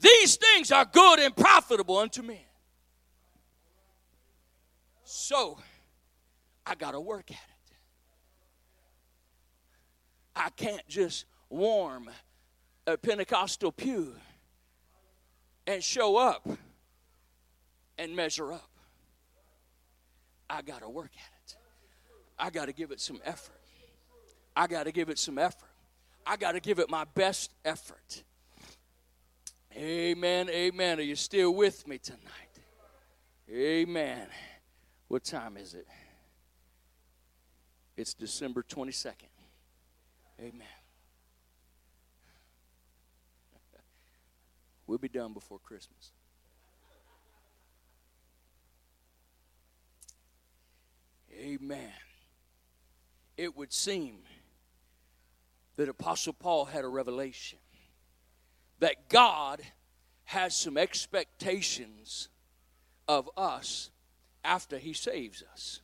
These 0.00 0.36
things 0.36 0.72
are 0.72 0.86
good 0.86 1.18
and 1.18 1.36
profitable 1.36 1.98
unto 1.98 2.22
men. 2.22 2.38
So, 5.04 5.58
I 6.64 6.74
got 6.74 6.92
to 6.92 7.00
work 7.00 7.30
at 7.30 7.36
it. 7.36 7.74
I 10.34 10.48
can't 10.56 10.88
just 10.88 11.26
warm 11.50 12.08
a 12.86 12.96
Pentecostal 12.96 13.72
pew 13.72 14.14
and 15.66 15.84
show 15.84 16.16
up 16.16 16.48
and 17.98 18.14
measure 18.14 18.52
up. 18.52 18.70
I 20.48 20.62
got 20.62 20.80
to 20.80 20.88
work 20.88 21.10
at 21.14 21.32
it. 21.44 21.56
I 22.38 22.50
got 22.50 22.66
to 22.66 22.72
give 22.72 22.92
it 22.92 23.00
some 23.00 23.20
effort. 23.24 23.60
I 24.56 24.66
got 24.66 24.84
to 24.84 24.92
give 24.92 25.10
it 25.10 25.18
some 25.18 25.38
effort. 25.38 25.68
I 26.26 26.36
got 26.36 26.52
to 26.52 26.60
give 26.60 26.78
it 26.78 26.88
my 26.88 27.04
best 27.14 27.52
effort. 27.64 28.22
Amen. 29.76 30.48
Amen. 30.48 30.98
Are 30.98 31.02
you 31.02 31.16
still 31.16 31.54
with 31.54 31.86
me 31.86 31.98
tonight? 31.98 32.22
Amen. 33.50 34.26
What 35.08 35.24
time 35.24 35.56
is 35.56 35.74
it? 35.74 35.86
It's 37.96 38.14
December 38.14 38.62
22nd. 38.62 39.12
Amen. 40.40 40.62
We'll 44.86 44.96
be 44.96 45.08
done 45.08 45.34
before 45.34 45.58
Christmas. 45.58 46.12
Amen. 51.38 51.92
It 53.36 53.56
would 53.56 53.72
seem 53.72 54.18
that 55.76 55.88
Apostle 55.88 56.32
Paul 56.32 56.64
had 56.64 56.84
a 56.84 56.88
revelation 56.88 57.58
that 58.80 59.08
God 59.08 59.60
has 60.24 60.54
some 60.54 60.76
expectations 60.76 62.28
of 63.06 63.30
us 63.36 63.90
after 64.44 64.78
he 64.78 64.92
saves 64.92 65.42
us. 65.52 65.80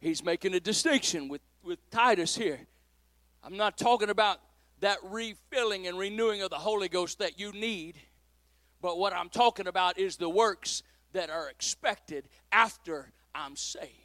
He's 0.00 0.24
making 0.24 0.54
a 0.54 0.60
distinction 0.60 1.28
with, 1.28 1.42
with 1.62 1.78
Titus 1.90 2.36
here. 2.36 2.60
I'm 3.42 3.56
not 3.56 3.76
talking 3.76 4.10
about 4.10 4.40
that 4.80 4.98
refilling 5.02 5.86
and 5.86 5.98
renewing 5.98 6.42
of 6.42 6.50
the 6.50 6.56
Holy 6.56 6.88
Ghost 6.88 7.18
that 7.18 7.38
you 7.38 7.52
need, 7.52 7.96
but 8.80 8.98
what 8.98 9.12
I'm 9.12 9.28
talking 9.28 9.66
about 9.66 9.98
is 9.98 10.16
the 10.16 10.28
works 10.28 10.82
that 11.12 11.30
are 11.30 11.48
expected 11.48 12.28
after 12.52 13.12
I'm 13.34 13.56
saved. 13.56 14.03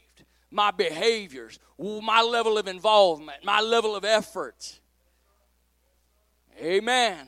My 0.51 0.71
behaviors, 0.71 1.59
my 1.77 2.21
level 2.21 2.57
of 2.57 2.67
involvement, 2.67 3.43
my 3.43 3.61
level 3.61 3.95
of 3.95 4.03
effort. 4.03 4.79
Amen. 6.59 7.27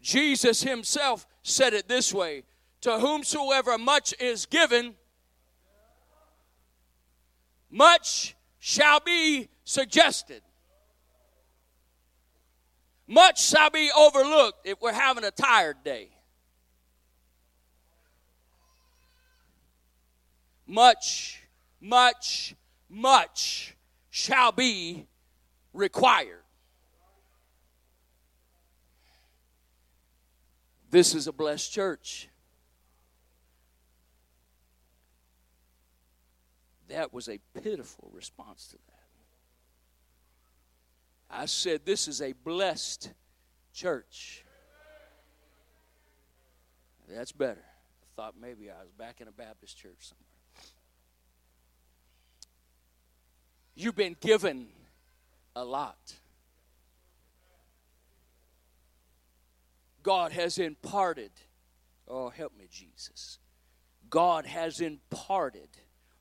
Jesus 0.00 0.62
himself 0.62 1.26
said 1.42 1.74
it 1.74 1.88
this 1.88 2.12
way 2.12 2.44
To 2.82 2.98
whomsoever 2.98 3.76
much 3.78 4.14
is 4.20 4.46
given, 4.46 4.94
much 7.70 8.36
shall 8.58 9.00
be 9.00 9.48
suggested. 9.64 10.42
Much 13.06 13.42
shall 13.42 13.70
be 13.70 13.90
overlooked 13.96 14.66
if 14.66 14.80
we're 14.80 14.92
having 14.92 15.24
a 15.24 15.30
tired 15.30 15.76
day. 15.84 16.08
Much, 20.66 21.42
much, 21.84 22.56
much 22.88 23.76
shall 24.08 24.52
be 24.52 25.06
required. 25.74 26.42
This 30.90 31.14
is 31.14 31.26
a 31.26 31.32
blessed 31.32 31.72
church. 31.72 32.28
That 36.88 37.12
was 37.12 37.28
a 37.28 37.38
pitiful 37.60 38.10
response 38.12 38.68
to 38.68 38.76
that. 38.76 38.92
I 41.30 41.46
said, 41.46 41.84
This 41.84 42.08
is 42.08 42.22
a 42.22 42.32
blessed 42.32 43.12
church. 43.72 44.44
That's 47.08 47.32
better. 47.32 47.60
I 47.60 48.06
thought 48.16 48.34
maybe 48.40 48.70
I 48.70 48.80
was 48.80 48.92
back 48.92 49.20
in 49.20 49.28
a 49.28 49.32
Baptist 49.32 49.76
church 49.76 49.98
somewhere. 49.98 50.23
You've 53.74 53.96
been 53.96 54.16
given 54.20 54.68
a 55.56 55.64
lot. 55.64 56.14
God 60.02 60.32
has 60.32 60.58
imparted, 60.58 61.30
oh, 62.06 62.28
help 62.28 62.56
me, 62.56 62.68
Jesus. 62.70 63.38
God 64.10 64.46
has 64.46 64.80
imparted 64.80 65.68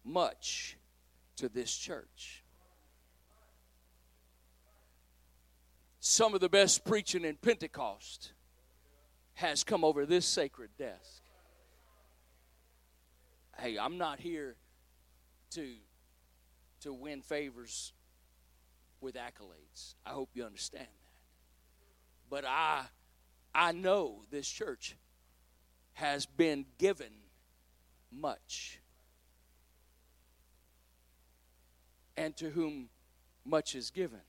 much 0.04 0.78
to 1.36 1.50
this 1.50 1.76
church. 1.76 2.44
Some 6.00 6.34
of 6.34 6.42
the 6.42 6.50
best 6.50 6.86
preaching 6.86 7.24
in 7.24 7.36
Pentecost 7.36 8.34
has 9.36 9.64
come 9.64 9.84
over 9.84 10.06
this 10.06 10.26
sacred 10.26 10.70
desk. 10.78 11.22
Hey, 13.58 13.78
I'm 13.78 13.98
not 13.98 14.20
here 14.20 14.56
to 15.52 15.76
to 16.84 16.94
win 16.94 17.22
favors 17.22 17.94
with 19.02 19.16
accolades. 19.16 19.96
I 20.06 20.12
hope 20.12 20.30
you 20.34 20.46
understand 20.46 20.88
that. 20.88 22.30
But 22.30 22.46
I 22.46 22.86
I 23.54 23.72
know 23.72 24.24
this 24.32 24.48
church 24.48 24.96
has 25.94 26.26
been 26.26 26.66
given 26.78 27.12
much. 28.12 28.80
And 32.16 32.36
to 32.38 32.50
whom 32.50 32.90
much 33.44 33.76
is 33.76 33.90
given, 33.90 34.22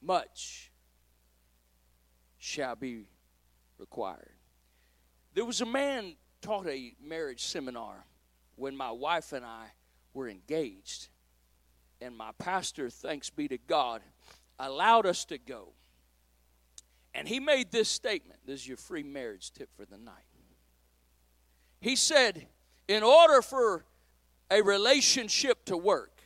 much 0.00 0.70
shall 2.38 2.76
be 2.76 3.04
required. 3.78 4.32
There 5.34 5.44
was 5.44 5.60
a 5.60 5.66
man 5.66 6.14
taught 6.40 6.66
a 6.66 6.94
marriage 7.02 7.44
seminar 7.44 8.06
when 8.60 8.76
my 8.76 8.90
wife 8.90 9.32
and 9.32 9.44
I 9.44 9.66
were 10.12 10.28
engaged. 10.28 11.08
And 12.00 12.16
my 12.16 12.30
pastor, 12.38 12.90
thanks 12.90 13.30
be 13.30 13.48
to 13.48 13.58
God, 13.58 14.02
allowed 14.58 15.06
us 15.06 15.24
to 15.26 15.38
go. 15.38 15.72
And 17.14 17.26
he 17.26 17.40
made 17.40 17.72
this 17.72 17.88
statement. 17.88 18.40
This 18.46 18.60
is 18.60 18.68
your 18.68 18.76
free 18.76 19.02
marriage 19.02 19.52
tip 19.52 19.70
for 19.76 19.84
the 19.84 19.98
night. 19.98 20.14
He 21.80 21.96
said, 21.96 22.46
in 22.86 23.02
order 23.02 23.40
for 23.40 23.84
a 24.50 24.62
relationship 24.62 25.64
to 25.64 25.76
work, 25.76 26.20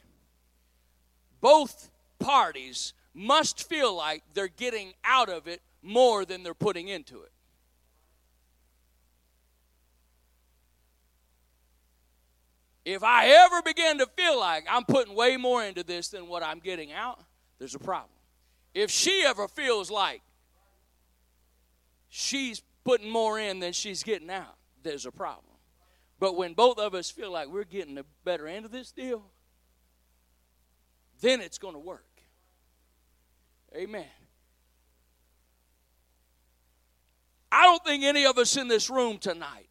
both 1.41 1.91
parties 2.19 2.95
must 3.15 3.69
feel 3.69 3.95
like 3.97 4.25
they're 4.35 4.49
getting 4.49 4.95
out 5.05 5.29
of 5.29 5.47
it 5.47 5.63
more 5.83 6.25
than 6.25 6.43
they're 6.43 6.55
putting 6.55 6.89
into 6.89 7.23
it. 7.23 7.31
If 12.85 13.03
I 13.03 13.29
ever 13.29 13.63
begin 13.63 13.99
to 13.99 14.07
feel 14.07 14.39
like 14.39 14.67
I'm 14.69 14.85
putting 14.85 15.15
way 15.15 15.37
more 15.37 15.65
into 15.65 15.83
this 15.83 16.09
than 16.09 16.29
what 16.29 16.43
I'm 16.43 16.59
getting 16.59 16.93
out, 16.93 17.21
there's 17.59 17.75
a 17.75 17.79
problem. 17.79 18.11
If 18.75 18.91
she 18.91 19.25
ever 19.25 19.49
feels 19.49 19.91
like 19.91 20.21
she's 22.09 22.63
putting 22.85 23.09
more 23.09 23.39
in 23.39 23.61
than 23.61 23.73
she's 23.73 24.03
getting 24.03 24.31
out, 24.31 24.57
there's 24.83 25.07
a 25.07 25.13
problem. 25.13 25.57
But 26.21 26.37
when 26.37 26.53
both 26.53 26.79
of 26.79 26.95
us 26.95 27.11
feel 27.11 27.33
like 27.33 27.49
we're 27.49 27.65
getting 27.65 27.95
the 27.95 28.05
better 28.25 28.47
end 28.47 28.67
of 28.67 28.71
this 28.71 28.93
deal, 28.93 29.25
then 31.21 31.41
it's 31.41 31.59
going 31.59 31.75
to 31.75 31.81
work. 31.81 32.05
Amen. 33.75 34.05
I 37.51 37.63
don't 37.63 37.85
think 37.85 38.05
any 38.05 38.27
of 38.27 38.37
us 38.37 38.57
in 38.57 38.69
this 38.69 38.91
room 38.91 39.19
tonight 39.19 39.71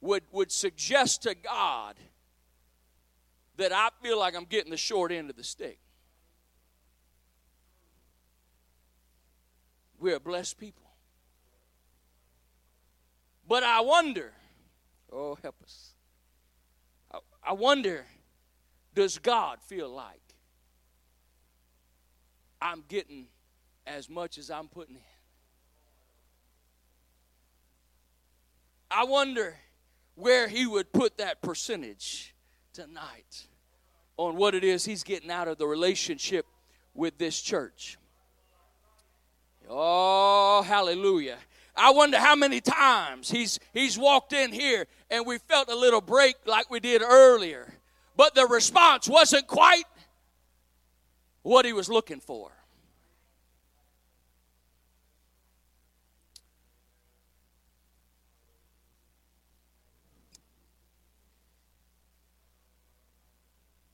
would, 0.00 0.22
would 0.30 0.52
suggest 0.52 1.22
to 1.22 1.34
God 1.34 1.96
that 3.62 3.72
I 3.72 3.90
feel 4.02 4.18
like 4.18 4.34
I'm 4.34 4.44
getting 4.44 4.72
the 4.72 4.76
short 4.76 5.12
end 5.12 5.30
of 5.30 5.36
the 5.36 5.44
stick. 5.44 5.78
We're 10.00 10.16
a 10.16 10.20
blessed 10.20 10.58
people. 10.58 10.82
But 13.46 13.62
I 13.62 13.80
wonder, 13.80 14.32
oh, 15.12 15.38
help 15.40 15.54
us. 15.62 15.92
I, 17.14 17.18
I 17.50 17.52
wonder, 17.52 18.04
does 18.96 19.18
God 19.18 19.58
feel 19.64 19.88
like 19.88 20.34
I'm 22.60 22.82
getting 22.88 23.26
as 23.86 24.10
much 24.10 24.38
as 24.38 24.50
I'm 24.50 24.66
putting 24.66 24.96
in? 24.96 25.02
I 28.90 29.04
wonder 29.04 29.54
where 30.16 30.48
He 30.48 30.66
would 30.66 30.92
put 30.92 31.18
that 31.18 31.42
percentage 31.42 32.34
tonight 32.72 33.46
on 34.26 34.36
what 34.36 34.54
it 34.54 34.64
is 34.64 34.84
he's 34.84 35.02
getting 35.02 35.30
out 35.30 35.48
of 35.48 35.58
the 35.58 35.66
relationship 35.66 36.46
with 36.94 37.18
this 37.18 37.40
church. 37.40 37.98
Oh, 39.68 40.62
hallelujah. 40.62 41.38
I 41.74 41.90
wonder 41.90 42.18
how 42.18 42.36
many 42.36 42.60
times 42.60 43.30
he's 43.30 43.58
he's 43.72 43.96
walked 43.98 44.32
in 44.32 44.52
here 44.52 44.86
and 45.10 45.26
we 45.26 45.38
felt 45.38 45.70
a 45.70 45.74
little 45.74 46.02
break 46.02 46.36
like 46.46 46.70
we 46.70 46.80
did 46.80 47.02
earlier. 47.02 47.72
But 48.16 48.34
the 48.34 48.46
response 48.46 49.08
wasn't 49.08 49.46
quite 49.46 49.84
what 51.42 51.64
he 51.64 51.72
was 51.72 51.88
looking 51.88 52.20
for. 52.20 52.52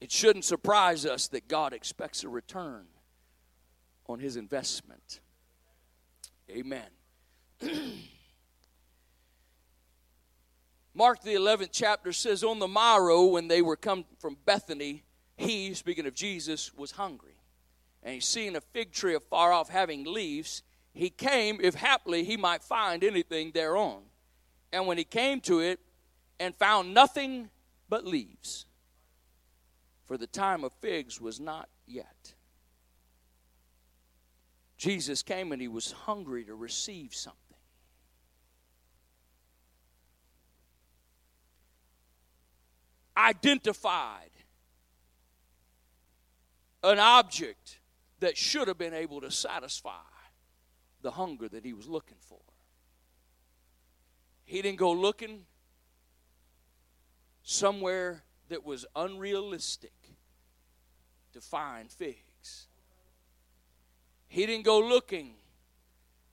It 0.01 0.12
shouldn't 0.12 0.44
surprise 0.44 1.05
us 1.05 1.28
that 1.28 1.49
God 1.49 1.72
expects 1.72 2.22
a 2.24 2.28
return 2.28 2.86
on 4.07 4.20
his 4.20 4.36
investment. 4.36 5.20
Amen. 6.51 6.88
Mark 10.94 11.22
the 11.22 11.34
11th 11.34 11.70
chapter 11.72 12.12
says, 12.12 12.42
On 12.42 12.59
the 12.59 12.68
morrow, 12.68 13.24
when 13.26 13.49
they 13.49 13.62
were 13.62 13.76
come 13.76 14.05
from 14.18 14.36
Bethany, 14.44 15.05
he, 15.36 15.74
speaking 15.74 16.07
of 16.07 16.14
Jesus, 16.14 16.74
was 16.74 16.92
hungry. 16.92 17.34
And 18.03 18.14
he 18.14 18.20
seeing 18.20 18.57
a 18.57 18.61
fig 18.61 18.92
tree 18.92 19.14
afar 19.14 19.53
off 19.53 19.68
having 19.68 20.05
leaves, 20.05 20.62
he 20.92 21.11
came, 21.11 21.61
if 21.62 21.74
haply 21.74 22.24
he 22.24 22.36
might 22.36 22.62
find 22.64 23.05
anything 23.05 23.53
thereon. 23.53 24.03
And 24.72 24.86
when 24.86 24.99
he 24.99 25.05
came 25.05 25.40
to 25.42 25.61
it 25.61 25.80
and 26.40 26.55
found 26.57 26.94
nothing 26.94 27.51
but 27.88 28.05
leaves, 28.05 28.66
for 30.09 30.16
the 30.16 30.26
time 30.26 30.64
of 30.64 30.72
figs 30.80 31.20
was 31.20 31.38
not 31.38 31.68
yet. 31.86 32.34
Jesus 34.78 35.22
came 35.22 35.52
and 35.52 35.61
he 35.61 35.68
was 35.68 35.92
hungry 35.92 36.44
to 36.44 36.54
receive 36.54 37.14
something. 37.14 37.38
Identified 43.14 44.30
an 46.82 46.98
object 46.98 47.80
that 48.20 48.38
should 48.38 48.66
have 48.66 48.78
been 48.78 48.94
able 48.94 49.20
to 49.20 49.30
satisfy 49.30 49.90
the 51.02 51.11
hunger 51.11 51.50
that 51.50 51.66
he 51.66 51.74
was 51.74 51.86
looking 51.86 52.16
for. 52.20 52.40
He 54.44 54.62
didn't 54.62 54.78
go 54.78 54.92
looking 54.92 55.44
somewhere 57.42 58.22
that 58.48 58.64
was 58.64 58.86
unrealistic 58.96 59.92
to 61.39 61.47
find 61.47 61.91
figs. 61.91 62.66
He 64.28 64.45
didn't 64.45 64.64
go 64.64 64.80
looking 64.80 65.34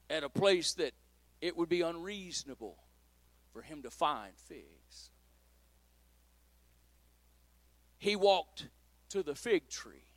at 0.10 0.24
a 0.24 0.30
place 0.30 0.74
that 0.74 0.94
it 1.42 1.56
would 1.56 1.70
be 1.70 1.82
unreasonable 1.82 2.78
for 3.54 3.62
him 3.62 3.84
to 3.84 3.90
find 3.90 4.34
figs. 4.36 5.12
He 7.98 8.16
walked 8.16 8.68
to 9.10 9.24
the 9.24 9.36
fig 9.36 9.70
tree 9.70 10.08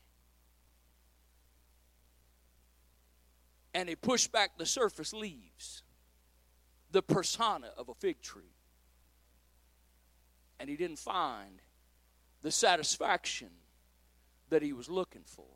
and 3.75 3.89
he 3.89 3.95
pushed 3.95 4.33
back 4.33 4.59
the 4.59 4.67
surface 4.67 5.13
leaves, 5.13 5.83
the 6.91 7.03
persona 7.03 7.69
of 7.77 7.89
a 7.89 7.95
fig 7.95 8.21
tree. 8.21 8.57
And 10.59 10.69
he 10.69 10.77
didn't 10.77 10.99
find 10.99 11.61
the 12.43 12.51
satisfaction 12.51 13.51
that 14.51 14.63
he 14.63 14.73
was 14.73 14.89
looking 14.89 15.25
for. 15.25 15.47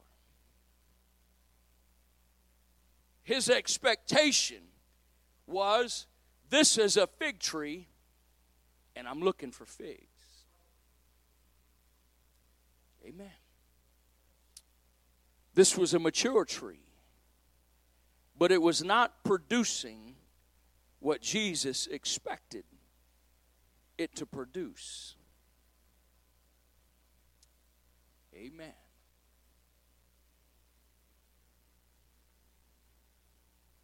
His 3.23 3.49
expectation 3.49 4.63
was 5.47 6.07
this 6.51 6.77
is 6.77 6.97
a 6.97 7.07
fig 7.07 7.39
tree, 7.39 7.89
and 8.95 9.09
I'm 9.09 9.21
looking 9.21 9.51
for 9.51 9.65
figs. 9.65 10.07
Amen. 13.07 13.31
This 15.55 15.77
was 15.77 15.95
a 15.95 15.99
mature 15.99 16.45
tree, 16.45 16.87
but 18.39 18.53
it 18.53 18.63
was 18.63 18.83
not 18.83 19.25
producing 19.25 20.15
what 20.99 21.21
Jesus 21.21 21.87
expected 21.87 22.65
it 23.99 24.15
to 24.17 24.27
produce. 24.27 25.17
Amen. 28.35 28.73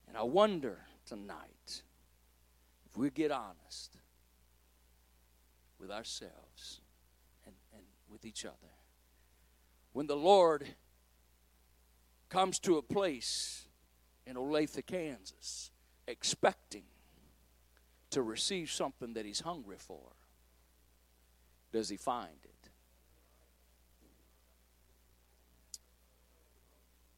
And 0.07 0.08
I 0.19 0.25
wonder 0.25 0.79
tonight 1.07 1.83
if 2.91 2.97
we 2.97 3.09
get 3.09 3.31
honest 3.31 3.99
with 5.79 5.93
ourselves 5.93 6.81
and, 7.47 7.55
and 7.73 7.85
with 8.11 8.25
each 8.25 8.45
other. 8.45 8.75
When 9.93 10.09
the 10.09 10.17
Lord 10.17 10.67
comes 12.31 12.59
to 12.61 12.79
a 12.79 12.83
place 12.83 13.69
in 14.27 14.35
Olathe, 14.35 14.85
Kansas, 14.87 15.71
expecting 16.09 16.83
to 18.11 18.21
receive 18.21 18.73
something 18.73 19.15
that 19.15 19.25
he's 19.25 19.41
hungry 19.41 19.77
for, 19.79 20.17
does 21.71 21.91
he 21.91 21.97
find 21.97 22.41
it? 22.43 22.71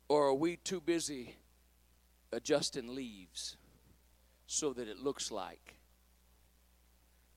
Or 0.06 0.26
are 0.26 0.34
we 0.34 0.56
too 0.56 0.82
busy 0.82 1.36
adjusting 2.32 2.94
leaves 2.94 3.56
so 4.46 4.72
that 4.72 4.88
it 4.88 4.98
looks 4.98 5.30
like 5.30 5.76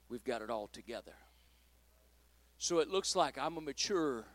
we've 0.09 0.23
got 0.23 0.41
it 0.41 0.49
all 0.49 0.67
together. 0.67 1.13
So 2.57 2.79
it 2.79 2.89
looks 2.89 3.15
like 3.15 3.37
I'm 3.37 3.57
a 3.57 3.61
mature 3.61 4.25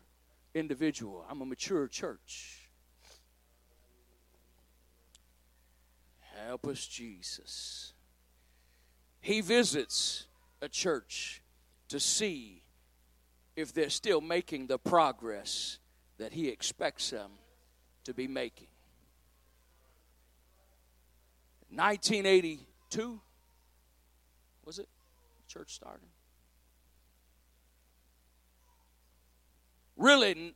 individual, 0.53 1.25
I'm 1.29 1.41
a 1.41 1.45
mature 1.45 1.87
church. 1.87 2.69
Help 6.47 6.67
us, 6.67 6.85
Jesus. 6.87 7.93
He 9.19 9.41
visits 9.41 10.25
a 10.61 10.69
church 10.69 11.41
to 11.89 11.99
see 11.99 12.63
if 13.55 13.73
they're 13.73 13.89
still 13.89 14.21
making 14.21 14.67
the 14.67 14.77
progress 14.77 15.79
that 16.17 16.31
He 16.33 16.47
expects 16.47 17.09
them 17.09 17.31
to 18.05 18.13
be 18.13 18.27
making. 18.27 18.67
1982, 21.71 23.21
was 24.65 24.79
it? 24.79 24.87
Church 25.47 25.73
started. 25.73 26.07
Really, 29.95 30.55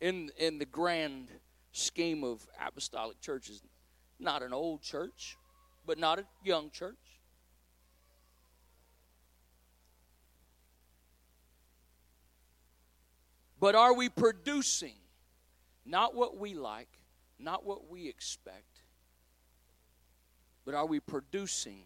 in, 0.00 0.30
in 0.38 0.58
the 0.58 0.66
grand 0.66 1.30
scheme 1.72 2.24
of 2.24 2.46
apostolic 2.64 3.20
churches, 3.20 3.62
not 4.18 4.42
an 4.42 4.52
old 4.52 4.82
church, 4.82 5.36
but 5.86 5.98
not 5.98 6.18
a 6.18 6.24
young 6.44 6.70
church. 6.70 6.96
But 13.58 13.74
are 13.74 13.94
we 13.94 14.08
producing 14.08 14.94
not 15.86 16.14
what 16.14 16.36
we 16.36 16.54
like, 16.54 16.88
not 17.38 17.64
what 17.64 17.88
we 17.88 18.08
expect, 18.08 18.75
but 20.66 20.74
are 20.74 20.84
we 20.84 20.98
producing 20.98 21.84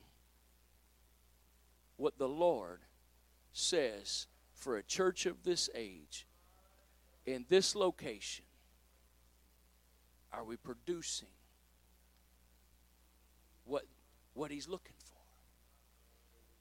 what 1.99 2.19
the 2.19 2.27
Lord 2.27 2.81
says 3.53 4.27
for 4.55 4.79
a 4.79 4.83
church 4.83 5.27
of 5.27 5.45
this 5.45 5.69
age 5.75 6.27
in 7.27 7.45
this 7.51 7.77
location? 7.77 8.47
Are 10.33 10.45
we 10.45 10.57
producing 10.57 11.29
what, 13.65 13.85
what 14.33 14.51
he's 14.51 14.67
looking 14.67 14.97
for? 15.05 15.21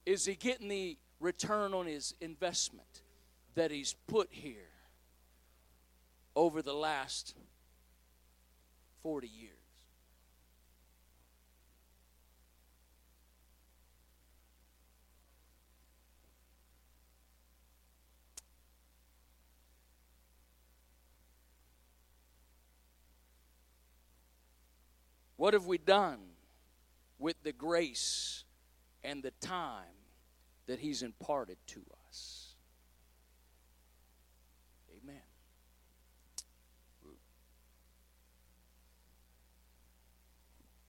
Is 0.06 0.26
he 0.26 0.36
getting 0.36 0.68
the 0.68 0.98
return 1.22 1.74
on 1.74 1.86
his 1.86 2.16
investment 2.20 3.02
that 3.56 3.72
he's 3.72 3.96
put 4.08 4.28
here 4.32 4.68
over 6.36 6.62
the 6.62 6.74
last 6.74 7.34
40 9.04 9.28
years? 9.28 9.59
What 25.40 25.54
have 25.54 25.68
we 25.68 25.78
done 25.78 26.20
with 27.18 27.42
the 27.44 27.54
grace 27.54 28.44
and 29.06 29.24
the 29.24 29.32
time 29.40 29.86
that 30.68 30.80
He's 30.80 31.02
imparted 31.02 31.56
to 31.68 31.82
us? 32.10 32.56
Amen. 35.02 35.22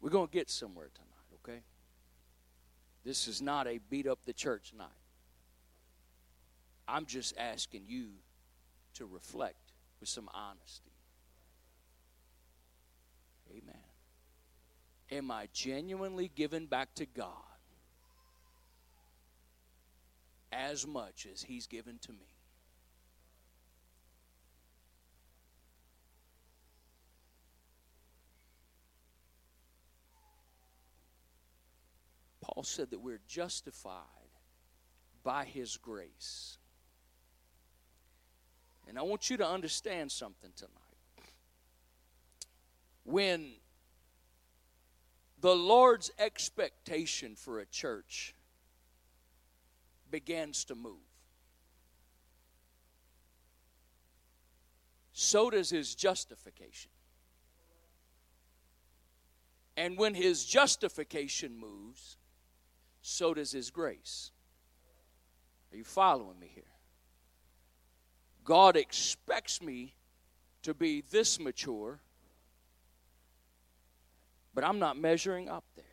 We're 0.00 0.10
going 0.10 0.26
to 0.26 0.32
get 0.32 0.50
somewhere 0.50 0.90
tonight, 0.96 1.38
okay? 1.48 1.60
This 3.04 3.28
is 3.28 3.40
not 3.40 3.68
a 3.68 3.78
beat 3.88 4.08
up 4.08 4.18
the 4.24 4.32
church 4.32 4.72
night. 4.76 4.88
I'm 6.88 7.06
just 7.06 7.38
asking 7.38 7.84
you 7.86 8.08
to 8.94 9.06
reflect 9.06 9.74
with 10.00 10.08
some 10.08 10.28
honesty. 10.34 10.90
Amen. 13.48 13.79
Am 15.12 15.30
I 15.30 15.48
genuinely 15.52 16.30
given 16.34 16.66
back 16.66 16.94
to 16.94 17.06
God 17.06 17.26
as 20.52 20.86
much 20.86 21.26
as 21.32 21.42
He's 21.42 21.66
given 21.66 21.98
to 22.02 22.12
me? 22.12 22.36
Paul 32.40 32.62
said 32.62 32.90
that 32.90 33.00
we're 33.00 33.20
justified 33.26 34.04
by 35.24 35.44
His 35.44 35.76
grace. 35.76 36.58
And 38.88 38.98
I 38.98 39.02
want 39.02 39.30
you 39.30 39.36
to 39.36 39.46
understand 39.46 40.10
something 40.10 40.50
tonight. 40.56 40.74
When 43.04 43.52
the 45.40 45.54
Lord's 45.54 46.10
expectation 46.18 47.34
for 47.34 47.60
a 47.60 47.66
church 47.66 48.34
begins 50.10 50.64
to 50.66 50.74
move. 50.74 50.96
So 55.12 55.50
does 55.50 55.70
his 55.70 55.94
justification. 55.94 56.90
And 59.76 59.96
when 59.96 60.14
his 60.14 60.44
justification 60.44 61.58
moves, 61.58 62.18
so 63.00 63.32
does 63.32 63.52
his 63.52 63.70
grace. 63.70 64.30
Are 65.72 65.76
you 65.76 65.84
following 65.84 66.38
me 66.38 66.50
here? 66.52 66.64
God 68.44 68.76
expects 68.76 69.62
me 69.62 69.94
to 70.62 70.74
be 70.74 71.02
this 71.10 71.38
mature 71.38 72.00
but 74.54 74.64
I'm 74.64 74.78
not 74.78 74.98
measuring 74.98 75.48
up 75.48 75.64
there. 75.76 75.84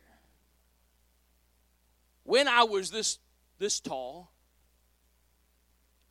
When 2.24 2.48
I 2.48 2.64
was 2.64 2.90
this 2.90 3.18
this 3.58 3.80
tall, 3.80 4.30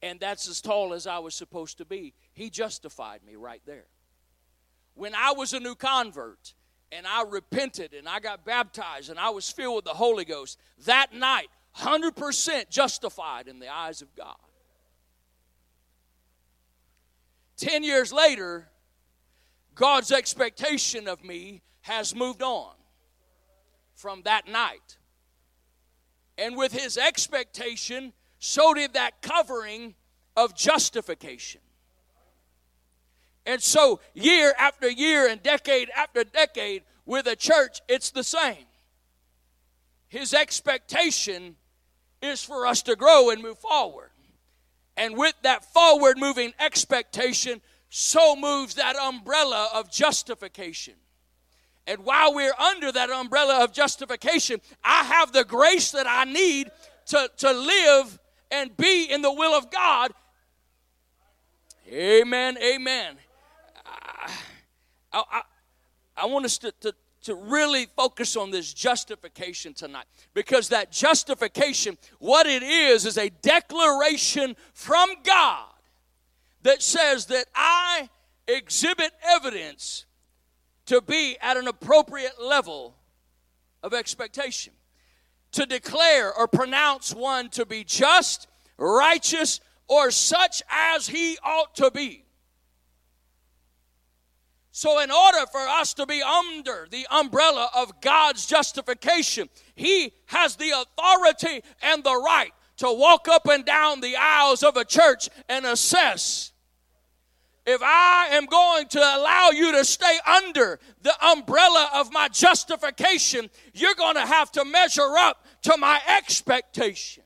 and 0.02 0.20
that's 0.20 0.48
as 0.48 0.62
tall 0.62 0.94
as 0.94 1.08
I 1.08 1.20
was 1.20 1.34
supposed 1.34 1.78
to 1.80 1.86
be, 1.86 2.14
he 2.34 2.50
justified 2.50 3.24
me 3.26 3.36
right 3.36 3.62
there. 3.66 3.86
When 4.94 5.16
I 5.16 5.34
was 5.36 5.54
a 5.54 5.60
new 5.60 5.76
convert 5.76 6.54
and 6.92 7.06
I 7.08 7.24
repented 7.24 7.94
and 7.94 8.08
I 8.08 8.20
got 8.20 8.46
baptized 8.46 9.10
and 9.10 9.20
I 9.20 9.30
was 9.30 9.50
filled 9.50 9.78
with 9.78 9.86
the 9.86 9.92
Holy 9.92 10.26
Ghost, 10.26 10.60
that 10.86 11.14
night, 11.14 11.48
100% 11.78 12.70
justified 12.70 13.48
in 13.48 13.60
the 13.60 13.70
eyes 13.74 14.02
of 14.02 14.16
God. 14.16 14.36
Ten 17.56 17.84
years 17.84 18.12
later, 18.12 18.70
God's 19.74 20.12
expectation 20.12 21.08
of 21.08 21.24
me 21.24 21.62
has 21.88 22.14
moved 22.14 22.44
on 22.44 22.74
from 23.96 24.22
that 24.24 24.48
night. 24.48 24.98
And 26.38 26.56
with 26.56 26.72
his 26.72 26.98
expectation, 26.98 28.14
so 28.40 28.74
did 28.74 28.94
that 28.94 29.22
covering 29.22 29.96
of 30.36 30.56
justification. 30.56 31.62
And 33.46 33.64
so, 33.64 34.02
year 34.14 34.54
after 34.60 34.90
year 34.90 35.28
and 35.28 35.42
decade 35.42 35.90
after 35.96 36.24
decade, 36.24 36.84
with 37.06 37.26
a 37.26 37.36
church, 37.36 37.80
it's 37.88 38.12
the 38.12 38.24
same. 38.24 38.66
His 40.10 40.34
expectation 40.34 41.56
is 42.22 42.44
for 42.44 42.68
us 42.68 42.82
to 42.84 42.98
grow 42.98 43.30
and 43.30 43.42
move 43.42 43.60
forward. 43.60 44.10
And 44.98 45.16
with 45.16 45.36
that 45.44 45.64
forward 45.64 46.18
moving 46.18 46.54
expectation, 46.60 47.62
so 47.90 48.36
moves 48.36 48.76
that 48.76 48.98
umbrella 48.98 49.70
of 49.74 49.90
justification. 49.90 50.96
And 51.88 52.04
while 52.04 52.34
we're 52.34 52.54
under 52.54 52.92
that 52.92 53.10
umbrella 53.10 53.64
of 53.64 53.72
justification, 53.72 54.60
I 54.84 55.04
have 55.06 55.32
the 55.32 55.46
grace 55.46 55.92
that 55.92 56.06
I 56.06 56.26
need 56.26 56.70
to, 57.08 57.32
to 57.38 57.52
live 57.52 58.20
and 58.52 58.76
be 58.76 59.06
in 59.10 59.22
the 59.22 59.32
will 59.32 59.54
of 59.54 59.72
God. 59.72 60.12
Amen. 61.90 62.58
Amen. 62.58 63.16
I, 63.86 64.34
I, 65.14 65.42
I 66.18 66.26
want 66.26 66.44
us 66.44 66.58
to, 66.58 66.74
to, 66.82 66.94
to 67.24 67.36
really 67.36 67.88
focus 67.96 68.36
on 68.36 68.52
this 68.52 68.74
justification 68.74 69.74
tonight 69.74 70.06
because 70.34 70.68
that 70.70 70.92
justification, 70.92 71.98
what 72.20 72.46
it 72.46 72.64
is, 72.64 73.06
is 73.06 73.18
a 73.18 73.30
declaration 73.42 74.58
from 74.74 75.10
God 75.24 75.70
that 76.64 76.82
says 76.82 77.28
that 77.28 77.46
I 77.56 78.10
exhibit 78.48 79.12
evidence 79.24 80.07
to 80.88 81.02
be 81.02 81.38
at 81.42 81.58
an 81.58 81.68
appropriate 81.68 82.42
level 82.42 82.96
of 83.84 83.94
expectation. 83.94 84.74
To 85.54 85.66
declare 85.66 86.34
or 86.34 86.48
pronounce 86.48 87.14
one 87.14 87.50
to 87.52 87.66
be 87.66 87.84
just, 87.84 88.48
righteous, 88.78 89.62
or 89.88 90.12
such 90.12 90.62
as 90.70 91.08
he 91.08 91.38
ought 91.44 91.76
to 91.76 91.90
be. 91.90 92.26
So, 94.72 95.00
in 95.00 95.10
order 95.10 95.48
for 95.52 95.62
us 95.62 95.96
to 95.96 96.06
be 96.06 96.22
under 96.22 96.88
the 96.92 97.08
umbrella 97.10 97.70
of 97.76 98.00
God's 98.00 98.46
justification, 98.46 99.50
He 99.74 100.14
has 100.28 100.56
the 100.56 100.70
authority 100.70 101.64
and 101.82 102.04
the 102.04 102.16
right 102.16 102.52
to 102.78 102.94
walk 102.94 103.28
up 103.28 103.48
and 103.48 103.66
down 103.66 104.02
the 104.02 104.16
aisles 104.16 104.62
of 104.62 104.78
a 104.78 104.86
church 104.86 105.30
and 105.50 105.66
assess 105.66 106.52
if 107.68 107.82
I 107.84 108.30
am 108.32 108.46
going 108.46 108.88
to 108.88 109.00
allow 109.00 109.50
you 109.54 109.74
to 109.74 109.84
stay 109.84 110.18
under 110.26 110.80
the 111.02 111.14
umbrella 111.26 111.90
of 111.96 112.14
my 112.14 112.30
justification, 112.30 113.50
you're 113.74 113.94
going 113.94 114.16
to 114.16 114.26
have 114.26 114.54
to 114.54 114.64
measure 114.64 115.18
up 115.18 115.46
to 115.64 115.76
my 115.78 116.00
expectations. 116.18 117.26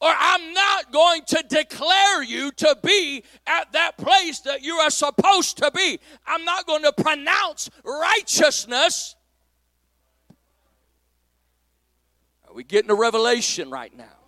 Or 0.00 0.12
I'm 0.18 0.54
not 0.54 0.90
going 0.92 1.22
to 1.26 1.44
declare 1.46 2.22
you 2.22 2.50
to 2.52 2.76
be 2.82 3.22
at 3.46 3.70
that 3.72 3.98
place 3.98 4.40
that 4.40 4.62
you 4.62 4.76
are 4.76 4.90
supposed 4.90 5.58
to 5.58 5.70
be. 5.70 6.00
I'm 6.26 6.44
not 6.46 6.66
going 6.66 6.82
to 6.82 6.92
pronounce 6.92 7.68
righteousness. 7.84 9.14
Are 12.48 12.54
we 12.54 12.64
getting 12.64 12.90
a 12.90 12.96
revelation 12.96 13.70
right 13.70 13.96
now? 13.96 14.21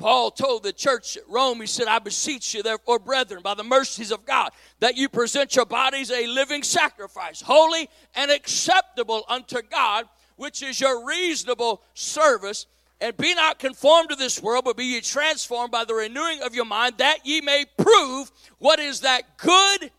Paul 0.00 0.30
told 0.30 0.62
the 0.62 0.72
church 0.72 1.18
at 1.18 1.28
Rome, 1.28 1.60
he 1.60 1.66
said, 1.66 1.86
I 1.86 1.98
beseech 1.98 2.54
you, 2.54 2.62
therefore, 2.62 2.98
brethren, 2.98 3.42
by 3.42 3.52
the 3.52 3.62
mercies 3.62 4.10
of 4.10 4.24
God, 4.24 4.50
that 4.80 4.96
you 4.96 5.10
present 5.10 5.54
your 5.54 5.66
bodies 5.66 6.10
a 6.10 6.26
living 6.26 6.62
sacrifice, 6.62 7.42
holy 7.42 7.86
and 8.14 8.30
acceptable 8.30 9.24
unto 9.28 9.60
God, 9.60 10.06
which 10.36 10.62
is 10.62 10.80
your 10.80 11.06
reasonable 11.06 11.82
service. 11.92 12.66
And 13.02 13.16
be 13.16 13.34
not 13.34 13.58
conformed 13.58 14.10
to 14.10 14.16
this 14.16 14.42
world, 14.42 14.64
but 14.64 14.76
be 14.76 14.84
ye 14.84 15.00
transformed 15.00 15.70
by 15.70 15.84
the 15.84 15.94
renewing 15.94 16.42
of 16.42 16.54
your 16.54 16.66
mind, 16.66 16.96
that 16.98 17.24
ye 17.24 17.42
may 17.42 17.66
prove 17.76 18.30
what 18.58 18.78
is 18.78 19.00
that 19.00 19.38
good 19.38 19.90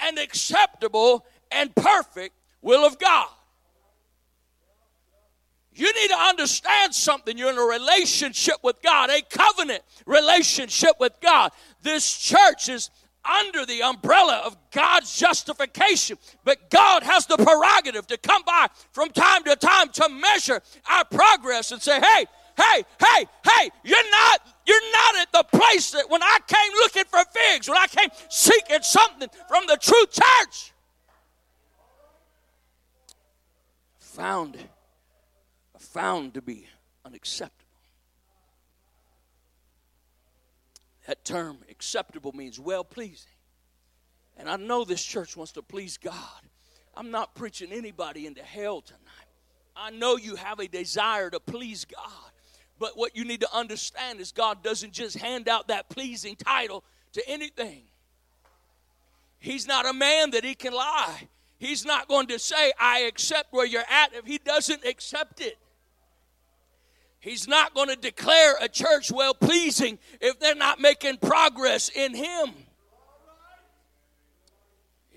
and 0.00 0.18
acceptable 0.18 1.24
and 1.50 1.74
perfect 1.74 2.34
will 2.62 2.86
of 2.86 2.98
God. 2.98 3.28
You 5.76 5.92
need 5.92 6.08
to 6.08 6.18
understand 6.18 6.94
something. 6.94 7.36
You're 7.36 7.50
in 7.50 7.58
a 7.58 7.60
relationship 7.60 8.56
with 8.62 8.80
God, 8.80 9.10
a 9.10 9.20
covenant 9.28 9.82
relationship 10.06 10.92
with 10.98 11.12
God. 11.20 11.52
This 11.82 12.16
church 12.16 12.70
is 12.70 12.90
under 13.26 13.66
the 13.66 13.82
umbrella 13.82 14.42
of 14.46 14.56
God's 14.70 15.14
justification, 15.18 16.16
but 16.44 16.70
God 16.70 17.02
has 17.02 17.26
the 17.26 17.36
prerogative 17.36 18.06
to 18.06 18.16
come 18.16 18.42
by 18.46 18.68
from 18.92 19.10
time 19.10 19.44
to 19.44 19.54
time 19.56 19.90
to 19.90 20.08
measure 20.08 20.62
our 20.88 21.04
progress 21.04 21.72
and 21.72 21.82
say, 21.82 22.00
hey, 22.00 22.24
hey, 22.56 22.84
hey, 22.98 23.26
hey, 23.44 23.70
you're 23.84 24.10
not 24.10 24.40
you're 24.66 24.92
not 24.92 25.16
at 25.16 25.32
the 25.32 25.58
place 25.58 25.90
that 25.90 26.08
when 26.08 26.22
I 26.22 26.38
came 26.46 26.72
looking 26.80 27.04
for 27.04 27.20
figs, 27.32 27.68
when 27.68 27.76
I 27.76 27.86
came 27.86 28.08
seeking 28.30 28.82
something 28.82 29.28
from 29.46 29.66
the 29.66 29.76
true 29.76 30.06
church. 30.10 30.72
Found 33.98 34.56
found 35.96 36.34
to 36.34 36.42
be 36.42 36.66
unacceptable. 37.06 37.64
That 41.06 41.24
term, 41.24 41.56
acceptable, 41.70 42.32
means 42.32 42.60
well 42.60 42.84
pleasing. 42.84 43.32
And 44.36 44.50
I 44.50 44.56
know 44.56 44.84
this 44.84 45.02
church 45.02 45.38
wants 45.38 45.52
to 45.52 45.62
please 45.62 45.96
God. 45.96 46.12
I'm 46.94 47.10
not 47.10 47.34
preaching 47.34 47.72
anybody 47.72 48.26
into 48.26 48.42
hell 48.42 48.82
tonight. 48.82 49.00
I 49.74 49.90
know 49.90 50.18
you 50.18 50.36
have 50.36 50.60
a 50.60 50.68
desire 50.68 51.30
to 51.30 51.40
please 51.40 51.86
God. 51.86 52.30
But 52.78 52.98
what 52.98 53.16
you 53.16 53.24
need 53.24 53.40
to 53.40 53.56
understand 53.56 54.20
is 54.20 54.32
God 54.32 54.62
doesn't 54.62 54.92
just 54.92 55.16
hand 55.16 55.48
out 55.48 55.68
that 55.68 55.88
pleasing 55.88 56.36
title 56.36 56.84
to 57.12 57.26
anything. 57.26 57.84
He's 59.38 59.66
not 59.66 59.86
a 59.86 59.94
man 59.94 60.32
that 60.32 60.44
he 60.44 60.54
can 60.54 60.74
lie. 60.74 61.28
He's 61.58 61.86
not 61.86 62.06
going 62.06 62.26
to 62.26 62.38
say, 62.38 62.74
I 62.78 63.00
accept 63.00 63.54
where 63.54 63.64
you're 63.64 63.82
at 63.90 64.12
if 64.12 64.26
he 64.26 64.36
doesn't 64.36 64.84
accept 64.84 65.40
it. 65.40 65.56
He's 67.26 67.48
not 67.48 67.74
going 67.74 67.88
to 67.88 67.96
declare 67.96 68.54
a 68.60 68.68
church 68.68 69.10
well 69.10 69.34
pleasing 69.34 69.98
if 70.20 70.38
they're 70.38 70.54
not 70.54 70.80
making 70.80 71.16
progress 71.16 71.88
in 71.88 72.14
Him. 72.14 72.50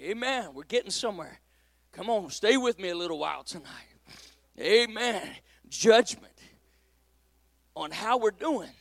Amen. 0.01 0.55
We're 0.55 0.64
getting 0.64 0.89
somewhere. 0.89 1.39
Come 1.91 2.10
on, 2.10 2.32
stay 2.32 2.57
with 2.57 2.80
me 2.80 2.89
a 2.89 2.95
little 2.95 3.20
while 3.20 3.43
tonight. 3.43 3.68
Amen. 4.60 5.22
Judgment 5.70 6.34
on 7.76 7.91
how 7.91 8.18
we're 8.18 8.32
doing. 8.32 8.72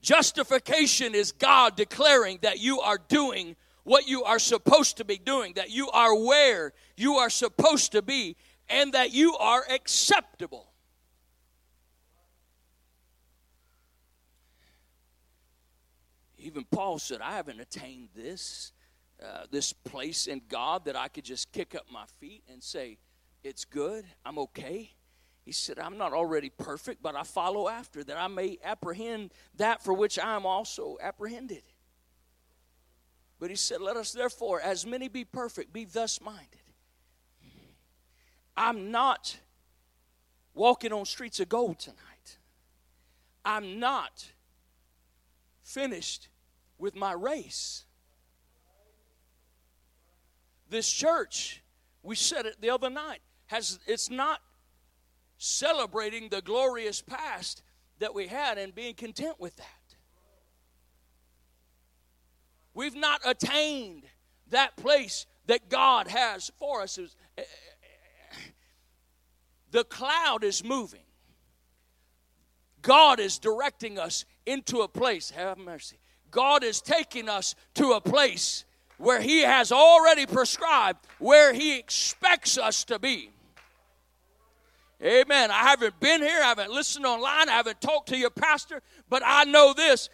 Justification 0.00 1.16
is 1.16 1.32
God 1.32 1.74
declaring 1.74 2.38
that 2.42 2.60
you 2.60 2.80
are 2.80 3.00
doing 3.08 3.56
what 3.82 4.06
you 4.06 4.22
are 4.22 4.38
supposed 4.38 4.98
to 4.98 5.04
be 5.04 5.18
doing, 5.18 5.54
that 5.54 5.70
you 5.70 5.90
are 5.90 6.16
where 6.16 6.74
you 6.96 7.14
are 7.14 7.30
supposed 7.30 7.90
to 7.90 8.02
be, 8.02 8.36
and 8.68 8.92
that 8.92 9.12
you 9.12 9.36
are 9.38 9.64
acceptable. 9.68 10.68
Even 16.46 16.64
Paul 16.70 17.00
said, 17.00 17.20
I 17.20 17.32
haven't 17.32 17.58
attained 17.58 18.10
this, 18.14 18.70
uh, 19.20 19.46
this 19.50 19.72
place 19.72 20.28
in 20.28 20.42
God 20.48 20.84
that 20.84 20.94
I 20.94 21.08
could 21.08 21.24
just 21.24 21.50
kick 21.50 21.74
up 21.74 21.86
my 21.90 22.04
feet 22.20 22.44
and 22.48 22.62
say, 22.62 22.98
It's 23.42 23.64
good, 23.64 24.04
I'm 24.24 24.38
okay. 24.38 24.92
He 25.44 25.50
said, 25.50 25.80
I'm 25.80 25.98
not 25.98 26.12
already 26.12 26.50
perfect, 26.50 27.02
but 27.02 27.16
I 27.16 27.24
follow 27.24 27.68
after 27.68 28.04
that 28.04 28.16
I 28.16 28.28
may 28.28 28.58
apprehend 28.62 29.34
that 29.56 29.82
for 29.82 29.92
which 29.92 30.20
I 30.20 30.36
am 30.36 30.46
also 30.46 30.96
apprehended. 31.02 31.64
But 33.40 33.50
he 33.50 33.56
said, 33.56 33.80
Let 33.80 33.96
us 33.96 34.12
therefore, 34.12 34.60
as 34.60 34.86
many 34.86 35.08
be 35.08 35.24
perfect, 35.24 35.72
be 35.72 35.84
thus 35.84 36.20
minded. 36.20 36.46
I'm 38.56 38.92
not 38.92 39.36
walking 40.54 40.92
on 40.92 41.06
streets 41.06 41.40
of 41.40 41.48
gold 41.48 41.80
tonight. 41.80 42.38
I'm 43.44 43.80
not 43.80 44.30
finished 45.64 46.28
with 46.78 46.94
my 46.94 47.12
race. 47.12 47.84
This 50.68 50.90
church, 50.90 51.62
we 52.02 52.16
said 52.16 52.46
it 52.46 52.60
the 52.60 52.70
other 52.70 52.90
night, 52.90 53.20
has 53.46 53.78
it's 53.86 54.10
not 54.10 54.40
celebrating 55.38 56.28
the 56.28 56.42
glorious 56.42 57.02
past 57.02 57.62
that 57.98 58.14
we 58.14 58.26
had 58.26 58.58
and 58.58 58.74
being 58.74 58.94
content 58.94 59.38
with 59.38 59.56
that. 59.56 59.66
We've 62.74 62.96
not 62.96 63.20
attained 63.24 64.04
that 64.50 64.76
place 64.76 65.26
that 65.46 65.70
God 65.70 66.08
has 66.08 66.50
for 66.58 66.82
us. 66.82 66.98
Eh, 67.38 67.42
the 69.70 69.84
cloud 69.84 70.44
is 70.44 70.62
moving. 70.62 71.00
God 72.82 73.18
is 73.18 73.38
directing 73.38 73.98
us 73.98 74.24
into 74.44 74.82
a 74.82 74.88
place. 74.88 75.30
Have 75.30 75.58
mercy. 75.58 75.98
God 76.30 76.64
is 76.64 76.80
taking 76.80 77.28
us 77.28 77.54
to 77.74 77.92
a 77.92 78.00
place 78.00 78.64
where 78.98 79.20
He 79.20 79.42
has 79.42 79.72
already 79.72 80.26
prescribed 80.26 81.06
where 81.18 81.52
He 81.52 81.78
expects 81.78 82.58
us 82.58 82.84
to 82.84 82.98
be. 82.98 83.30
Amen. 85.02 85.50
I 85.50 85.62
haven't 85.68 86.00
been 86.00 86.22
here, 86.22 86.40
I 86.42 86.48
haven't 86.48 86.70
listened 86.70 87.04
online, 87.04 87.48
I 87.48 87.52
haven't 87.52 87.80
talked 87.80 88.08
to 88.08 88.16
your 88.16 88.30
pastor, 88.30 88.80
but 89.10 89.22
I 89.24 89.44
know 89.44 89.74
this. 89.74 90.08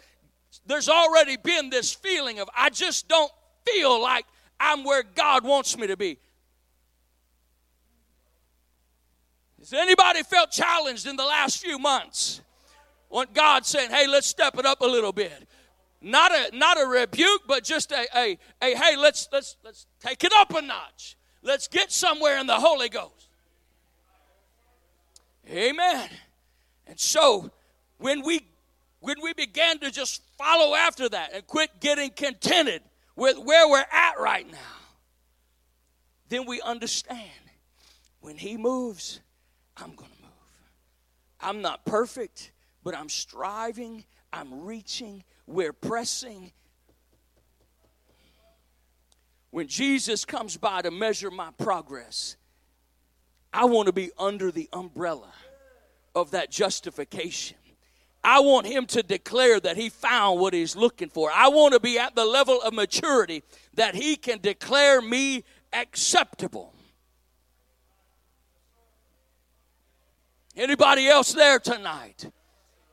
There's 0.65 0.89
already 0.89 1.37
been 1.37 1.69
this 1.69 1.93
feeling 1.93 2.39
of 2.39 2.49
I 2.55 2.69
just 2.69 3.07
don't 3.07 3.31
feel 3.65 4.01
like 4.01 4.25
I'm 4.59 4.83
where 4.83 5.03
God 5.03 5.45
wants 5.45 5.77
me 5.77 5.87
to 5.87 5.97
be. 5.97 6.19
Has 9.59 9.71
anybody 9.71 10.23
felt 10.23 10.51
challenged 10.51 11.07
in 11.07 11.15
the 11.15 11.23
last 11.23 11.63
few 11.63 11.79
months? 11.79 12.41
Want 13.09 13.33
God 13.33 13.65
saying, 13.65 13.91
hey, 13.91 14.07
let's 14.07 14.27
step 14.27 14.57
it 14.57 14.65
up 14.65 14.81
a 14.81 14.85
little 14.85 15.13
bit 15.13 15.47
not 16.03 16.31
a 16.31 16.55
not 16.55 16.79
a 16.79 16.85
rebuke, 16.85 17.43
but 17.47 17.63
just 17.63 17.91
a, 17.91 18.05
a, 18.15 18.37
a 18.61 18.75
hey, 18.75 18.95
let's 18.97 19.27
let's 19.31 19.55
let's 19.63 19.87
take 19.99 20.23
it 20.23 20.33
up 20.37 20.53
a 20.53 20.61
notch. 20.61 21.17
Let's 21.41 21.67
get 21.67 21.91
somewhere 21.91 22.39
in 22.39 22.47
the 22.47 22.59
Holy 22.59 22.89
Ghost. 22.89 23.29
Amen. 25.49 26.09
And 26.87 26.99
so 26.99 27.51
when 27.97 28.23
we 28.23 28.41
when 28.99 29.17
we 29.21 29.33
began 29.33 29.79
to 29.79 29.91
just 29.91 30.21
follow 30.37 30.75
after 30.75 31.09
that 31.09 31.33
and 31.33 31.45
quit 31.47 31.79
getting 31.79 32.09
contented 32.09 32.81
with 33.15 33.37
where 33.37 33.67
we're 33.67 33.85
at 33.91 34.19
right 34.19 34.49
now, 34.49 34.57
then 36.29 36.45
we 36.45 36.61
understand 36.61 37.19
when 38.21 38.37
he 38.37 38.57
moves, 38.57 39.19
I'm 39.75 39.93
going 39.95 40.09
to 40.09 40.21
move. 40.21 40.31
I'm 41.41 41.61
not 41.61 41.85
perfect, 41.85 42.53
but 42.83 42.95
I'm 42.95 43.09
striving, 43.09 44.05
I'm 44.31 44.63
reaching, 44.65 45.23
we're 45.47 45.73
pressing. 45.73 46.51
When 49.51 49.67
Jesus 49.67 50.25
comes 50.25 50.57
by 50.57 50.81
to 50.81 50.91
measure 50.91 51.29
my 51.29 51.51
progress, 51.57 52.37
I 53.51 53.65
want 53.65 53.85
to 53.87 53.93
be 53.93 54.11
under 54.17 54.51
the 54.51 54.67
umbrella 54.73 55.31
of 56.15 56.31
that 56.31 56.49
justification. 56.49 57.57
I 58.23 58.39
want 58.39 58.65
him 58.65 58.85
to 58.87 59.03
declare 59.03 59.59
that 59.59 59.75
he 59.75 59.89
found 59.89 60.39
what 60.39 60.53
he's 60.53 60.75
looking 60.75 61.09
for. 61.09 61.29
I 61.31 61.49
want 61.49 61.73
to 61.73 61.79
be 61.79 61.99
at 61.99 62.15
the 62.15 62.25
level 62.25 62.61
of 62.61 62.73
maturity 62.73 63.43
that 63.73 63.95
he 63.95 64.15
can 64.15 64.39
declare 64.39 65.01
me 65.01 65.43
acceptable. 65.73 66.73
Anybody 70.55 71.07
else 71.07 71.33
there 71.33 71.59
tonight? 71.59 72.31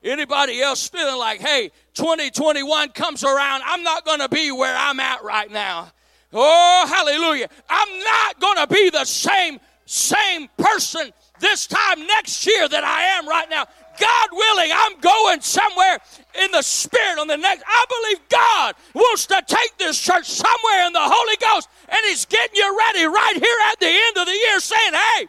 Anybody 0.03 0.63
else 0.63 0.89
feeling 0.89 1.19
like, 1.19 1.41
hey, 1.41 1.71
2021 1.95 2.91
comes 2.91 3.23
around, 3.23 3.63
I'm 3.65 3.83
not 3.83 4.05
going 4.05 4.21
to 4.21 4.29
be 4.29 4.51
where 4.51 4.75
I'm 4.75 4.99
at 4.99 5.23
right 5.23 5.51
now. 5.51 5.93
Oh, 6.33 6.87
hallelujah. 6.89 7.49
I'm 7.69 7.99
not 7.99 8.41
going 8.41 8.67
to 8.67 8.67
be 8.67 8.91
the 8.91 9.05
same 9.05 9.61
same 9.91 10.49
person 10.57 11.11
this 11.41 11.67
time 11.67 12.07
next 12.07 12.47
year 12.47 12.69
that 12.69 12.85
I 12.85 13.19
am 13.19 13.27
right 13.27 13.51
now. 13.51 13.67
God 13.99 14.29
willing, 14.31 14.71
I'm 14.73 15.01
going 15.01 15.41
somewhere 15.41 15.99
in 16.43 16.53
the 16.53 16.63
Spirit 16.63 17.19
on 17.19 17.27
the 17.27 17.37
next. 17.37 17.65
I 17.67 17.85
believe 17.89 18.29
God 18.29 18.75
wants 18.95 19.27
to 19.27 19.43
take 19.45 19.77
this 19.79 20.01
church 20.01 20.27
somewhere 20.27 20.87
in 20.87 20.93
the 20.93 21.03
Holy 21.03 21.37
Ghost, 21.41 21.69
and 21.89 21.99
He's 22.07 22.25
getting 22.25 22.55
you 22.55 22.79
ready 22.79 23.05
right 23.05 23.35
here 23.35 23.59
at 23.73 23.81
the 23.81 23.89
end 23.89 24.17
of 24.17 24.27
the 24.27 24.33
year, 24.33 24.61
saying, 24.61 24.93
Hey, 24.93 25.27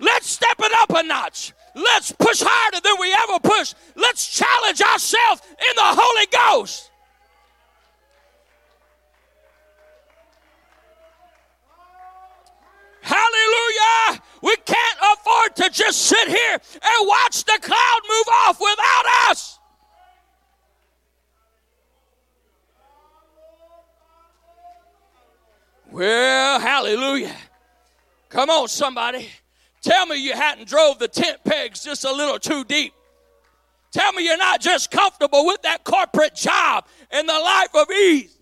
let's 0.00 0.28
step 0.28 0.56
it 0.58 0.72
up 0.82 0.90
a 0.90 1.06
notch. 1.06 1.52
Let's 1.78 2.10
push 2.10 2.42
harder 2.44 2.80
than 2.80 2.94
we 2.98 3.14
ever 3.22 3.38
pushed. 3.38 3.76
Let's 3.94 4.26
challenge 4.36 4.82
ourselves 4.82 5.42
in 5.46 5.76
the 5.76 5.82
Holy 5.84 6.26
Ghost. 6.26 6.90
Hallelujah. 13.00 14.22
We 14.42 14.56
can't 14.56 14.98
afford 15.12 15.56
to 15.56 15.70
just 15.70 16.00
sit 16.00 16.28
here 16.28 16.52
and 16.54 17.08
watch 17.08 17.44
the 17.44 17.58
cloud 17.62 18.00
move 18.08 18.28
off 18.46 18.60
without 18.60 19.30
us. 19.30 19.58
Well, 25.92 26.58
hallelujah. 26.58 27.36
Come 28.28 28.50
on, 28.50 28.66
somebody. 28.66 29.28
Tell 29.82 30.06
me 30.06 30.16
you 30.16 30.34
hadn't 30.34 30.68
drove 30.68 30.98
the 30.98 31.08
tent 31.08 31.38
pegs 31.44 31.84
just 31.84 32.04
a 32.04 32.12
little 32.12 32.38
too 32.38 32.64
deep. 32.64 32.92
Tell 33.90 34.12
me 34.12 34.24
you're 34.24 34.36
not 34.36 34.60
just 34.60 34.90
comfortable 34.90 35.46
with 35.46 35.62
that 35.62 35.84
corporate 35.84 36.34
job 36.34 36.86
and 37.10 37.28
the 37.28 37.32
life 37.32 37.74
of 37.74 37.90
ease. 37.90 38.38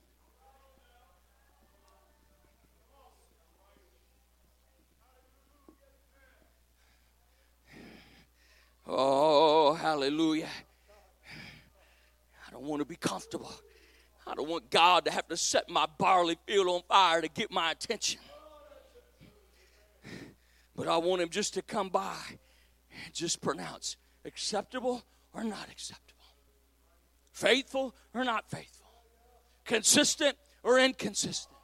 Oh, 8.89 9.75
hallelujah. 9.75 10.49
I 12.47 12.53
don't 12.53 12.63
want 12.63 12.81
to 12.81 12.87
be 12.87 12.97
comfortable. 12.97 13.53
I 14.27 14.35
don't 14.35 14.49
want 14.49 14.71
God 14.71 15.05
to 15.05 15.11
have 15.11 15.27
to 15.29 15.37
set 15.37 15.69
my 15.69 15.87
barley 15.99 16.37
field 16.47 16.69
on 16.69 16.83
fire 16.89 17.21
to 17.21 17.29
get 17.29 17.51
my 17.51 17.73
attention. 17.73 18.21
But 20.77 20.89
I 20.89 20.97
want 20.99 21.23
Him 21.23 21.31
just 21.31 21.55
to 21.55 21.63
come 21.63 21.89
by 21.89 22.17
and 23.05 23.15
just 23.15 23.41
pronounce 23.41 23.97
acceptable 24.25 25.03
or 25.33 25.43
not 25.43 25.69
acceptable, 25.71 26.23
faithful 27.33 27.95
or 28.15 28.25
not 28.25 28.51
faithful, 28.51 28.87
consistent 29.65 30.37
or 30.63 30.79
inconsistent. 30.79 31.57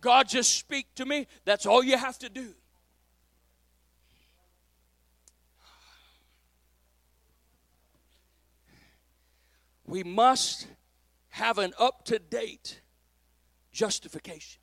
God, 0.00 0.28
just 0.28 0.56
speak 0.56 0.86
to 0.96 1.04
me. 1.04 1.26
That's 1.44 1.66
all 1.66 1.84
you 1.84 1.96
have 1.96 2.18
to 2.20 2.28
do. 2.28 2.54
we 9.92 10.02
must 10.02 10.68
have 11.28 11.58
an 11.58 11.74
up 11.78 12.02
to 12.06 12.18
date 12.18 12.80
justification. 13.72 14.61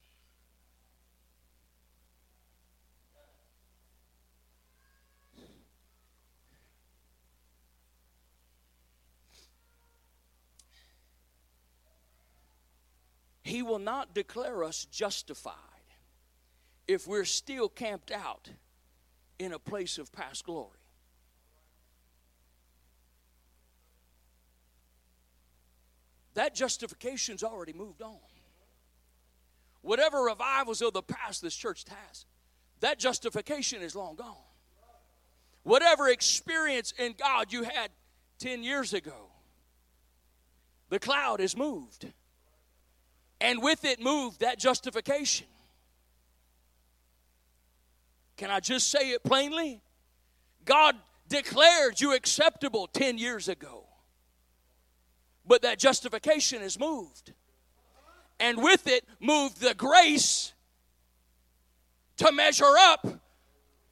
He 13.42 13.62
will 13.62 13.80
not 13.80 14.14
declare 14.14 14.64
us 14.64 14.86
justified 14.86 15.54
if 16.88 17.08
we're 17.08 17.26
still 17.26 17.70
camped 17.70 18.12
out 18.12 18.50
in 19.38 19.54
a 19.54 19.60
place 19.60 19.98
of 19.98 20.12
past 20.12 20.46
glory. 20.46 20.80
that 26.40 26.56
justification's 26.56 27.44
already 27.44 27.74
moved 27.74 28.02
on. 28.02 28.18
Whatever 29.82 30.22
revivals 30.22 30.82
of 30.82 30.94
the 30.94 31.02
past 31.02 31.42
this 31.42 31.54
church 31.54 31.84
has, 31.90 32.26
that 32.80 32.98
justification 32.98 33.82
is 33.82 33.94
long 33.94 34.16
gone. 34.16 34.36
Whatever 35.64 36.08
experience 36.08 36.94
in 36.98 37.14
God 37.20 37.52
you 37.52 37.64
had 37.64 37.92
10 38.40 38.64
years 38.64 38.94
ago, 38.94 39.32
the 40.88 40.98
cloud 40.98 41.42
is 41.42 41.58
moved. 41.58 42.08
And 43.42 43.62
with 43.62 43.86
it 43.86 44.02
moved 44.02 44.42
that 44.42 44.60
justification. 44.60 45.48
Can 48.38 48.50
I 48.52 48.60
just 48.60 48.90
say 48.90 49.12
it 49.12 49.24
plainly? 49.24 49.82
God 50.66 50.96
declared 51.28 52.00
you 52.00 52.14
acceptable 52.14 52.88
10 52.88 53.18
years 53.18 53.48
ago. 53.48 53.86
But 55.46 55.62
that 55.64 55.80
justification 55.80 56.62
is 56.62 56.80
moved. 56.80 57.34
And 58.40 58.62
with 58.62 58.88
it, 58.88 59.04
moved 59.20 59.60
the 59.60 59.74
grace 59.74 60.54
to 62.18 62.32
measure 62.32 62.78
up 62.78 63.08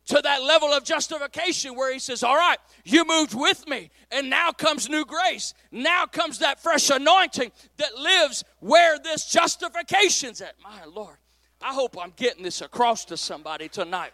to 0.08 0.22
that 0.22 0.41
level 0.41 0.70
of 0.70 0.84
justification 0.84 1.76
where 1.76 1.91
he 1.91 1.99
says, 1.99 2.24
All 2.24 2.36
right, 2.36 2.58
you 2.84 3.05
moved 3.05 3.34
with 3.34 3.68
me, 3.68 3.89
and 4.12 4.30
now 4.30 4.51
comes 4.51 4.89
new 4.89 5.05
grace. 5.05 5.53
Now 5.72 6.05
comes 6.05 6.39
that 6.39 6.62
fresh 6.62 6.89
anointing 6.89 7.51
that 7.78 7.95
lives 7.97 8.43
where 8.60 8.97
this 8.99 9.26
justification's 9.30 10.41
at. 10.41 10.55
My 10.64 10.86
Lord, 10.86 11.18
I 11.62 11.74
hope 11.74 11.97
I'm 12.01 12.14
getting 12.16 12.43
this 12.43 12.62
across 12.62 13.05
to 13.05 13.18
somebody 13.18 13.68
tonight. 13.68 14.14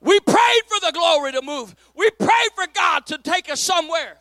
We 0.00 0.18
prayed 0.20 0.62
for 0.66 0.86
the 0.86 0.92
glory 0.92 1.32
to 1.32 1.42
move. 1.42 1.74
We 1.94 2.10
prayed 2.10 2.50
for 2.54 2.66
God 2.74 3.06
to 3.06 3.18
take 3.18 3.50
us 3.50 3.60
somewhere. 3.60 4.16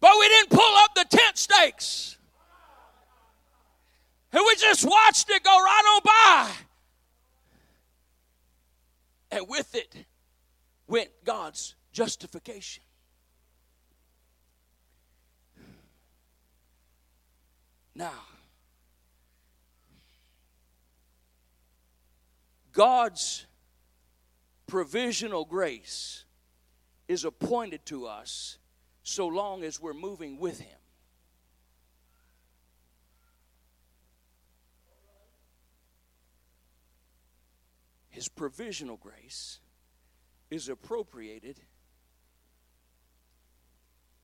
But 0.00 0.10
we 0.18 0.28
didn't 0.28 0.50
pull 0.50 0.76
up 0.78 0.94
the 0.94 1.04
tent 1.08 1.38
stakes. 1.38 2.15
And 4.36 4.44
we 4.46 4.54
just 4.56 4.84
watched 4.84 5.30
it 5.30 5.42
go 5.42 5.50
right 5.50 5.82
on 5.96 6.00
by. 6.04 6.52
And 9.30 9.48
with 9.48 9.74
it 9.74 10.04
went 10.86 11.08
God's 11.24 11.74
justification. 11.90 12.82
Now, 17.94 18.12
God's 22.74 23.46
provisional 24.66 25.46
grace 25.46 26.26
is 27.08 27.24
appointed 27.24 27.86
to 27.86 28.06
us 28.06 28.58
so 29.02 29.26
long 29.26 29.64
as 29.64 29.80
we're 29.80 29.94
moving 29.94 30.38
with 30.38 30.60
Him. 30.60 30.76
His 38.16 38.28
provisional 38.28 38.96
grace 38.96 39.60
is 40.48 40.70
appropriated 40.70 41.60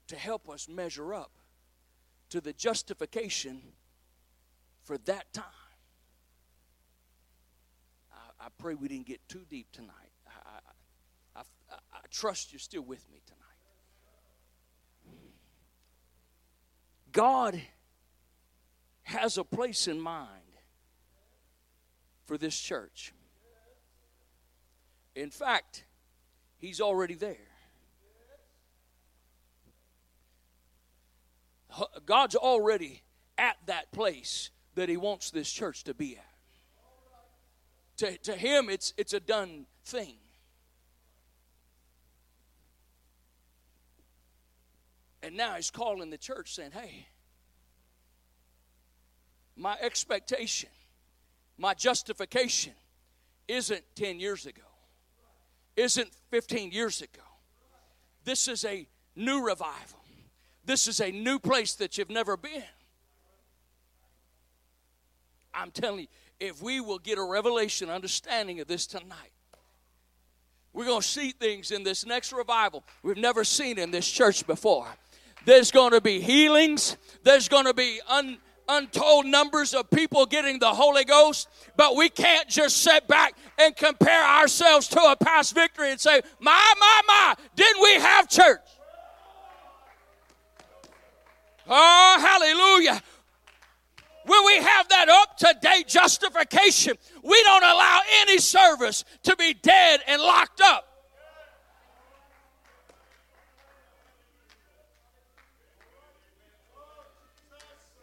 to 0.06 0.16
help 0.16 0.48
us 0.48 0.66
measure 0.66 1.12
up 1.12 1.32
to 2.30 2.40
the 2.40 2.54
justification 2.54 3.60
for 4.82 4.96
that 4.96 5.30
time. 5.34 5.44
I 8.40 8.46
pray 8.56 8.72
we 8.72 8.88
didn't 8.88 9.04
get 9.04 9.20
too 9.28 9.44
deep 9.50 9.70
tonight. 9.72 10.12
I, 10.26 10.60
I, 11.36 11.40
I, 11.40 11.74
I 11.92 11.98
trust 12.10 12.50
you're 12.50 12.60
still 12.60 12.80
with 12.80 13.04
me 13.12 13.20
tonight. 13.26 13.40
God 17.12 17.60
has 19.02 19.36
a 19.36 19.44
place 19.44 19.86
in 19.86 20.00
mind 20.00 20.56
for 22.24 22.38
this 22.38 22.58
church. 22.58 23.12
In 25.14 25.30
fact, 25.30 25.84
He's 26.58 26.80
already 26.80 27.14
there. 27.14 27.36
God's 32.06 32.36
already 32.36 33.02
at 33.38 33.56
that 33.66 33.90
place 33.92 34.50
that 34.74 34.88
He 34.88 34.96
wants 34.96 35.30
this 35.30 35.50
church 35.50 35.84
to 35.84 35.94
be 35.94 36.16
at 36.16 36.32
to, 38.02 38.18
to 38.18 38.34
him, 38.34 38.68
it's, 38.68 38.92
it's 38.96 39.12
a 39.12 39.20
done 39.20 39.66
thing. 39.84 40.16
And 45.22 45.36
now 45.36 45.54
he's 45.54 45.70
calling 45.70 46.10
the 46.10 46.18
church 46.18 46.54
saying, 46.54 46.72
hey, 46.72 47.06
my 49.56 49.76
expectation 49.80 50.70
my 51.58 51.74
justification 51.74 52.72
isn't 53.46 53.84
10 53.94 54.18
years 54.18 54.46
ago, 54.46 54.62
isn't 55.76 56.10
15 56.30 56.72
years 56.72 57.02
ago. 57.02 57.22
This 58.24 58.48
is 58.48 58.64
a 58.64 58.86
new 59.16 59.44
revival. 59.44 59.98
This 60.64 60.86
is 60.86 61.00
a 61.00 61.10
new 61.10 61.38
place 61.38 61.74
that 61.74 61.98
you've 61.98 62.10
never 62.10 62.36
been. 62.36 62.62
I'm 65.54 65.70
telling 65.70 66.00
you, 66.00 66.06
if 66.40 66.62
we 66.62 66.80
will 66.80 66.98
get 66.98 67.18
a 67.18 67.22
revelation 67.22 67.90
understanding 67.90 68.60
of 68.60 68.68
this 68.68 68.86
tonight, 68.86 69.32
we're 70.72 70.86
going 70.86 71.02
to 71.02 71.06
see 71.06 71.32
things 71.32 71.70
in 71.70 71.82
this 71.82 72.06
next 72.06 72.32
revival 72.32 72.84
we've 73.02 73.18
never 73.18 73.44
seen 73.44 73.78
in 73.78 73.90
this 73.90 74.10
church 74.10 74.46
before. 74.46 74.86
There's 75.44 75.70
going 75.70 75.92
to 75.92 76.00
be 76.00 76.20
healings, 76.20 76.96
there's 77.24 77.48
going 77.48 77.66
to 77.66 77.74
be 77.74 78.00
un, 78.08 78.38
untold 78.72 79.26
numbers 79.26 79.74
of 79.74 79.90
people 79.90 80.26
getting 80.26 80.58
the 80.58 80.70
Holy 80.70 81.04
Ghost, 81.04 81.48
but 81.76 81.96
we 81.96 82.08
can't 82.08 82.48
just 82.48 82.78
sit 82.78 83.06
back 83.08 83.34
and 83.58 83.74
compare 83.76 84.24
ourselves 84.24 84.88
to 84.88 85.00
a 85.00 85.16
past 85.16 85.54
victory 85.54 85.90
and 85.90 86.00
say, 86.00 86.20
My, 86.40 86.74
my, 86.78 87.00
my, 87.06 87.34
didn't 87.54 87.82
we 87.82 87.94
have 87.94 88.28
church? 88.28 88.60
Oh, 91.68 92.18
hallelujah. 92.20 93.02
When 94.24 94.44
we 94.46 94.56
have 94.56 94.88
that 94.88 95.08
up 95.08 95.36
to 95.38 95.56
date 95.60 95.88
justification, 95.88 96.96
we 97.22 97.42
don't 97.42 97.64
allow 97.64 98.00
any 98.20 98.38
service 98.38 99.04
to 99.24 99.36
be 99.36 99.54
dead 99.54 100.00
and 100.06 100.22
locked 100.22 100.60
up. 100.60 100.91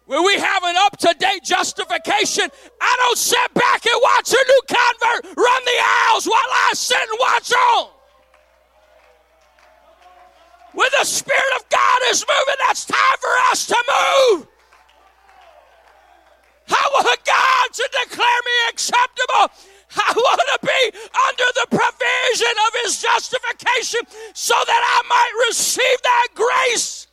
When 0.09 0.25
we 0.25 0.39
have 0.39 0.63
an 0.63 0.75
up 0.75 0.97
to 1.05 1.15
date 1.19 1.43
justification, 1.43 2.49
I 2.81 2.95
don't 2.97 3.15
sit 3.15 3.53
back 3.53 3.85
and 3.85 4.01
watch 4.01 4.33
a 4.33 4.43
new 4.43 4.61
convert 4.67 5.37
run 5.37 5.61
the 5.65 5.79
aisles 6.09 6.25
while 6.25 6.49
I 6.49 6.71
sit 6.73 6.97
and 6.97 7.19
watch 7.19 7.53
on. 7.53 7.89
When 10.73 10.89
the 10.97 11.05
Spirit 11.05 11.53
of 11.59 11.69
God 11.69 11.99
is 12.09 12.25
moving, 12.27 12.55
that's 12.65 12.85
time 12.85 13.17
for 13.19 13.29
us 13.51 13.67
to 13.67 13.77
move. 13.77 14.47
I 16.69 16.89
want 16.91 17.23
God 17.23 17.73
to 17.73 17.89
declare 18.03 18.41
me 18.45 18.69
acceptable. 18.69 19.53
I 19.95 20.13
want 20.15 20.41
to 20.41 20.59
be 20.65 20.99
under 21.29 21.49
the 21.53 21.67
provision 21.69 22.55
of 22.65 22.81
His 22.81 22.99
justification 22.99 24.01
so 24.33 24.55
that 24.55 25.01
I 25.01 25.07
might 25.07 25.45
receive 25.49 26.01
that 26.01 26.27
grace. 26.33 27.08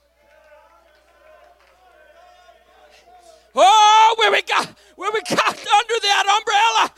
Oh, 3.57 4.15
where 4.19 4.31
we 4.31 4.43
got 4.43 4.67
where 4.97 5.11
we 5.13 5.21
got 5.23 5.49
under 5.49 6.01
that 6.03 6.39
umbrella. 6.39 6.93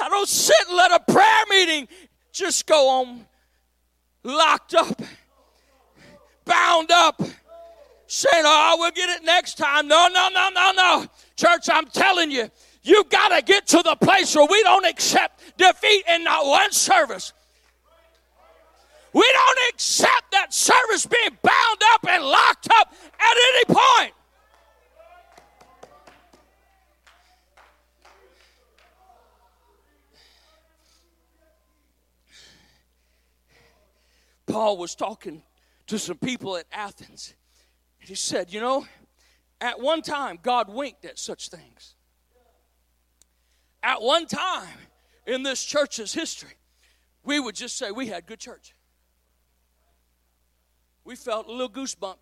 I 0.00 0.08
don't 0.08 0.28
sit 0.28 0.56
and 0.68 0.76
let 0.76 0.90
a 0.90 1.12
prayer 1.12 1.44
meeting 1.48 1.88
just 2.32 2.66
go 2.66 2.88
on 2.88 3.26
locked 4.24 4.74
up, 4.74 5.00
bound 6.44 6.90
up, 6.90 7.22
saying, 8.06 8.44
Oh, 8.44 8.76
we'll 8.78 8.90
get 8.90 9.08
it 9.10 9.24
next 9.24 9.58
time. 9.58 9.88
No, 9.88 10.08
no, 10.08 10.28
no, 10.32 10.48
no, 10.52 10.72
no. 10.72 11.06
Church, 11.36 11.68
I'm 11.70 11.86
telling 11.86 12.30
you, 12.30 12.50
you 12.82 13.04
got 13.04 13.28
to 13.28 13.42
get 13.42 13.66
to 13.68 13.82
the 13.82 13.96
place 13.96 14.34
where 14.34 14.46
we 14.46 14.62
don't 14.62 14.86
accept 14.86 15.56
defeat 15.58 16.04
in 16.08 16.24
not 16.24 16.46
one 16.46 16.72
service. 16.72 17.32
We 19.12 19.30
don't 19.32 19.58
accept 19.74 20.32
that 20.32 20.54
service 20.54 21.06
being 21.06 21.36
bound 21.42 21.80
up 21.92 22.06
and 22.08 22.24
locked 22.24 22.68
up 22.78 22.94
at 23.20 23.36
any 23.54 23.64
point. 23.66 24.14
Paul 34.46 34.76
was 34.76 34.94
talking 34.94 35.42
to 35.86 35.98
some 35.98 36.18
people 36.18 36.56
at 36.56 36.66
Athens. 36.72 37.34
He 37.98 38.14
said, 38.14 38.52
You 38.52 38.60
know, 38.60 38.86
at 39.60 39.80
one 39.80 40.02
time, 40.02 40.38
God 40.42 40.68
winked 40.68 41.04
at 41.04 41.18
such 41.18 41.48
things. 41.48 41.94
At 43.82 44.00
one 44.00 44.26
time 44.26 44.78
in 45.26 45.42
this 45.42 45.64
church's 45.64 46.12
history, 46.12 46.56
we 47.24 47.40
would 47.40 47.54
just 47.54 47.76
say 47.76 47.90
we 47.90 48.08
had 48.08 48.26
good 48.26 48.40
church. 48.40 48.74
We 51.04 51.16
felt 51.16 51.46
a 51.46 51.50
little 51.50 51.68
goosebump. 51.68 52.16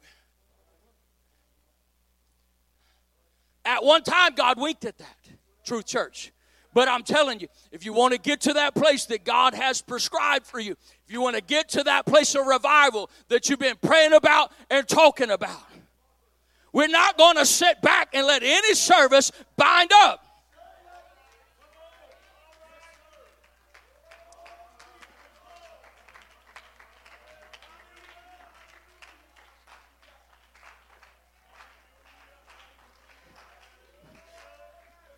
At 3.64 3.84
one 3.84 4.02
time, 4.02 4.34
God 4.34 4.58
winked 4.58 4.84
at 4.84 4.98
that, 4.98 5.28
Truth 5.64 5.86
Church. 5.86 6.32
But 6.72 6.88
I'm 6.88 7.02
telling 7.02 7.40
you, 7.40 7.48
if 7.72 7.84
you 7.84 7.92
want 7.92 8.12
to 8.12 8.18
get 8.18 8.42
to 8.42 8.54
that 8.54 8.74
place 8.74 9.06
that 9.06 9.24
God 9.24 9.54
has 9.54 9.82
prescribed 9.82 10.46
for 10.46 10.60
you, 10.60 10.76
you 11.10 11.20
want 11.20 11.36
to 11.36 11.42
get 11.42 11.68
to 11.70 11.82
that 11.84 12.06
place 12.06 12.34
of 12.34 12.46
revival 12.46 13.10
that 13.28 13.48
you've 13.48 13.58
been 13.58 13.76
praying 13.82 14.12
about 14.12 14.52
and 14.70 14.86
talking 14.86 15.30
about, 15.30 15.60
we're 16.72 16.88
not 16.88 17.18
going 17.18 17.36
to 17.36 17.44
sit 17.44 17.82
back 17.82 18.10
and 18.12 18.26
let 18.26 18.42
any 18.42 18.74
service 18.74 19.32
bind 19.56 19.90
up. 19.92 20.24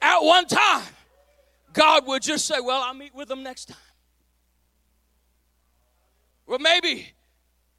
At 0.01 0.18
one 0.18 0.47
time, 0.47 0.82
God 1.72 2.07
would 2.07 2.22
just 2.22 2.47
say, 2.47 2.61
Well, 2.61 2.82
I'll 2.82 2.93
meet 2.93 3.14
with 3.14 3.28
them 3.28 3.43
next 3.43 3.66
time. 3.66 3.91
Well, 6.53 6.59
maybe 6.59 7.11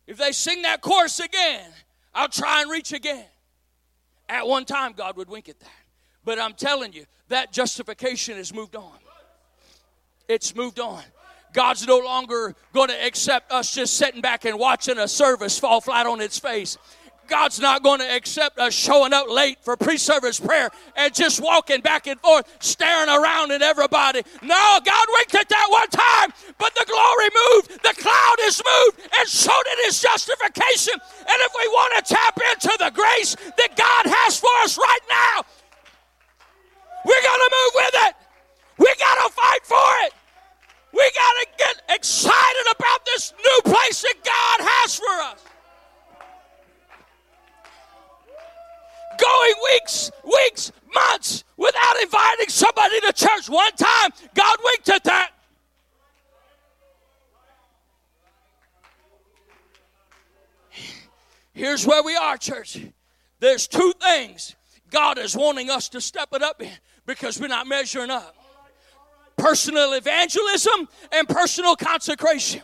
if 0.08 0.18
they 0.18 0.32
sing 0.32 0.64
that 0.64 0.82
chorus 0.82 1.20
again, 1.20 1.70
I'll 2.12 2.28
try 2.28 2.64
and 2.64 2.72
reach 2.72 2.92
again. 2.92 3.28
At 4.28 4.48
one 4.48 4.66
time, 4.66 4.94
God 4.94 5.16
would 5.16 5.30
wink 5.30 5.48
at 5.48 5.60
that. 5.60 5.70
But 6.26 6.40
I'm 6.40 6.54
telling 6.54 6.92
you, 6.92 7.06
that 7.28 7.54
justification 7.54 8.36
has 8.38 8.52
moved 8.52 8.76
on. 8.76 8.96
It's 10.28 10.56
moved 10.56 10.80
on. 10.80 11.04
God's 11.54 11.86
no 11.86 12.00
longer 12.00 12.56
going 12.74 12.90
to 12.90 13.06
accept 13.06 13.52
us 13.52 13.76
just 13.76 13.94
sitting 13.94 14.22
back 14.22 14.44
and 14.44 14.58
watching 14.58 14.98
a 14.98 15.08
service 15.08 15.60
fall 15.60 15.80
flat 15.80 16.08
on 16.08 16.20
its 16.20 16.40
face. 16.40 16.80
God's 17.28 17.60
not 17.60 17.84
going 17.84 18.00
to 18.00 18.16
accept 18.16 18.60
us 18.60 18.74
showing 18.74 19.14
up 19.14 19.30
late 19.30 19.58
for 19.62 19.78
pre 19.78 19.98
service 19.98 20.40
prayer 20.40 20.70
and 20.96 21.14
just 21.14 21.42
walking 21.42 21.82
back 21.82 22.08
and 22.08 22.20
forth, 22.20 22.46
staring 22.60 23.10
around 23.10 23.52
at 23.52 23.62
everybody. 23.62 24.22
No, 24.42 24.80
God 24.84 25.06
winked 25.14 25.36
at 25.36 25.50
that 25.50 25.68
one 25.70 25.90
time, 25.90 26.34
but 26.58 26.74
the 26.76 26.86
glory 26.88 27.30
moved, 27.54 27.84
the 27.84 27.94
cloud 28.02 28.36
is 28.42 28.62
moved, 28.66 29.10
and 29.20 29.28
so 29.28 29.54
did 29.64 29.86
his 29.86 30.02
justification. 30.02 30.94
And 30.94 31.40
if 31.42 31.52
we 31.58 31.68
want 31.70 32.06
to 32.06 32.14
tap 32.14 32.40
into 32.52 32.76
the 32.80 32.92
grace 32.92 33.36
that 33.36 33.76
God 33.76 34.06
has 34.06 34.40
for 34.40 34.52
us 34.64 34.78
right 34.78 35.06
now, 35.10 35.44
we're 37.06 37.22
going 37.22 37.40
to 37.40 37.52
move 37.52 37.74
with 37.76 37.96
it. 38.08 38.16
We 38.78 38.96
got 39.00 39.28
to 39.28 39.34
fight 39.34 39.66
for 39.66 39.92
it. 40.06 40.14
We 40.94 41.02
got 41.02 41.34
to 41.42 41.48
get 41.58 41.96
excited 41.96 42.68
about 42.78 43.06
this 43.06 43.34
new 43.38 43.72
place 43.72 44.02
that 44.02 44.16
God 44.24 44.68
has 44.70 44.96
for 44.96 45.34
us. 45.34 45.53
Going 49.18 49.54
weeks, 49.72 50.12
weeks, 50.24 50.72
months 50.94 51.44
without 51.58 52.02
inviting 52.02 52.50
somebody 52.50 53.00
to 53.02 53.14
church. 53.14 53.50
One 53.50 53.72
time, 53.74 54.12
God 54.34 54.58
winked 54.64 54.90
at 54.90 55.04
that. 55.06 55.32
Here's 61.54 61.86
where 61.86 62.04
we 62.04 62.16
are, 62.16 62.38
church. 62.38 62.80
There's 63.40 63.68
two 63.68 63.94
things 64.02 64.56
God 64.90 65.18
is 65.18 65.36
wanting 65.36 65.70
us 65.70 65.90
to 65.90 66.02
step 66.02 66.30
it 66.34 66.42
up 66.42 66.62
in 66.62 66.72
because 67.06 67.40
we're 67.40 67.48
not 67.48 67.68
measuring 67.68 68.10
up 68.10 68.36
personal 69.38 69.94
evangelism 69.94 70.88
and 71.12 71.28
personal 71.28 71.76
consecration. 71.76 72.62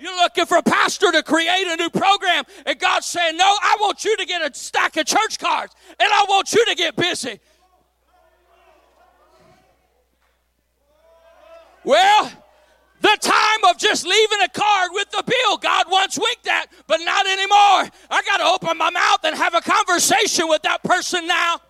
You're 0.00 0.16
looking 0.16 0.46
for 0.46 0.56
a 0.56 0.62
pastor 0.62 1.12
to 1.12 1.22
create 1.22 1.66
a 1.66 1.76
new 1.76 1.90
program, 1.90 2.44
and 2.64 2.78
God's 2.78 3.06
saying, 3.06 3.36
No, 3.36 3.44
I 3.44 3.76
want 3.80 4.04
you 4.04 4.16
to 4.16 4.24
get 4.24 4.40
a 4.40 4.54
stack 4.56 4.96
of 4.96 5.04
church 5.04 5.38
cards, 5.38 5.74
and 5.98 6.10
I 6.10 6.24
want 6.28 6.52
you 6.52 6.64
to 6.64 6.74
get 6.74 6.96
busy. 6.96 7.38
Well, 11.84 12.32
the 13.00 13.16
time 13.20 13.64
of 13.70 13.78
just 13.78 14.06
leaving 14.06 14.40
a 14.42 14.48
card 14.48 14.90
with 14.92 15.10
the 15.10 15.22
bill, 15.26 15.56
God 15.58 15.86
once 15.90 16.18
winked 16.18 16.46
at, 16.46 16.68
but 16.86 16.98
not 16.98 17.26
anymore. 17.26 17.90
I 18.10 18.22
got 18.24 18.38
to 18.38 18.44
open 18.44 18.78
my 18.78 18.90
mouth 18.90 19.20
and 19.24 19.36
have 19.36 19.54
a 19.54 19.60
conversation 19.60 20.48
with 20.48 20.62
that 20.62 20.82
person 20.82 21.26
now. 21.26 21.60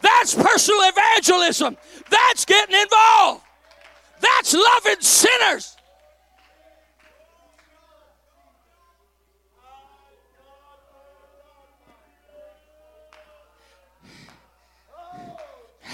That's 0.00 0.34
personal 0.34 0.80
evangelism. 0.82 1.76
That's 2.10 2.44
getting 2.44 2.78
involved. 2.80 3.42
That's 4.20 4.54
loving 4.54 5.00
sinners. 5.00 5.75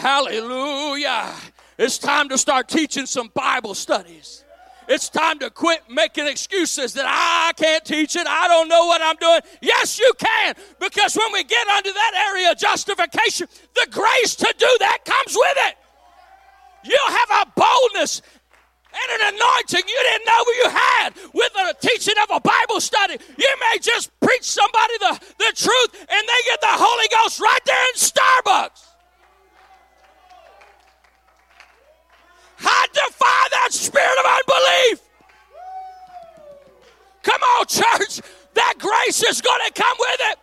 Hallelujah. 0.02 1.32
It's 1.78 1.96
time 1.96 2.28
to 2.30 2.36
start 2.36 2.66
teaching 2.66 3.06
some 3.06 3.30
Bible 3.34 3.72
studies. 3.72 4.42
It's 4.88 5.08
time 5.08 5.38
to 5.38 5.48
quit 5.48 5.82
making 5.88 6.26
excuses 6.26 6.94
that 6.94 7.04
I 7.06 7.52
can't 7.54 7.84
teach 7.84 8.16
it. 8.16 8.26
I 8.26 8.48
don't 8.48 8.66
know 8.66 8.86
what 8.86 9.00
I'm 9.00 9.14
doing. 9.14 9.38
Yes, 9.60 10.00
you 10.00 10.12
can. 10.18 10.56
Because 10.80 11.14
when 11.14 11.32
we 11.32 11.44
get 11.44 11.68
under 11.68 11.92
that 11.92 12.30
area 12.30 12.50
of 12.50 12.58
justification, 12.58 13.46
the 13.76 13.86
grace 13.92 14.34
to 14.34 14.52
do 14.58 14.76
that 14.80 15.04
comes 15.04 15.36
with 15.36 15.56
it. 15.70 15.76
You'll 16.82 17.16
have 17.16 17.46
a 17.46 17.52
boldness 17.54 18.22
and 18.90 19.22
an 19.22 19.34
anointing 19.34 19.84
you 19.86 20.00
didn't 20.02 20.26
know 20.26 20.42
you 20.64 20.68
had 20.68 21.10
with 21.32 21.52
the 21.52 21.76
teaching 21.80 22.14
of 22.24 22.36
a 22.38 22.40
Bible 22.40 22.80
study. 22.80 23.18
You 23.38 23.54
may 23.60 23.78
just 23.80 24.10
preach 24.18 24.42
somebody 24.42 24.98
the, 24.98 25.20
the 25.38 25.52
truth 25.54 26.06
and 26.10 26.22
they 26.26 26.40
get 26.50 26.60
the 26.60 26.74
Holy 26.74 27.06
Ghost 27.22 27.38
right 27.38 27.64
there 27.64 27.84
in 27.84 28.00
Starbucks. 28.00 28.91
I 32.64 32.86
defy 32.92 33.48
that 33.50 33.68
spirit 33.72 34.18
of 34.18 34.26
unbelief. 34.26 35.08
Come 37.22 37.40
on, 37.42 37.66
church. 37.66 38.20
That 38.54 38.74
grace 38.78 39.22
is 39.22 39.40
going 39.40 39.60
to 39.66 39.72
come 39.72 39.96
with 39.98 40.20
it. 40.32 40.38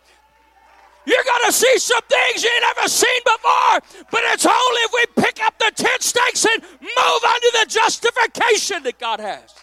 You're 1.06 1.24
going 1.24 1.42
to 1.46 1.52
see 1.52 1.78
some 1.78 2.02
things 2.08 2.44
you 2.44 2.50
never 2.60 2.88
seen 2.88 3.20
before, 3.24 4.04
but 4.10 4.20
it's 4.26 4.46
only 4.46 4.80
if 4.82 4.92
we 4.92 5.22
pick 5.22 5.42
up 5.42 5.58
the 5.58 5.72
tent 5.74 6.02
stakes 6.02 6.44
and 6.44 6.62
move 6.62 7.24
under 7.26 7.46
the 7.60 7.66
justification 7.68 8.82
that 8.82 8.98
God 8.98 9.18
has. 9.20 9.54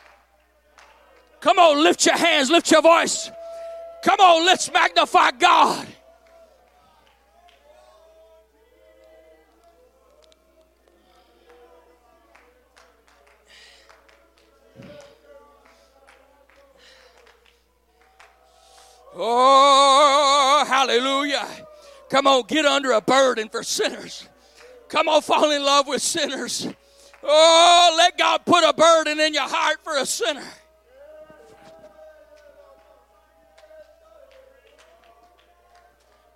Come 1.40 1.60
on, 1.60 1.84
lift 1.84 2.06
your 2.06 2.18
hands, 2.18 2.50
lift 2.50 2.72
your 2.72 2.82
voice. 2.82 3.32
Come 4.04 4.20
on, 4.20 4.46
let's 4.46 4.72
magnify 4.72 5.32
God. 5.32 5.88
Oh, 19.20 20.64
hallelujah. 20.68 21.48
Come 22.10 22.28
on, 22.28 22.44
get 22.48 22.66
under 22.66 22.92
a 22.92 23.02
burden 23.02 23.50
for 23.50 23.64
sinners. 23.64 24.28
Come 24.90 25.10
on, 25.10 25.22
fall 25.22 25.52
in 25.52 25.64
love 25.64 25.88
with 25.88 26.02
sinners. 26.02 26.68
Oh, 27.24 27.96
let 27.98 28.18
God 28.18 28.46
put 28.46 28.64
a 28.64 28.74
burden 28.74 29.20
in 29.20 29.34
your 29.34 29.48
heart 29.48 29.78
for 29.84 29.98
a 29.98 30.06
sinner. 30.06 30.46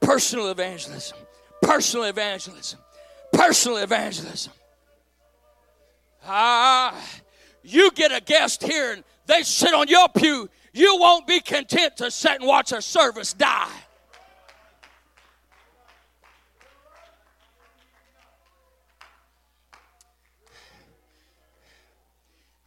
Personal 0.02 0.50
evangelism. 0.50 1.18
Personal 1.62 2.08
evangelism. 2.08 2.80
Personal 3.32 3.78
evangelism. 3.78 4.52
Ah, 6.26 7.00
you 7.64 7.92
get 7.92 8.12
a 8.12 8.20
guest 8.22 8.64
here 8.64 8.94
and 8.94 9.04
they 9.28 9.44
sit 9.44 9.74
on 9.74 9.88
your 9.88 10.10
pew 10.10 10.50
you 10.74 10.98
won't 10.98 11.28
be 11.28 11.40
content 11.40 11.98
to 11.98 12.10
sit 12.10 12.40
and 12.40 12.48
watch 12.48 12.72
a 12.72 12.82
service 12.82 13.34
die. 13.34 13.70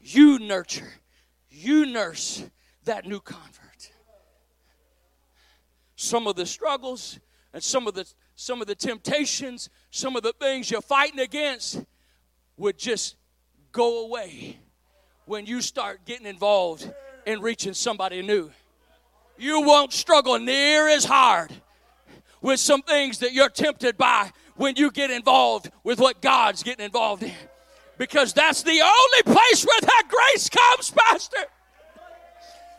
You 0.00 0.38
nurture, 0.38 0.92
you 1.50 1.86
nurse 1.86 2.44
that 2.84 3.06
new 3.06 3.20
convert. 3.20 3.90
Some 5.96 6.26
of 6.26 6.36
the 6.36 6.44
struggles 6.44 7.18
and 7.54 7.62
some 7.62 7.86
of 7.86 7.94
the 7.94 8.06
some 8.36 8.60
of 8.60 8.66
the 8.66 8.74
temptations, 8.74 9.70
some 9.90 10.16
of 10.16 10.22
the 10.22 10.34
things 10.34 10.70
you're 10.70 10.82
fighting 10.82 11.20
against 11.20 11.82
would 12.56 12.78
just 12.78 13.16
go 13.72 14.04
away 14.04 14.58
when 15.24 15.46
you 15.46 15.60
start 15.60 16.04
getting 16.04 16.26
involved 16.26 16.92
in 17.26 17.40
reaching 17.40 17.74
somebody 17.74 18.22
new. 18.22 18.50
You 19.36 19.62
won't 19.62 19.92
struggle 19.92 20.38
near 20.38 20.88
as 20.88 21.04
hard 21.04 21.52
with 22.40 22.60
some 22.60 22.82
things 22.82 23.18
that 23.18 23.32
you're 23.32 23.48
tempted 23.48 23.96
by 23.96 24.30
when 24.56 24.76
you 24.76 24.90
get 24.90 25.10
involved 25.10 25.70
with 25.82 25.98
what 25.98 26.22
God's 26.22 26.62
getting 26.62 26.84
involved 26.84 27.22
in. 27.22 27.32
Because 27.98 28.32
that's 28.32 28.62
the 28.62 28.80
only 28.80 29.22
place 29.36 29.64
where 29.64 29.80
that 29.80 30.02
grace 30.08 30.48
comes, 30.48 30.90
Pastor. 30.90 31.44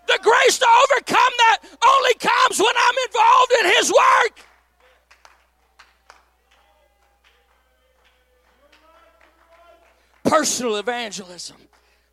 The 0.07 0.19
grace 0.21 0.59
to 0.59 0.67
overcome 0.83 1.33
that 1.37 1.57
only 1.87 2.13
comes 2.15 2.59
when 2.59 2.73
I'm 2.77 2.95
involved 3.07 3.51
in 3.59 3.65
His 3.77 3.91
work. 3.91 4.39
Personal 10.25 10.75
evangelism. 10.75 11.57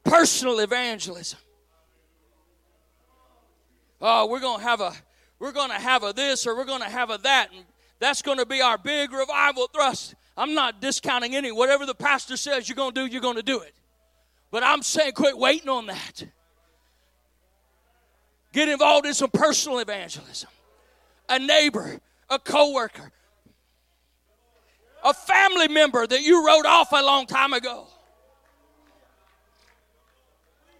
Personal 0.04 0.60
evangelism 0.60 1.38
oh, 4.02 4.26
we're 4.26 4.40
going 4.40 4.58
to 4.58 4.64
have 4.64 4.80
a 4.80 4.92
we're 5.38 5.52
going 5.52 5.70
to 5.70 5.78
have 5.78 6.04
a 6.04 6.12
this 6.12 6.46
or 6.46 6.56
we're 6.56 6.64
going 6.64 6.82
to 6.82 6.88
have 6.88 7.10
a 7.10 7.18
that 7.18 7.48
and 7.54 7.64
that's 7.98 8.20
going 8.20 8.38
to 8.38 8.46
be 8.46 8.60
our 8.60 8.76
big 8.76 9.12
revival 9.12 9.68
thrust. 9.68 10.14
I'm 10.36 10.54
not 10.54 10.80
discounting 10.80 11.36
any 11.36 11.52
whatever 11.52 11.86
the 11.86 11.94
pastor 11.94 12.36
says 12.36 12.68
you're 12.68 12.76
going 12.76 12.94
to 12.94 13.06
do, 13.06 13.12
you're 13.12 13.22
going 13.22 13.36
to 13.36 13.42
do 13.42 13.60
it. 13.60 13.74
But 14.50 14.62
I'm 14.62 14.82
saying 14.82 15.12
quit 15.12 15.38
waiting 15.38 15.68
on 15.68 15.86
that. 15.86 16.24
Get 18.52 18.68
involved 18.68 19.06
in 19.06 19.14
some 19.14 19.30
personal 19.30 19.78
evangelism. 19.78 20.50
A 21.28 21.38
neighbor, 21.38 22.00
a 22.28 22.38
coworker, 22.38 23.10
a 25.04 25.14
family 25.14 25.68
member 25.68 26.06
that 26.06 26.20
you 26.20 26.46
wrote 26.46 26.66
off 26.66 26.92
a 26.92 27.02
long 27.02 27.26
time 27.26 27.52
ago. 27.52 27.86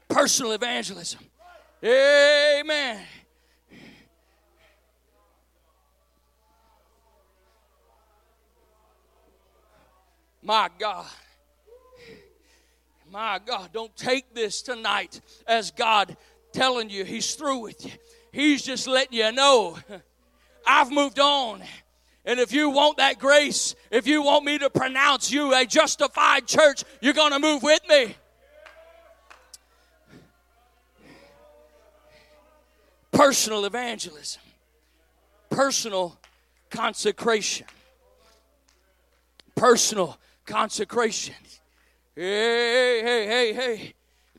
Personal 0.08 0.52
evangelism. 0.52 1.20
Amen. 1.84 3.00
My 10.42 10.68
God. 10.78 11.06
My 13.10 13.40
God, 13.44 13.70
don't 13.72 13.94
take 13.96 14.32
this 14.34 14.62
tonight 14.62 15.20
as 15.46 15.70
God 15.70 16.16
telling 16.52 16.88
you 16.88 17.04
He's 17.04 17.34
through 17.34 17.58
with 17.58 17.84
you. 17.84 17.92
He's 18.32 18.62
just 18.62 18.86
letting 18.86 19.18
you 19.18 19.32
know 19.32 19.76
I've 20.66 20.90
moved 20.90 21.18
on. 21.18 21.62
And 22.24 22.38
if 22.38 22.52
you 22.52 22.70
want 22.70 22.98
that 22.98 23.18
grace, 23.18 23.74
if 23.90 24.06
you 24.06 24.22
want 24.22 24.44
me 24.44 24.58
to 24.58 24.70
pronounce 24.70 25.32
you 25.32 25.52
a 25.54 25.66
justified 25.66 26.46
church, 26.46 26.84
you're 27.00 27.12
going 27.12 27.32
to 27.32 27.40
move 27.40 27.64
with 27.64 27.80
me. 27.88 28.14
Personal 33.12 33.64
evangelism, 33.66 34.42
personal 35.50 36.18
consecration, 36.70 37.66
personal 39.54 40.18
consecration. 40.44 41.34
Hey, 42.16 43.00
hey, 43.02 43.26
hey, 43.26 43.52
hey. 43.52 43.94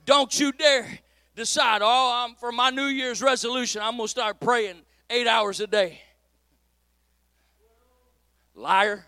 Don't 0.06 0.38
you 0.38 0.52
dare 0.52 1.00
decide, 1.36 1.82
oh, 1.82 2.26
I'm, 2.26 2.36
for 2.36 2.52
my 2.52 2.70
New 2.70 2.88
Year's 2.88 3.22
resolution, 3.22 3.82
I'm 3.82 3.96
going 3.96 4.06
to 4.06 4.12
start 4.12 4.40
praying 4.40 4.82
eight 5.10 5.28
hours 5.28 5.60
a 5.60 5.68
day. 5.68 6.02
Liar. 8.56 9.06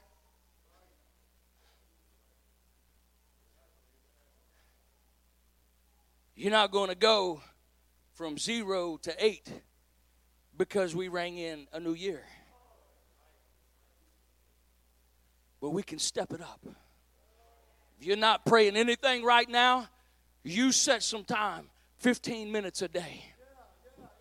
You're 6.35 6.51
not 6.51 6.71
going 6.71 6.89
to 6.89 6.95
go 6.95 7.41
from 8.15 8.37
zero 8.37 8.97
to 9.03 9.13
eight 9.23 9.47
because 10.57 10.95
we 10.95 11.09
rang 11.09 11.37
in 11.37 11.67
a 11.73 11.79
new 11.79 11.93
year. 11.93 12.23
But 15.61 15.71
we 15.71 15.83
can 15.83 15.99
step 15.99 16.31
it 16.33 16.41
up. 16.41 16.61
If 17.99 18.07
you're 18.07 18.17
not 18.17 18.45
praying 18.45 18.77
anything 18.77 19.23
right 19.23 19.47
now, 19.47 19.89
you 20.43 20.71
set 20.71 21.03
some 21.03 21.23
time 21.23 21.67
15 21.97 22.51
minutes 22.51 22.81
a 22.81 22.87
day. 22.87 23.25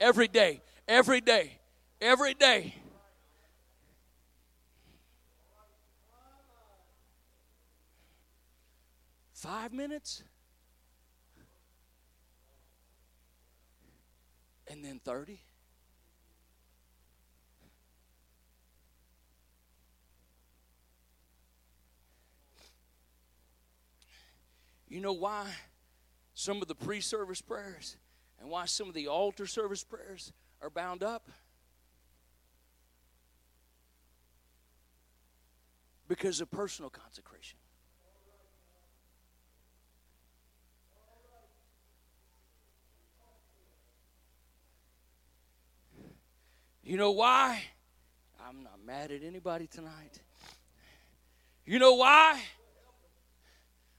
Every 0.01 0.29
day, 0.29 0.61
every 0.89 1.21
day, 1.21 1.59
every 2.01 2.35
day. 2.35 2.75
Five 9.33 9.73
minutes? 9.73 10.25
And 14.75 14.85
then 14.85 14.99
30. 15.05 15.39
You 24.89 25.01
know 25.01 25.13
why 25.13 25.47
some 26.35 26.61
of 26.61 26.67
the 26.67 26.75
pre 26.75 27.01
service 27.01 27.41
prayers 27.41 27.97
and 28.41 28.51
why 28.51 28.65
some 28.65 28.89
of 28.89 28.95
the 28.95 29.07
altar 29.07 29.47
service 29.47 29.85
prayers 29.85 30.33
are 30.61 30.71
bound 30.71 31.05
up? 31.05 31.29
Because 36.09 36.41
of 36.41 36.51
personal 36.51 36.91
consecration. 36.91 37.34
You 46.85 46.99
know 46.99 47.13
why? 47.13 47.63
I'm 48.47 48.63
not 48.63 48.79
mad 48.85 49.11
at 49.11 49.23
anybody 49.23 49.67
tonight. 49.67 50.21
You 51.65 51.79
know 51.79 51.95
why? 51.95 52.43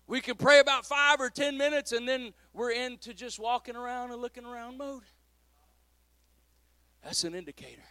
We 0.05 0.21
can 0.21 0.35
pray 0.35 0.59
about 0.59 0.85
five 0.85 1.19
or 1.19 1.31
ten 1.31 1.57
minutes 1.57 1.91
and 1.91 2.07
then 2.07 2.31
we're 2.53 2.71
into 2.71 3.15
just 3.15 3.39
walking 3.39 3.75
around 3.75 4.11
and 4.11 4.21
looking 4.21 4.45
around 4.45 4.77
mode. 4.77 5.01
That's 7.03 7.23
an 7.23 7.33
indicator. 7.33 7.81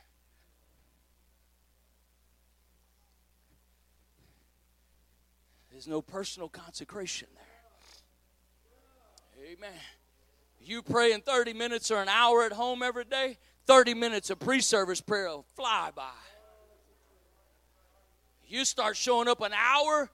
There's 5.73 5.89
no 5.89 6.01
personal 6.03 6.49
consecration 6.49 7.27
there. 7.35 7.43
Amen. 9.53 9.81
You 10.61 10.83
pray 10.83 11.12
in 11.12 11.21
30 11.21 11.53
minutes 11.53 11.91
or 11.91 12.01
an 12.01 12.09
hour 12.09 12.45
at 12.45 12.53
home 12.53 12.81
every 12.81 13.05
day, 13.05 13.39
30 13.66 13.95
minutes 13.95 14.31
of 14.31 14.39
pre 14.39 14.61
service 14.61 15.01
prayer 15.01 15.28
will 15.28 15.47
fly 15.57 15.91
by. 15.95 16.11
You 18.47 18.65
start 18.65 18.97
showing 18.97 19.28
up 19.28 19.41
an 19.41 19.53
hour, 19.53 20.11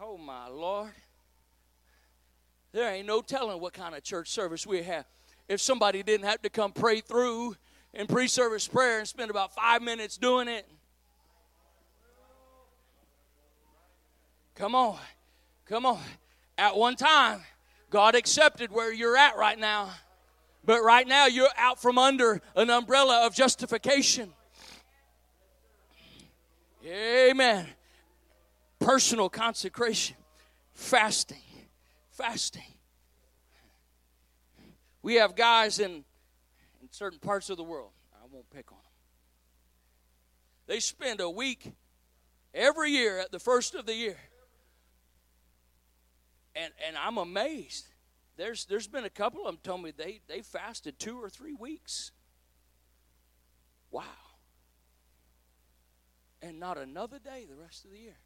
oh 0.00 0.16
my 0.16 0.48
Lord. 0.48 0.90
There 2.72 2.92
ain't 2.92 3.06
no 3.06 3.20
telling 3.20 3.60
what 3.60 3.72
kind 3.72 3.94
of 3.94 4.02
church 4.02 4.28
service 4.28 4.66
we 4.66 4.82
have. 4.82 5.04
If 5.48 5.60
somebody 5.60 6.02
didn't 6.02 6.26
have 6.26 6.42
to 6.42 6.50
come 6.50 6.72
pray 6.72 7.00
through 7.00 7.56
in 7.94 8.06
pre 8.06 8.28
service 8.28 8.68
prayer 8.68 8.98
and 8.98 9.08
spend 9.08 9.30
about 9.30 9.54
five 9.54 9.82
minutes 9.82 10.16
doing 10.16 10.48
it. 10.48 10.68
Come 14.54 14.74
on. 14.74 14.98
Come 15.66 15.86
on. 15.86 16.00
At 16.56 16.76
one 16.76 16.96
time, 16.96 17.40
God 17.90 18.14
accepted 18.14 18.72
where 18.72 18.92
you're 18.92 19.16
at 19.16 19.36
right 19.36 19.58
now. 19.58 19.90
But 20.64 20.82
right 20.82 21.06
now, 21.06 21.26
you're 21.26 21.48
out 21.56 21.80
from 21.80 21.98
under 21.98 22.40
an 22.54 22.70
umbrella 22.70 23.26
of 23.26 23.34
justification. 23.34 24.32
Amen. 26.84 27.66
Personal 28.78 29.28
consecration, 29.28 30.16
fasting, 30.74 31.42
fasting. 32.10 32.62
We 35.02 35.14
have 35.14 35.34
guys 35.34 35.78
in, 35.78 36.04
in 36.82 36.88
certain 36.90 37.18
parts 37.18 37.50
of 37.50 37.56
the 37.56 37.64
world, 37.64 37.90
I 38.14 38.26
won't 38.30 38.48
pick 38.50 38.70
on 38.70 38.78
them. 38.78 38.84
They 40.66 40.80
spend 40.80 41.20
a 41.20 41.30
week 41.30 41.72
every 42.52 42.90
year 42.90 43.18
at 43.18 43.32
the 43.32 43.38
first 43.38 43.74
of 43.74 43.86
the 43.86 43.94
year 43.94 44.18
and 46.58 46.72
and 46.86 46.96
I'm 46.96 47.18
amazed. 47.18 47.88
There's 48.38 48.66
there's 48.66 48.86
been 48.86 49.04
a 49.04 49.10
couple 49.10 49.40
of 49.40 49.46
them 49.46 49.58
told 49.64 49.82
me 49.82 49.90
they 49.90 50.20
they 50.28 50.42
fasted 50.42 51.00
two 51.00 51.20
or 51.20 51.28
three 51.28 51.54
weeks. 51.54 52.12
Wow. 53.90 54.04
And 56.40 56.60
not 56.60 56.78
another 56.78 57.18
day 57.18 57.46
the 57.50 57.56
rest 57.56 57.84
of 57.84 57.90
the 57.90 57.98
year. 57.98 58.16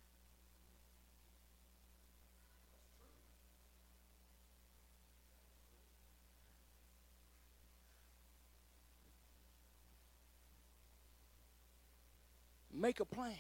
Make 12.71 13.01
a 13.01 13.07
plan 13.07 13.33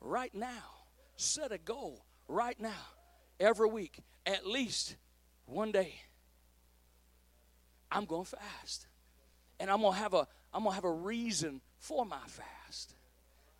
right 0.00 0.32
now. 0.32 0.46
Set 1.16 1.50
a 1.50 1.58
goal 1.58 2.04
right 2.28 2.58
now 2.60 2.70
every 3.40 3.68
week, 3.68 3.98
at 4.24 4.46
least 4.46 4.94
one 5.52 5.72
day, 5.72 5.94
I'm 7.90 8.04
going 8.04 8.24
to 8.24 8.36
fast. 8.36 8.86
And 9.60 9.70
I'm 9.70 9.80
going 9.80 9.92
to 9.92 9.98
have 9.98 10.14
a 10.14 10.26
I'm 10.54 10.64
going 10.64 10.72
to 10.72 10.74
have 10.74 10.84
a 10.84 10.92
reason 10.92 11.60
for 11.78 12.04
my 12.04 12.20
fast. 12.26 12.94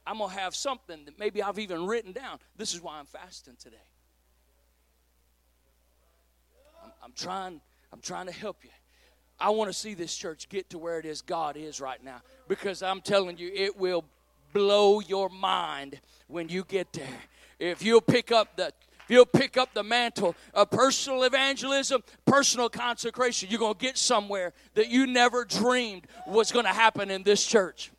I'm 0.07 0.19
going 0.19 0.31
to 0.31 0.37
have 0.37 0.55
something 0.55 1.05
that 1.07 1.19
maybe 1.19 1.43
I've 1.43 1.59
even 1.59 1.87
written 1.87 2.13
down. 2.13 2.39
This 2.57 2.75
is 2.75 2.83
why 2.83 2.99
I'm 2.99 3.07
fasting 3.07 3.55
today. 3.59 3.77
I'm, 6.83 6.91
I'm 7.05 7.13
trying 7.13 7.61
I'm 7.93 8.01
trying 8.01 8.27
to 8.27 8.33
help 8.33 8.65
you. 8.65 8.71
I 9.39 9.51
want 9.51 9.71
to 9.71 9.79
see 9.79 9.95
this 9.95 10.15
church 10.15 10.49
get 10.49 10.71
to 10.71 10.79
where 10.79 10.99
it 10.99 11.07
is 11.07 11.21
God 11.21 11.57
is 11.57 11.81
right 11.81 12.03
now 12.03 12.23
because 12.49 12.83
I'm 12.83 13.01
telling 13.01 13.39
you 13.39 13.51
it 13.55 13.77
will 13.77 14.05
blow 14.53 15.01
your 15.01 15.29
mind 15.29 16.01
when 16.27 16.49
you 16.49 16.65
get 16.65 16.93
there. 16.93 17.19
If 17.59 17.83
you'll 17.83 18.01
pick 18.01 18.33
up 18.33 18.57
the 18.57 18.73
you'll 19.13 19.27
pick 19.27 19.57
up 19.57 19.75
the 19.75 19.83
mantle 19.83 20.35
of 20.55 20.71
personal 20.71 21.23
evangelism, 21.25 22.03
personal 22.25 22.69
consecration, 22.69 23.49
you're 23.51 23.61
going 23.61 23.75
to 23.75 23.81
get 23.81 23.99
somewhere 23.99 24.53
that 24.75 24.89
you 24.89 25.07
never 25.07 25.45
dreamed 25.45 26.07
was 26.27 26.51
going 26.51 26.65
to 26.65 26.73
happen 26.73 27.11
in 27.11 27.23
this 27.23 27.47
church. 27.47 27.91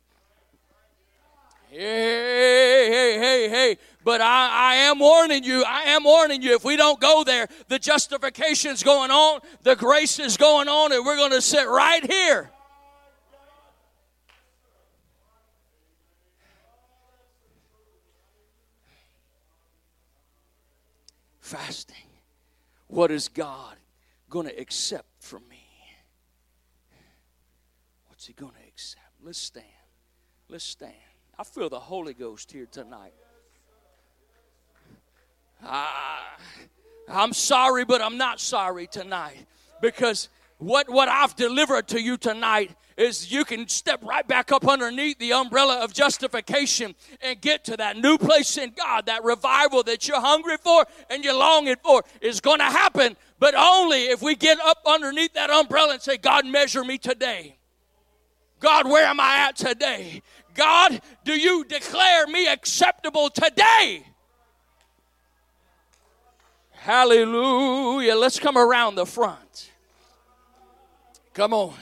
Hey, 1.70 2.88
hey, 2.88 3.18
hey, 3.18 3.48
hey. 3.48 3.78
But 4.04 4.20
I, 4.20 4.48
I 4.52 4.74
am 4.76 4.98
warning 4.98 5.42
you, 5.42 5.64
I 5.66 5.82
am 5.82 6.04
warning 6.04 6.42
you, 6.42 6.54
if 6.54 6.64
we 6.64 6.76
don't 6.76 7.00
go 7.00 7.24
there, 7.24 7.48
the 7.68 7.78
justification's 7.78 8.82
going 8.82 9.10
on, 9.10 9.40
the 9.62 9.74
grace 9.74 10.18
is 10.18 10.36
going 10.36 10.68
on, 10.68 10.92
and 10.92 11.04
we're 11.04 11.16
going 11.16 11.32
to 11.32 11.40
sit 11.40 11.66
right 11.66 12.04
here. 12.08 12.50
Fasting. 21.54 21.96
What 22.88 23.10
is 23.10 23.28
God 23.28 23.76
going 24.28 24.46
to 24.46 24.60
accept 24.60 25.08
from 25.20 25.42
me? 25.48 25.66
What's 28.08 28.26
He 28.26 28.32
going 28.32 28.52
to 28.52 28.68
accept? 28.68 29.04
Let's 29.22 29.38
stand. 29.38 29.66
Let's 30.48 30.64
stand. 30.64 30.94
I 31.38 31.44
feel 31.44 31.68
the 31.68 31.78
Holy 31.78 32.14
Ghost 32.14 32.50
here 32.50 32.66
tonight. 32.70 33.14
Ah, 35.64 36.36
I'm 37.08 37.32
sorry, 37.32 37.84
but 37.84 38.02
I'm 38.02 38.18
not 38.18 38.40
sorry 38.40 38.86
tonight 38.86 39.46
because 39.80 40.28
what, 40.64 40.88
what 40.88 41.08
I've 41.08 41.36
delivered 41.36 41.88
to 41.88 42.00
you 42.00 42.16
tonight 42.16 42.74
is 42.96 43.30
you 43.30 43.44
can 43.44 43.68
step 43.68 44.02
right 44.04 44.26
back 44.26 44.52
up 44.52 44.66
underneath 44.66 45.18
the 45.18 45.32
umbrella 45.32 45.82
of 45.82 45.92
justification 45.92 46.94
and 47.20 47.40
get 47.40 47.64
to 47.64 47.76
that 47.76 47.96
new 47.96 48.16
place 48.16 48.56
in 48.56 48.72
God. 48.76 49.06
That 49.06 49.24
revival 49.24 49.82
that 49.82 50.08
you're 50.08 50.20
hungry 50.20 50.56
for 50.62 50.86
and 51.10 51.24
you're 51.24 51.36
longing 51.36 51.76
for 51.82 52.02
is 52.20 52.40
going 52.40 52.60
to 52.60 52.64
happen, 52.64 53.16
but 53.38 53.54
only 53.54 54.04
if 54.04 54.22
we 54.22 54.36
get 54.36 54.58
up 54.60 54.78
underneath 54.86 55.34
that 55.34 55.50
umbrella 55.50 55.94
and 55.94 56.02
say, 56.02 56.16
God, 56.16 56.46
measure 56.46 56.84
me 56.84 56.98
today. 56.98 57.56
God, 58.60 58.88
where 58.88 59.04
am 59.04 59.20
I 59.20 59.48
at 59.48 59.56
today? 59.56 60.22
God, 60.54 61.02
do 61.24 61.32
you 61.32 61.64
declare 61.64 62.26
me 62.28 62.46
acceptable 62.46 63.28
today? 63.28 64.06
Hallelujah. 66.70 68.14
Let's 68.14 68.38
come 68.38 68.56
around 68.56 68.94
the 68.94 69.06
front. 69.06 69.43
Come 71.34 71.52
on. 71.52 71.74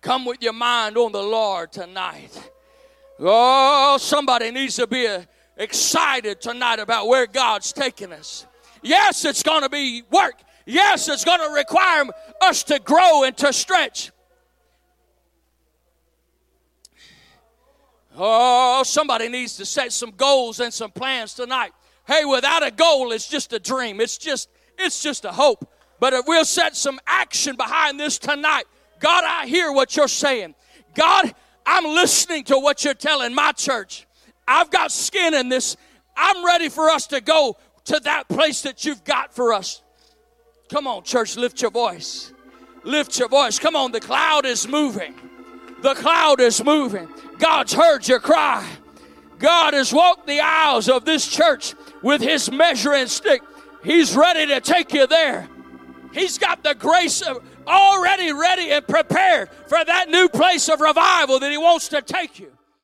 Come 0.00 0.24
with 0.24 0.42
your 0.42 0.52
mind 0.52 0.98
on 0.98 1.12
the 1.12 1.22
Lord 1.22 1.70
tonight. 1.70 2.50
Oh, 3.20 3.96
somebody 4.00 4.50
needs 4.50 4.76
to 4.76 4.88
be 4.88 5.08
excited 5.56 6.40
tonight 6.40 6.80
about 6.80 7.06
where 7.06 7.28
God's 7.28 7.72
taking 7.72 8.12
us. 8.12 8.46
Yes, 8.82 9.24
it's 9.24 9.44
going 9.44 9.62
to 9.62 9.68
be 9.68 10.02
work. 10.10 10.34
Yes, 10.66 11.08
it's 11.08 11.24
going 11.24 11.38
to 11.38 11.54
require 11.54 12.06
us 12.40 12.64
to 12.64 12.80
grow 12.80 13.22
and 13.22 13.36
to 13.36 13.52
stretch. 13.52 14.10
Oh, 18.16 18.82
somebody 18.82 19.28
needs 19.28 19.56
to 19.58 19.66
set 19.66 19.92
some 19.92 20.10
goals 20.10 20.58
and 20.58 20.74
some 20.74 20.90
plans 20.90 21.34
tonight. 21.34 21.70
Hey, 22.08 22.24
without 22.24 22.66
a 22.66 22.72
goal, 22.72 23.12
it's 23.12 23.28
just 23.28 23.52
a 23.52 23.60
dream. 23.60 24.00
It's 24.00 24.18
just 24.18 24.48
it's 24.78 25.00
just 25.00 25.24
a 25.24 25.32
hope. 25.32 25.70
But 26.00 26.12
if 26.12 26.26
we'll 26.26 26.44
set 26.44 26.76
some 26.76 26.98
action 27.06 27.56
behind 27.56 27.98
this 28.00 28.18
tonight, 28.18 28.64
God, 29.00 29.24
I 29.24 29.46
hear 29.46 29.72
what 29.72 29.96
you're 29.96 30.08
saying. 30.08 30.54
God, 30.94 31.34
I'm 31.64 31.84
listening 31.84 32.44
to 32.44 32.58
what 32.58 32.84
you're 32.84 32.94
telling 32.94 33.34
my 33.34 33.52
church. 33.52 34.06
I've 34.46 34.70
got 34.70 34.92
skin 34.92 35.34
in 35.34 35.48
this. 35.48 35.76
I'm 36.16 36.44
ready 36.44 36.68
for 36.68 36.88
us 36.88 37.06
to 37.08 37.20
go 37.20 37.56
to 37.86 38.00
that 38.00 38.28
place 38.28 38.62
that 38.62 38.84
you've 38.84 39.04
got 39.04 39.34
for 39.34 39.52
us. 39.52 39.82
Come 40.70 40.86
on, 40.86 41.02
church, 41.04 41.36
lift 41.36 41.60
your 41.62 41.70
voice. 41.70 42.32
Lift 42.84 43.18
your 43.18 43.28
voice. 43.28 43.58
Come 43.58 43.76
on, 43.76 43.92
the 43.92 44.00
cloud 44.00 44.46
is 44.46 44.66
moving. 44.68 45.14
The 45.82 45.94
cloud 45.94 46.40
is 46.40 46.64
moving. 46.64 47.08
God's 47.38 47.72
heard 47.72 48.06
your 48.08 48.20
cry. 48.20 48.66
God 49.38 49.74
has 49.74 49.92
walked 49.92 50.26
the 50.26 50.40
aisles 50.40 50.88
of 50.88 51.04
this 51.04 51.26
church 51.28 51.74
with 52.02 52.22
his 52.22 52.50
measuring 52.50 53.06
stick. 53.08 53.42
He's 53.84 54.16
ready 54.16 54.46
to 54.46 54.60
take 54.60 54.92
you 54.92 55.06
there. 55.06 55.48
He's 56.12 56.38
got 56.38 56.64
the 56.64 56.74
grace 56.74 57.20
of 57.20 57.44
already 57.66 58.32
ready 58.32 58.70
and 58.70 58.86
prepared 58.86 59.50
for 59.66 59.84
that 59.84 60.08
new 60.08 60.28
place 60.28 60.68
of 60.68 60.80
revival 60.80 61.38
that 61.40 61.50
He 61.50 61.58
wants 61.58 61.88
to 61.88 62.02
take 62.02 62.38
you. 62.38 62.55